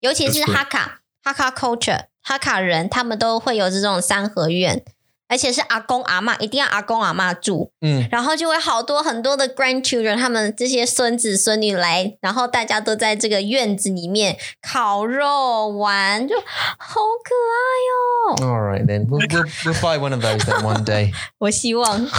[0.00, 0.54] 尤其是 That's great.
[0.54, 4.84] 哈卡哈卡 culture 哈卡人，他们都会有这种三合院，
[5.31, 17.63] 而且是阿公阿嬷，一定要阿公阿嬷住，嗯然后就会好多很多的 grandchildren，他们这些孙子孙女来，然后大家都在这个院子里面烤肉玩，就好可爱
[17.95, 19.07] 哦！All right then.
[19.07, 21.13] We'll, we'll, we'll buy one of those then one day.
[21.37, 22.09] 我希望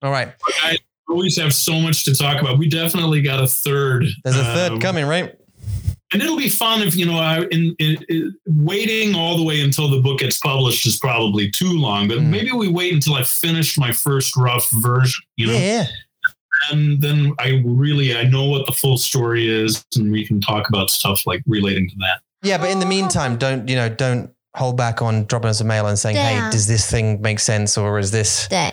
[0.00, 0.28] All right.
[0.64, 2.58] I always have so much to talk about.
[2.58, 4.06] We definitely got a third.
[4.24, 5.34] There's a third uh, coming, right?
[6.12, 9.60] And it'll be fun if you know I, in, in, in- waiting all the way
[9.60, 12.28] until the book gets published is probably too long but Mm.
[12.30, 15.86] maybe we wait until i finish my first rough version you know Yeah.
[16.70, 20.68] and then i really i know what the full story is and we can talk
[20.68, 23.88] about stuff like relating to that Yeah, but in the meantime, don't you know?
[23.88, 27.40] Don't hold back on dropping us a mail and saying, "Hey, does this thing make
[27.40, 28.70] sense, or is this?" 对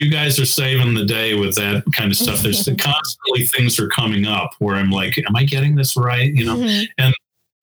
[0.00, 2.42] ，you guys are saving the day with that kind of stuff.
[2.42, 6.32] There's constantly things are coming up where i'm like am i getting this right?
[6.32, 6.56] You know?
[6.56, 6.84] Mm-hmm.
[6.98, 7.14] And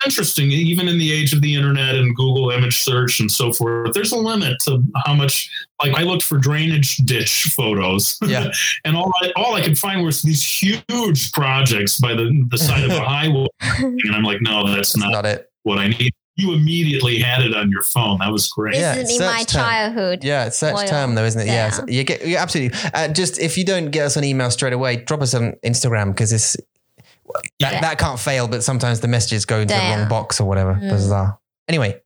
[0.05, 3.93] interesting even in the age of the internet and google image search and so forth
[3.93, 5.47] there's a limit to how much
[5.83, 8.17] like i looked for drainage ditch photos.
[8.25, 8.51] Yeah.
[8.85, 12.83] and all I, all I could find was these huge projects by the, the side
[12.83, 13.47] of a highway.
[13.59, 15.51] And i'm like no that's That's not, not it.
[15.63, 19.09] what i need you immediately had it on your phone that was great Yeah, This
[19.11, 19.61] is in my search term.
[19.63, 20.23] childhood.
[20.23, 20.87] Yeah, it's search Oil.
[20.87, 21.47] term though, isn't it?
[21.47, 21.69] Yeah, Yeah.
[21.71, 22.77] so you get you absolutely.
[22.93, 26.07] Uh, just if you don't get us an email straight away, drop us on Instagram
[26.07, 27.81] because it's that, Yeah.
[27.81, 28.47] that can't fail.
[28.47, 30.73] But sometimes the messages go into the wrong box or whatever.
[30.75, 30.89] Mm.
[30.89, 31.37] Bizarre.
[31.67, 31.99] Anyway,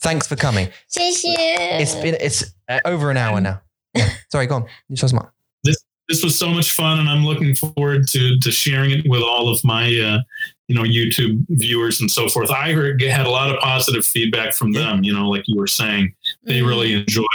[0.00, 0.68] thanks for coming.
[0.88, 1.80] 谢谢。
[1.80, 3.60] It's been it's uh, over an hour now.
[3.94, 4.08] Yeah.
[4.32, 4.66] Sorry, go on.
[4.88, 5.30] You're so smart.
[6.08, 9.48] this was so much fun and i'm looking forward to to sharing it with all
[9.52, 10.18] of my uh,
[10.68, 12.50] you know YouTube viewers and so forth.
[12.50, 15.04] I heard, had a lot of positive feedback from them.
[15.04, 16.14] You know, like you were saying,
[16.44, 16.68] they mm-hmm.
[16.68, 17.26] really enjoyed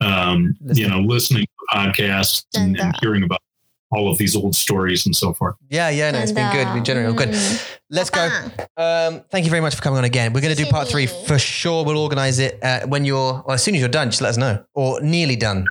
[0.00, 3.40] um, you know listening to podcasts and, and, uh, hearing about
[3.92, 5.54] all of these old stories and so forth.
[5.68, 7.12] Yeah, yeah, no, it's been good Been general.
[7.12, 7.36] Good.
[7.90, 8.26] Let's go.
[8.76, 10.32] Um, thank you very much for coming on again.
[10.32, 11.84] We're going to do part three for sure.
[11.84, 14.38] We'll organize it uh, when you're, well, as soon as you're done, just let us
[14.38, 15.66] know or nearly done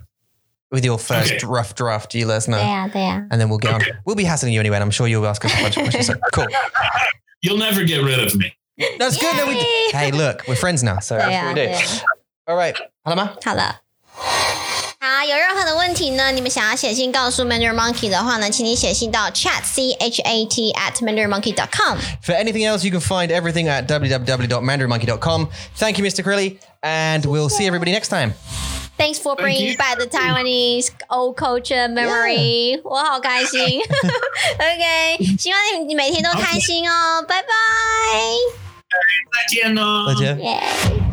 [0.72, 1.46] with your first okay.
[1.46, 2.58] rough draft, you let us know.
[2.94, 3.28] They are.
[3.30, 3.92] And then we'll get okay.
[3.92, 3.98] on.
[4.06, 6.08] We'll be hassling you anyway, and I'm sure you'll ask us a bunch of questions.
[6.08, 6.48] So cool.
[7.42, 8.56] You'll never get rid of me.
[8.98, 9.30] That's Yay!
[9.30, 9.38] good.
[9.38, 9.56] No, we,
[9.92, 12.02] hey, look, we're friends now, so that's we do.
[12.48, 12.76] All right.
[13.06, 13.36] Hello, Ma.
[13.44, 13.70] Hello.
[15.04, 16.32] 好，有任何的问题呢？
[16.32, 21.98] 你们想要写信告诉 Mandarin Monkey 的话呢，请你写信到 chat c h a t at mandarinmonkey dot com.
[22.24, 25.50] For anything else, you can find everything at www dot mandarinmonkey dot com.
[25.76, 26.24] Thank you, Mr.
[26.24, 28.36] Crilly, and we'll see everybody next time.
[28.99, 29.77] Thanks for bringing you.
[29.77, 33.61] back the Taiwanese old culture memory，、我好开心。
[34.59, 37.49] OK，希望你你每天都开心哦，拜拜。
[39.33, 40.39] 再见哦再见。
[40.41, 40.61] 耶。